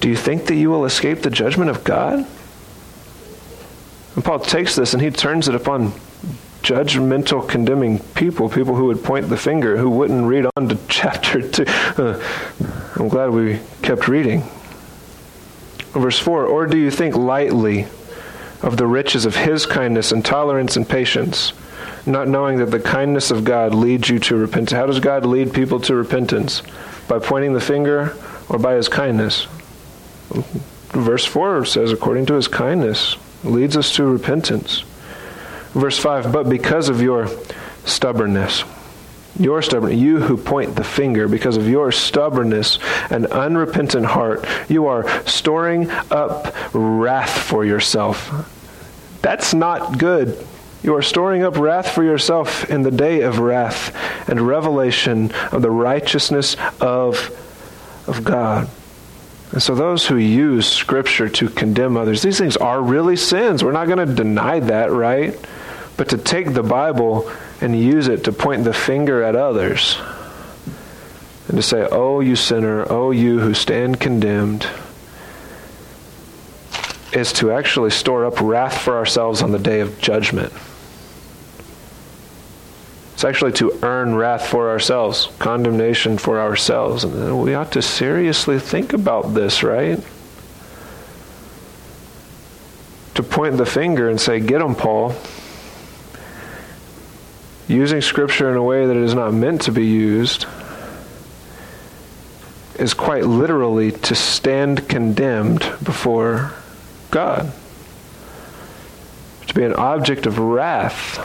do 0.00 0.08
you 0.08 0.16
think 0.16 0.46
that 0.46 0.56
you 0.56 0.70
will 0.70 0.84
escape 0.84 1.20
the 1.20 1.30
judgment 1.30 1.70
of 1.70 1.84
God? 1.84 2.26
And 4.14 4.24
Paul 4.24 4.40
takes 4.40 4.74
this 4.74 4.94
and 4.94 5.02
he 5.02 5.10
turns 5.10 5.48
it 5.48 5.54
upon 5.54 5.92
judgmental, 6.62 7.48
condemning 7.48 7.98
people, 8.14 8.48
people 8.48 8.74
who 8.74 8.86
would 8.86 9.02
point 9.02 9.28
the 9.28 9.36
finger, 9.36 9.76
who 9.76 9.90
wouldn't 9.90 10.26
read 10.26 10.46
on 10.56 10.68
to 10.68 10.78
chapter 10.88 11.46
2. 11.46 11.64
Uh, 11.66 12.22
I'm 12.96 13.08
glad 13.08 13.30
we 13.30 13.60
kept 13.82 14.08
reading. 14.08 14.44
Verse 15.92 16.18
4 16.18 16.46
Or 16.46 16.66
do 16.66 16.76
you 16.76 16.90
think 16.90 17.14
lightly 17.14 17.86
of 18.62 18.76
the 18.76 18.86
riches 18.86 19.24
of 19.24 19.36
his 19.36 19.66
kindness 19.66 20.12
and 20.12 20.24
tolerance 20.24 20.76
and 20.76 20.88
patience, 20.88 21.52
not 22.06 22.28
knowing 22.28 22.58
that 22.58 22.70
the 22.70 22.80
kindness 22.80 23.30
of 23.30 23.44
God 23.44 23.74
leads 23.74 24.08
you 24.08 24.18
to 24.20 24.36
repentance? 24.36 24.72
How 24.72 24.86
does 24.86 25.00
God 25.00 25.26
lead 25.26 25.52
people 25.52 25.80
to 25.80 25.94
repentance? 25.94 26.62
By 27.08 27.18
pointing 27.18 27.52
the 27.52 27.60
finger 27.60 28.16
or 28.48 28.58
by 28.58 28.74
his 28.74 28.88
kindness? 28.88 29.46
Verse 30.92 31.24
4 31.24 31.64
says, 31.64 31.92
according 31.92 32.26
to 32.26 32.34
his 32.34 32.48
kindness, 32.48 33.16
leads 33.44 33.76
us 33.76 33.94
to 33.96 34.04
repentance. 34.04 34.84
Verse 35.72 35.98
5 35.98 36.32
But 36.32 36.48
because 36.48 36.88
of 36.88 37.02
your 37.02 37.28
stubbornness, 37.84 38.64
your 39.38 39.62
stubbornness, 39.62 39.98
you 39.98 40.20
who 40.20 40.36
point 40.36 40.76
the 40.76 40.84
finger 40.84 41.28
because 41.28 41.56
of 41.56 41.68
your 41.68 41.90
stubbornness 41.92 42.78
and 43.10 43.26
unrepentant 43.26 44.06
heart, 44.06 44.44
you 44.68 44.86
are 44.86 45.08
storing 45.26 45.90
up 46.10 46.54
wrath 46.74 47.38
for 47.38 47.64
yourself. 47.64 48.30
That's 49.22 49.54
not 49.54 49.98
good. 49.98 50.46
You 50.82 50.96
are 50.96 51.02
storing 51.02 51.44
up 51.44 51.56
wrath 51.56 51.90
for 51.90 52.02
yourself 52.02 52.68
in 52.68 52.82
the 52.82 52.90
day 52.90 53.20
of 53.20 53.38
wrath 53.38 53.94
and 54.28 54.40
revelation 54.40 55.30
of 55.52 55.62
the 55.62 55.70
righteousness 55.70 56.56
of, 56.80 57.30
of 58.08 58.24
God. 58.24 58.68
And 59.52 59.62
so, 59.62 59.74
those 59.74 60.06
who 60.06 60.16
use 60.16 60.66
Scripture 60.66 61.28
to 61.28 61.48
condemn 61.48 61.96
others, 61.96 62.22
these 62.22 62.38
things 62.38 62.56
are 62.56 62.82
really 62.82 63.16
sins. 63.16 63.62
We're 63.62 63.72
not 63.72 63.86
going 63.86 64.06
to 64.06 64.14
deny 64.14 64.60
that, 64.60 64.90
right? 64.90 65.38
But 66.02 66.08
to 66.08 66.18
take 66.18 66.52
the 66.52 66.64
Bible 66.64 67.30
and 67.60 67.78
use 67.78 68.08
it 68.08 68.24
to 68.24 68.32
point 68.32 68.64
the 68.64 68.72
finger 68.72 69.22
at 69.22 69.36
others 69.36 70.00
and 71.46 71.56
to 71.56 71.62
say, 71.62 71.86
Oh, 71.92 72.18
you 72.18 72.34
sinner, 72.34 72.84
oh, 72.90 73.12
you 73.12 73.38
who 73.38 73.54
stand 73.54 74.00
condemned, 74.00 74.66
is 77.12 77.32
to 77.34 77.52
actually 77.52 77.90
store 77.90 78.26
up 78.26 78.40
wrath 78.40 78.78
for 78.78 78.96
ourselves 78.96 79.42
on 79.42 79.52
the 79.52 79.60
day 79.60 79.78
of 79.78 80.00
judgment. 80.00 80.52
It's 83.14 83.22
actually 83.22 83.52
to 83.52 83.78
earn 83.84 84.16
wrath 84.16 84.48
for 84.48 84.70
ourselves, 84.70 85.28
condemnation 85.38 86.18
for 86.18 86.40
ourselves. 86.40 87.04
And 87.04 87.40
we 87.40 87.54
ought 87.54 87.70
to 87.74 87.80
seriously 87.80 88.58
think 88.58 88.92
about 88.92 89.34
this, 89.34 89.62
right? 89.62 90.00
To 93.14 93.22
point 93.22 93.56
the 93.56 93.66
finger 93.66 94.10
and 94.10 94.20
say, 94.20 94.40
Get 94.40 94.58
them, 94.58 94.74
Paul 94.74 95.14
using 97.72 98.00
Scripture 98.00 98.50
in 98.50 98.56
a 98.56 98.62
way 98.62 98.86
that 98.86 98.96
it 98.96 99.02
is 99.02 99.14
not 99.14 99.32
meant 99.32 99.62
to 99.62 99.72
be 99.72 99.86
used 99.86 100.46
is 102.76 102.94
quite 102.94 103.24
literally 103.24 103.92
to 103.92 104.14
stand 104.14 104.88
condemned 104.88 105.60
before 105.82 106.52
God, 107.10 107.52
to 109.46 109.54
be 109.54 109.64
an 109.64 109.74
object 109.74 110.26
of 110.26 110.38
wrath. 110.38 111.16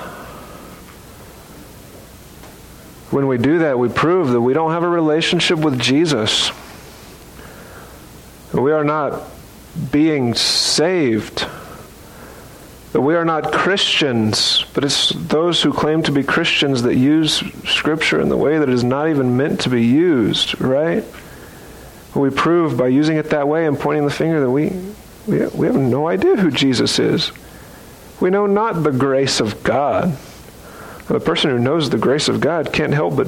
When 3.12 3.28
we 3.28 3.38
do 3.38 3.60
that, 3.60 3.80
we 3.80 3.90
prove 3.90 4.30
that 4.30 4.42
we 4.42 4.54
don't 4.54 4.72
have 4.72 4.84
a 4.84 4.90
relationship 4.90 5.60
with 5.60 5.80
Jesus. 5.80 6.52
We 8.54 8.72
are 8.72 8.84
not 8.84 9.24
being 9.92 10.34
saved 10.34 11.48
that 12.98 13.02
we 13.02 13.14
are 13.14 13.26
not 13.26 13.52
Christians, 13.52 14.66
but 14.74 14.84
it's 14.84 15.10
those 15.10 15.62
who 15.62 15.72
claim 15.72 16.02
to 16.02 16.12
be 16.12 16.24
Christians 16.24 16.82
that 16.82 16.96
use 16.96 17.44
Scripture 17.64 18.20
in 18.20 18.28
the 18.28 18.36
way 18.36 18.58
that 18.58 18.68
it 18.68 18.74
is 18.74 18.84
not 18.84 19.08
even 19.08 19.38
meant 19.38 19.62
to 19.62 19.70
be 19.70 19.86
used, 19.86 20.60
right? 20.60 21.04
We 22.16 22.32
prove 22.32 22.76
by 22.76 22.88
using 22.88 23.18
it 23.18 23.30
that 23.30 23.48
way 23.48 23.68
and 23.68 23.80
pointing 23.80 24.06
the 24.06 24.12
finger 24.12 24.40
that 24.40 24.50
we, 24.50 24.70
we, 25.28 25.46
we 25.46 25.68
have 25.68 25.76
no 25.76 26.08
idea 26.08 26.38
who 26.38 26.50
Jesus 26.50 26.98
is. 26.98 27.32
We 28.20 28.32
know 28.32 28.48
not 28.48 28.82
the 28.82 28.92
grace 28.92 29.42
of 29.42 29.62
God, 29.62 30.18
The 31.08 31.20
person 31.20 31.52
who 31.52 31.60
knows 31.60 31.92
the 31.92 32.00
grace 32.00 32.28
of 32.28 32.40
God 32.40 32.74
can't 32.74 32.96
help 32.96 33.16
but, 33.16 33.28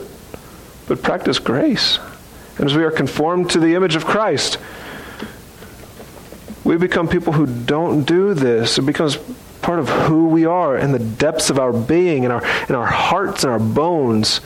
but 0.87 1.03
practice 1.03 1.37
grace. 1.37 1.99
And 2.57 2.65
as 2.65 2.75
we 2.75 2.83
are 2.83 2.89
conformed 2.89 3.51
to 3.51 3.59
the 3.59 3.75
image 3.75 3.95
of 3.95 4.03
Christ, 4.03 4.57
we 6.63 6.75
become 6.77 7.07
people 7.07 7.33
who 7.33 7.45
don't 7.45 8.03
do 8.03 8.33
this. 8.33 8.79
It 8.79 8.87
becomes 8.87 9.19
part 9.61 9.79
of 9.79 9.89
who 9.89 10.27
we 10.27 10.45
are 10.45 10.75
and 10.75 10.93
the 10.93 10.99
depths 10.99 11.49
of 11.49 11.59
our 11.59 11.73
being 11.73 12.23
and 12.23 12.33
our, 12.33 12.43
and 12.43 12.71
our 12.71 12.87
hearts 12.87 13.43
and 13.43 13.51
our 13.51 13.59
bones 13.59 14.41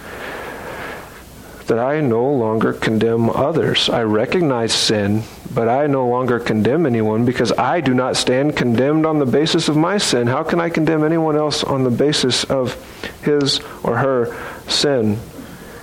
that 1.68 1.80
I 1.80 2.01
no 2.01 2.32
longer 2.32 2.74
condemn 2.74 3.30
others. 3.30 3.89
I 3.89 4.03
recognize 4.03 4.74
sin, 4.74 5.24
but 5.53 5.70
I 5.70 5.88
no 5.88 6.07
longer 6.07 6.39
condemn 6.39 6.86
anyone 6.86 7.26
because 7.26 7.51
I 7.53 7.80
do 7.82 7.93
not 7.93 8.18
stand 8.18 8.55
condemned 8.57 9.05
on 9.05 9.20
the 9.20 9.26
basis 9.26 9.70
of 9.70 9.78
my 9.78 9.97
sin. 9.97 10.28
How 10.28 10.43
can 10.43 10.59
I 10.59 10.70
condemn 10.70 11.03
anyone 11.03 11.38
else 11.38 11.64
on 11.64 11.84
the 11.84 11.89
basis 11.89 12.43
of 12.43 12.76
his 13.24 13.59
or 13.84 13.97
her 13.97 14.36
sin? 14.68 15.20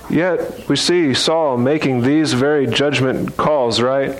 Yet 0.09 0.67
we 0.67 0.75
see 0.75 1.13
Saul 1.13 1.57
making 1.57 2.01
these 2.01 2.33
very 2.33 2.67
judgment 2.67 3.37
calls, 3.37 3.81
right? 3.81 4.11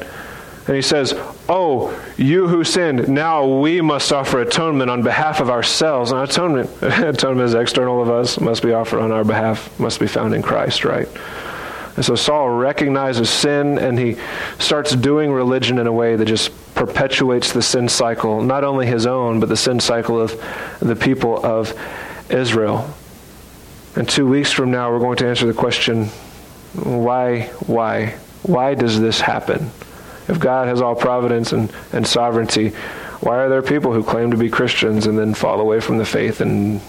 And 0.68 0.76
he 0.76 0.82
says, 0.82 1.14
Oh, 1.54 1.94
you 2.16 2.48
who 2.48 2.64
sinned, 2.64 3.10
now 3.10 3.46
we 3.46 3.82
must 3.82 4.14
offer 4.14 4.40
atonement 4.40 4.90
on 4.90 5.02
behalf 5.02 5.42
of 5.42 5.50
ourselves. 5.50 6.14
And 6.14 6.22
atonement, 6.22 6.70
atonement 6.82 7.46
is 7.46 7.54
external 7.56 8.02
of 8.02 8.10
us, 8.10 8.40
must 8.40 8.64
be 8.64 8.72
offered 8.72 9.02
on 9.02 9.12
our 9.12 9.26
behalf, 9.26 9.78
must 9.78 10.00
be 10.00 10.08
found 10.08 10.34
in 10.34 10.42
Christ, 10.42 10.86
right? 10.86 11.10
And 11.98 12.06
so 12.06 12.16
Saul 12.16 12.52
recognizes 12.52 13.30
sin 13.30 13.80
and 13.80 14.00
he 14.00 14.16
starts 14.60 14.96
doing 14.96 15.34
religion 15.34 15.78
in 15.78 15.88
a 15.88 15.92
way 15.92 16.16
that 16.16 16.24
just 16.24 16.52
perpetuates 16.74 17.52
the 17.52 17.62
sin 17.62 17.90
cycle, 17.90 18.42
not 18.42 18.64
only 18.64 18.88
his 18.88 19.06
own, 19.06 19.42
but 19.42 19.50
the 19.50 19.58
sin 19.58 19.82
cycle 19.82 20.22
of 20.22 20.42
the 20.80 20.96
people 20.96 21.46
of 21.46 21.78
Israel. 22.30 22.90
And 23.98 24.08
two 24.08 24.26
weeks 24.26 24.54
from 24.54 24.72
now, 24.72 24.90
we're 24.90 25.00
going 25.00 25.18
to 25.18 25.28
answer 25.28 25.48
the 25.48 25.54
question 25.54 26.06
why, 26.76 27.48
why, 27.68 28.16
why 28.44 28.74
does 28.74 29.02
this 29.02 29.20
happen? 29.20 29.70
If 30.28 30.40
God 30.40 30.68
has 30.68 30.82
all 30.82 30.96
providence 30.96 31.52
and, 31.52 31.72
and 31.92 32.06
sovereignty, 32.06 32.70
why 33.22 33.38
are 33.38 33.50
there 33.50 33.62
people 33.62 33.94
who 33.94 34.04
claim 34.04 34.32
to 34.32 34.38
be 34.38 34.50
Christians 34.50 35.08
and 35.08 35.18
then 35.18 35.34
fall 35.34 35.60
away 35.60 35.80
from 35.80 35.98
the 35.98 36.06
faith 36.06 36.42
and 36.42 36.82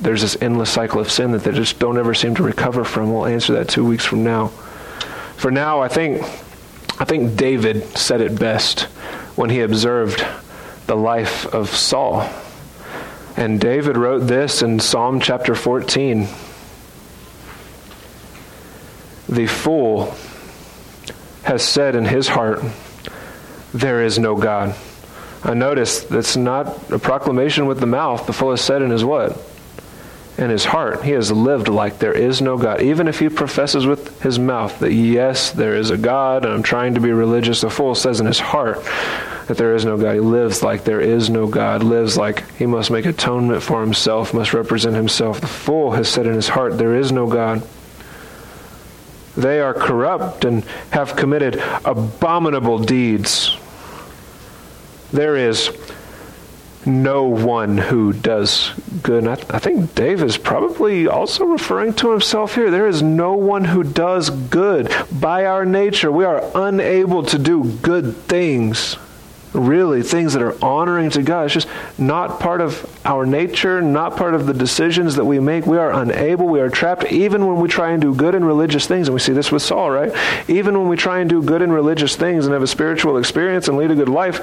there's 0.00 0.22
this 0.22 0.36
endless 0.40 0.70
cycle 0.70 1.00
of 1.00 1.10
sin 1.10 1.32
that 1.32 1.42
they 1.42 1.52
just 1.52 1.78
don't 1.78 1.98
ever 1.98 2.14
seem 2.14 2.34
to 2.36 2.42
recover 2.42 2.84
from. 2.84 3.12
We'll 3.12 3.26
answer 3.26 3.54
that 3.54 3.68
two 3.68 3.84
weeks 3.84 4.04
from 4.04 4.22
now. 4.22 4.48
For 5.36 5.50
now, 5.50 5.80
I 5.80 5.88
think, 5.88 6.22
I 7.00 7.04
think 7.04 7.36
David 7.36 7.84
said 7.96 8.20
it 8.20 8.38
best 8.38 8.82
when 9.36 9.50
he 9.50 9.60
observed 9.60 10.24
the 10.86 10.96
life 10.96 11.46
of 11.46 11.70
Saul. 11.70 12.28
And 13.36 13.60
David 13.60 13.96
wrote 13.96 14.20
this 14.20 14.62
in 14.62 14.80
Psalm 14.80 15.20
chapter 15.20 15.54
14 15.54 16.28
The 19.28 19.46
fool 19.46 20.16
has 21.48 21.62
said 21.62 21.94
in 21.94 22.04
his 22.04 22.28
heart, 22.28 22.60
There 23.74 24.04
is 24.04 24.18
no 24.18 24.36
God. 24.36 24.76
I 25.42 25.54
notice 25.54 26.04
that's 26.04 26.36
not 26.36 26.90
a 26.90 26.98
proclamation 26.98 27.66
with 27.66 27.80
the 27.80 27.86
mouth. 27.86 28.26
The 28.26 28.32
fool 28.32 28.50
has 28.50 28.60
said 28.60 28.82
in 28.82 28.90
his 28.90 29.04
what? 29.04 29.36
in 30.38 30.50
his 30.50 30.64
heart. 30.64 31.02
He 31.02 31.10
has 31.10 31.32
lived 31.32 31.66
like 31.66 31.98
there 31.98 32.12
is 32.12 32.40
no 32.40 32.56
God. 32.56 32.80
Even 32.80 33.08
if 33.08 33.18
he 33.18 33.28
professes 33.28 33.86
with 33.86 34.22
his 34.22 34.38
mouth 34.38 34.78
that, 34.78 34.92
yes, 34.92 35.50
there 35.50 35.74
is 35.74 35.90
a 35.90 35.98
God, 35.98 36.44
and 36.44 36.54
I'm 36.54 36.62
trying 36.62 36.94
to 36.94 37.00
be 37.00 37.10
religious, 37.10 37.60
the 37.60 37.70
fool 37.70 37.96
says 37.96 38.20
in 38.20 38.26
his 38.26 38.38
heart 38.38 38.84
that 39.48 39.56
there 39.56 39.74
is 39.74 39.84
no 39.84 39.98
God. 39.98 40.14
He 40.14 40.20
lives 40.20 40.62
like 40.62 40.84
there 40.84 41.00
is 41.00 41.28
no 41.28 41.48
God, 41.48 41.82
lives 41.82 42.16
like 42.16 42.48
he 42.52 42.66
must 42.66 42.90
make 42.90 43.04
atonement 43.04 43.64
for 43.64 43.80
himself, 43.80 44.32
must 44.32 44.54
represent 44.54 44.94
himself. 44.94 45.40
The 45.40 45.48
fool 45.48 45.90
has 45.92 46.08
said 46.08 46.26
in 46.26 46.34
his 46.34 46.48
heart, 46.48 46.78
there 46.78 46.94
is 46.94 47.10
no 47.10 47.26
God. 47.26 47.66
They 49.38 49.60
are 49.60 49.72
corrupt 49.72 50.44
and 50.44 50.64
have 50.90 51.14
committed 51.14 51.62
abominable 51.84 52.80
deeds. 52.80 53.56
There 55.12 55.36
is 55.36 55.70
no 56.84 57.24
one 57.24 57.78
who 57.78 58.12
does 58.12 58.72
good. 59.04 59.28
I, 59.28 59.34
I 59.34 59.60
think 59.60 59.94
Dave 59.94 60.24
is 60.24 60.36
probably 60.36 61.06
also 61.06 61.44
referring 61.44 61.92
to 61.94 62.10
himself 62.10 62.56
here. 62.56 62.72
There 62.72 62.88
is 62.88 63.00
no 63.00 63.34
one 63.34 63.64
who 63.64 63.84
does 63.84 64.28
good. 64.28 64.92
By 65.12 65.46
our 65.46 65.64
nature, 65.64 66.10
we 66.10 66.24
are 66.24 66.42
unable 66.56 67.22
to 67.22 67.38
do 67.38 67.62
good 67.62 68.16
things. 68.16 68.96
Really, 69.54 70.02
things 70.02 70.34
that 70.34 70.42
are 70.42 70.62
honoring 70.62 71.08
to 71.10 71.22
God. 71.22 71.46
It's 71.46 71.54
just 71.54 71.68
not 71.96 72.38
part 72.38 72.60
of 72.60 72.84
our 73.06 73.24
nature, 73.24 73.80
not 73.80 74.16
part 74.16 74.34
of 74.34 74.46
the 74.46 74.52
decisions 74.52 75.16
that 75.16 75.24
we 75.24 75.40
make. 75.40 75.64
We 75.64 75.78
are 75.78 75.90
unable, 75.90 76.46
we 76.46 76.60
are 76.60 76.68
trapped, 76.68 77.10
even 77.10 77.46
when 77.46 77.56
we 77.56 77.68
try 77.68 77.92
and 77.92 78.02
do 78.02 78.14
good 78.14 78.34
and 78.34 78.44
religious 78.44 78.86
things. 78.86 79.08
And 79.08 79.14
we 79.14 79.20
see 79.20 79.32
this 79.32 79.50
with 79.50 79.62
Saul, 79.62 79.90
right? 79.90 80.12
Even 80.48 80.78
when 80.78 80.88
we 80.88 80.96
try 80.96 81.20
and 81.20 81.30
do 81.30 81.42
good 81.42 81.62
and 81.62 81.72
religious 81.72 82.14
things 82.14 82.44
and 82.44 82.52
have 82.52 82.62
a 82.62 82.66
spiritual 82.66 83.16
experience 83.16 83.68
and 83.68 83.78
lead 83.78 83.90
a 83.90 83.94
good 83.94 84.10
life, 84.10 84.40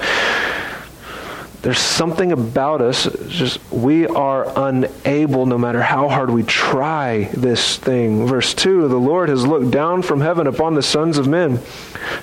there's 1.66 1.80
something 1.80 2.30
about 2.30 2.80
us, 2.80 3.08
just 3.26 3.58
we 3.72 4.06
are 4.06 4.46
unable, 4.54 5.46
no 5.46 5.58
matter 5.58 5.82
how 5.82 6.08
hard 6.08 6.30
we 6.30 6.44
try 6.44 7.28
this 7.32 7.76
thing. 7.76 8.24
Verse 8.24 8.54
2 8.54 8.86
The 8.86 8.96
Lord 8.96 9.28
has 9.28 9.44
looked 9.44 9.72
down 9.72 10.02
from 10.02 10.20
heaven 10.20 10.46
upon 10.46 10.76
the 10.76 10.82
sons 10.82 11.18
of 11.18 11.26
men 11.26 11.58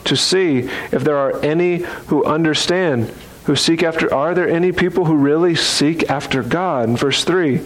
to 0.06 0.16
see 0.16 0.60
if 0.94 1.04
there 1.04 1.18
are 1.18 1.42
any 1.42 1.80
who 2.08 2.24
understand, 2.24 3.14
who 3.44 3.58
seek 3.58 3.84
after. 3.84 4.14
Are 4.14 4.34
there 4.34 4.48
any 4.48 4.72
people 4.72 5.04
who 5.04 5.18
really 5.18 5.56
seek 5.56 6.10
after 6.10 6.42
God? 6.42 6.88
In 6.88 6.96
verse 6.96 7.26
3 7.26 7.60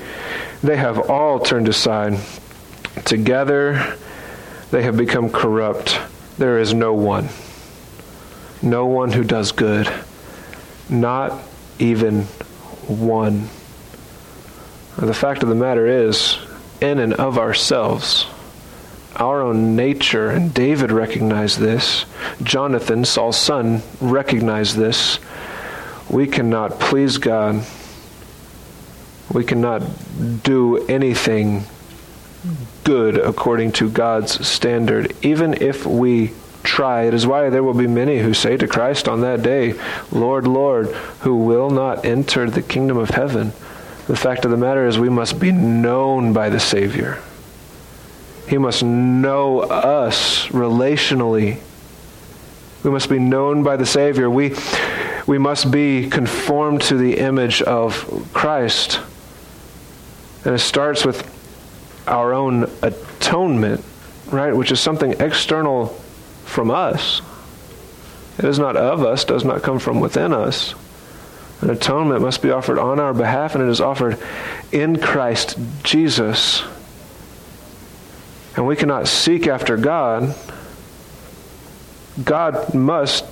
They 0.63 0.77
have 0.77 1.11
all 1.11 1.39
turned 1.39 1.69
aside. 1.69 2.19
Together 3.05 3.95
they 4.71 4.81
have 4.81 4.97
become 4.97 5.29
corrupt. 5.29 5.99
There 6.39 6.57
is 6.57 6.73
no 6.73 6.95
one, 6.95 7.29
no 8.63 8.87
one 8.87 9.11
who 9.11 9.23
does 9.23 9.51
good. 9.51 9.87
Not 10.89 11.39
even 11.79 12.23
one. 12.87 13.49
The 14.97 15.13
fact 15.13 15.43
of 15.43 15.49
the 15.49 15.55
matter 15.55 15.85
is, 15.85 16.37
in 16.81 16.99
and 16.99 17.13
of 17.13 17.37
ourselves, 17.37 18.25
our 19.15 19.41
own 19.41 19.75
nature, 19.75 20.29
and 20.29 20.53
David 20.53 20.91
recognized 20.91 21.59
this, 21.59 22.05
Jonathan, 22.41 23.03
Saul's 23.05 23.37
son, 23.37 23.81
recognized 23.99 24.75
this. 24.75 25.19
We 26.09 26.27
cannot 26.27 26.79
please 26.79 27.17
God. 27.17 27.65
We 29.31 29.43
cannot 29.43 29.83
do 30.43 30.77
anything 30.87 31.65
good 32.83 33.17
according 33.17 33.73
to 33.73 33.89
God's 33.89 34.47
standard, 34.47 35.15
even 35.21 35.55
if 35.55 35.85
we 35.85 36.31
try. 36.67 37.03
It 37.03 37.13
is 37.13 37.25
why 37.25 37.49
there 37.49 37.63
will 37.63 37.73
be 37.73 37.87
many 37.87 38.19
who 38.19 38.33
say 38.33 38.57
to 38.57 38.67
Christ 38.67 39.07
on 39.07 39.21
that 39.21 39.41
day, 39.41 39.73
Lord, 40.11 40.45
Lord, 40.45 40.87
who 41.21 41.37
will 41.37 41.69
not 41.69 42.05
enter 42.05 42.49
the 42.49 42.61
kingdom 42.61 42.97
of 42.97 43.09
heaven. 43.09 43.53
The 44.07 44.15
fact 44.15 44.45
of 44.45 44.51
the 44.51 44.57
matter 44.57 44.85
is, 44.87 44.99
we 44.99 45.09
must 45.09 45.39
be 45.39 45.51
known 45.51 46.33
by 46.33 46.49
the 46.49 46.59
Savior. 46.59 47.21
He 48.47 48.57
must 48.57 48.83
know 48.83 49.61
us 49.61 50.47
relationally. 50.47 51.59
We 52.83 52.91
must 52.91 53.09
be 53.09 53.19
known 53.19 53.63
by 53.63 53.77
the 53.77 53.85
Savior. 53.85 54.29
We, 54.29 54.53
we 55.25 55.37
must 55.37 55.71
be 55.71 56.09
conformed 56.09 56.81
to 56.83 56.97
the 56.97 57.17
image 57.17 57.61
of 57.61 58.29
Christ. 58.33 58.99
And 60.45 60.55
it 60.55 60.59
starts 60.59 61.05
with 61.05 61.33
our 62.07 62.33
own 62.33 62.69
atonement, 62.81 63.83
right? 64.31 64.55
Which 64.55 64.71
is 64.71 64.79
something 64.79 65.19
external 65.19 65.99
from 66.47 66.71
us. 66.71 67.21
It 68.39 68.45
is 68.45 68.59
not 68.59 68.77
of 68.77 69.03
us, 69.03 69.25
does 69.25 69.43
not 69.43 69.63
come 69.63 69.79
from 69.79 69.99
within 69.99 70.33
us. 70.33 70.73
An 71.61 71.69
atonement 71.69 72.21
must 72.21 72.41
be 72.41 72.51
offered 72.51 72.77
on 72.77 72.99
our 72.99 73.13
behalf, 73.13 73.55
and 73.55 73.63
it 73.63 73.69
is 73.69 73.81
offered 73.81 74.17
in 74.71 74.99
Christ 74.99 75.57
Jesus. 75.83 76.63
And 78.55 78.67
we 78.67 78.75
cannot 78.75 79.07
seek 79.07 79.47
after 79.47 79.75
God. 79.75 80.35
God 82.23 82.73
must 82.73 83.25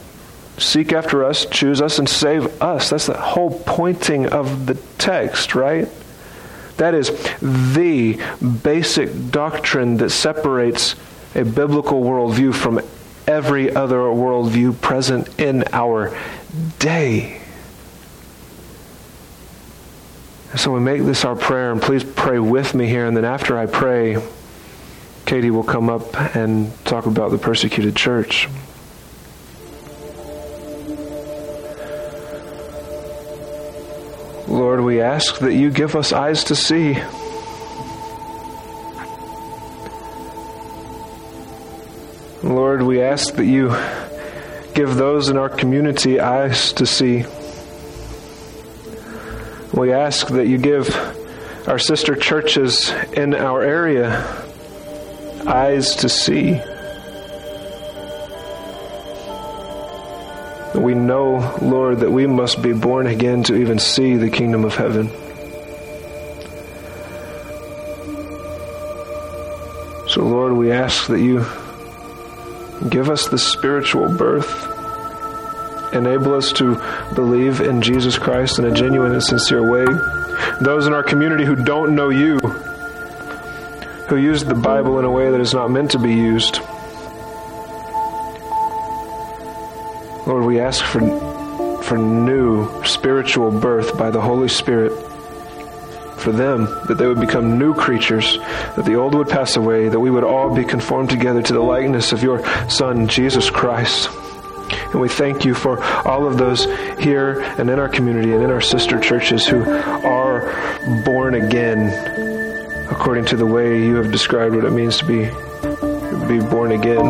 seek 0.57 0.93
after 0.93 1.23
us, 1.23 1.45
choose 1.45 1.81
us, 1.81 1.99
and 1.99 2.07
save 2.07 2.61
us. 2.61 2.89
That's 2.89 3.07
the 3.07 3.17
whole 3.17 3.59
pointing 3.65 4.27
of 4.27 4.65
the 4.65 4.75
text, 4.97 5.53
right? 5.53 5.87
That 6.77 6.93
is 6.93 7.09
the 7.39 8.19
basic 8.63 9.31
doctrine 9.31 9.97
that 9.97 10.09
separates 10.09 10.95
a 11.35 11.43
biblical 11.43 12.01
worldview 12.01 12.55
from 12.55 12.79
every 13.27 13.75
other 13.75 13.97
worldview 13.97 14.79
present 14.79 15.39
in 15.39 15.63
our 15.71 16.17
day. 16.79 17.41
So 20.55 20.71
we 20.71 20.79
make 20.79 21.01
this 21.03 21.25
our 21.25 21.35
prayer, 21.35 21.71
and 21.71 21.81
please 21.81 22.03
pray 22.03 22.39
with 22.39 22.73
me 22.73 22.87
here. 22.87 23.05
And 23.05 23.17
then 23.17 23.25
after 23.25 23.57
I 23.57 23.65
pray, 23.65 24.17
Katie 25.25 25.51
will 25.51 25.63
come 25.63 25.89
up 25.89 26.17
and 26.35 26.71
talk 26.85 27.07
about 27.07 27.31
the 27.31 27.37
persecuted 27.37 27.95
church. 27.95 28.47
Lord, 34.47 34.81
we 34.81 35.01
ask 35.01 35.39
that 35.39 35.53
you 35.53 35.71
give 35.71 35.95
us 35.95 36.13
eyes 36.13 36.45
to 36.45 36.55
see 36.55 36.97
Lord, 42.45 42.83
we 42.83 43.01
ask 43.01 43.33
that 43.37 43.45
you 43.45 43.75
give 44.75 44.97
those 44.97 45.29
in 45.29 45.37
our 45.37 45.49
community 45.49 46.19
eyes 46.19 46.73
to 46.73 46.85
see. 46.85 47.25
We 49.73 49.91
ask 49.91 50.27
that 50.27 50.45
you 50.45 50.59
give 50.59 50.95
our 51.67 51.79
sister 51.79 52.15
churches 52.15 52.91
in 53.13 53.33
our 53.33 53.63
area 53.63 54.21
eyes 55.47 55.95
to 55.95 56.07
see. 56.07 56.61
We 60.79 60.93
know, 60.93 61.57
Lord, 61.63 62.01
that 62.01 62.11
we 62.11 62.27
must 62.27 62.61
be 62.61 62.73
born 62.73 63.07
again 63.07 63.41
to 63.45 63.55
even 63.55 63.79
see 63.79 64.17
the 64.17 64.29
kingdom 64.29 64.65
of 64.65 64.75
heaven. 64.75 65.07
So, 70.09 70.23
Lord, 70.23 70.53
we 70.53 70.71
ask 70.71 71.07
that 71.07 71.19
you 71.19 71.43
give 72.89 73.09
us 73.09 73.27
the 73.27 73.37
spiritual 73.37 74.09
birth. 74.09 74.71
Enable 75.93 76.33
us 76.33 76.51
to 76.53 76.75
believe 77.13 77.61
in 77.61 77.81
Jesus 77.81 78.17
Christ 78.17 78.59
in 78.59 78.65
a 78.65 78.71
genuine 78.71 79.13
and 79.13 79.23
sincere 79.23 79.63
way. 79.63 79.85
Those 80.61 80.87
in 80.87 80.93
our 80.93 81.03
community 81.03 81.45
who 81.45 81.55
don't 81.55 81.95
know 81.95 82.09
you, 82.09 82.37
who 84.09 84.17
use 84.17 84.43
the 84.43 84.55
Bible 84.55 84.99
in 84.99 85.05
a 85.05 85.11
way 85.11 85.31
that 85.31 85.39
is 85.39 85.53
not 85.53 85.71
meant 85.71 85.91
to 85.91 85.99
be 85.99 86.13
used, 86.13 86.59
Lord, 90.27 90.43
we 90.45 90.59
ask 90.59 90.83
for, 90.83 91.81
for 91.83 91.97
new 91.97 92.83
spiritual 92.83 93.51
birth 93.51 93.97
by 93.97 94.09
the 94.09 94.21
Holy 94.21 94.49
Spirit 94.49 94.91
for 96.25 96.31
them, 96.31 96.65
that 96.87 96.95
they 96.97 97.05
would 97.05 97.21
become 97.21 97.59
new 97.59 97.75
creatures, 97.75 98.37
that 98.75 98.83
the 98.83 98.95
old 98.95 99.13
would 99.13 99.29
pass 99.29 99.55
away, 99.55 99.87
that 99.89 99.99
we 99.99 100.09
would 100.09 100.23
all 100.23 100.53
be 100.53 100.65
conformed 100.65 101.09
together 101.09 101.41
to 101.41 101.53
the 101.53 101.61
likeness 101.61 102.11
of 102.11 102.23
your 102.23 102.43
Son, 102.67 103.07
Jesus 103.07 103.51
Christ. 103.51 104.09
And 104.91 104.99
we 104.99 105.07
thank 105.07 105.45
you 105.45 105.53
for 105.53 105.83
all 106.07 106.25
of 106.25 106.37
those 106.37 106.65
here 106.99 107.41
and 107.59 107.69
in 107.69 107.77
our 107.77 107.87
community 107.87 108.33
and 108.33 108.43
in 108.43 108.49
our 108.49 108.59
sister 108.59 108.99
churches 108.99 109.45
who 109.45 109.63
are 109.63 110.41
born 111.05 111.35
again 111.35 111.93
according 112.89 113.25
to 113.25 113.35
the 113.35 113.45
way 113.45 113.85
you 113.85 113.95
have 113.95 114.11
described 114.11 114.55
what 114.55 114.65
it 114.65 114.71
means 114.71 114.97
to 114.97 115.05
be, 115.05 115.25
be 116.27 116.39
born 116.49 116.71
again. 116.71 117.05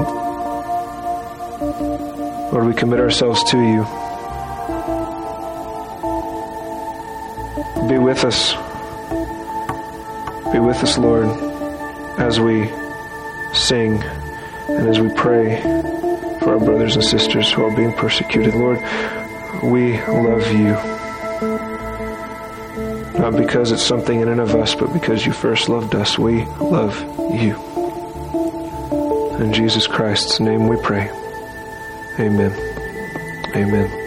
Lord, 2.51 2.65
we 2.65 2.73
commit 2.73 2.99
ourselves 2.99 3.43
to 3.51 3.57
you. 3.57 3.85
Be 7.87 7.97
with 7.97 8.25
us. 8.25 8.64
Be 10.55 10.59
with 10.61 10.81
us, 10.83 10.97
Lord, 10.97 11.27
as 12.17 12.39
we 12.39 12.69
sing 13.53 14.01
and 14.69 14.87
as 14.87 15.01
we 15.01 15.13
pray 15.13 15.61
for 16.39 16.53
our 16.53 16.59
brothers 16.59 16.95
and 16.95 17.03
sisters 17.03 17.51
who 17.51 17.65
are 17.65 17.75
being 17.75 17.91
persecuted. 17.91 18.53
Lord, 18.53 18.79
we 19.61 20.01
love 20.03 20.49
you. 20.53 20.71
Not 23.19 23.35
because 23.35 23.73
it's 23.73 23.83
something 23.83 24.21
in 24.21 24.29
and 24.29 24.39
of 24.39 24.55
us, 24.55 24.75
but 24.75 24.93
because 24.93 25.25
you 25.25 25.33
first 25.33 25.67
loved 25.67 25.93
us. 25.93 26.17
We 26.17 26.45
love 26.45 27.01
you. 27.33 27.57
In 29.41 29.51
Jesus 29.51 29.87
Christ's 29.87 30.39
name 30.39 30.69
we 30.69 30.77
pray. 30.77 31.09
Amen. 32.17 32.53
Amen. 33.57 34.04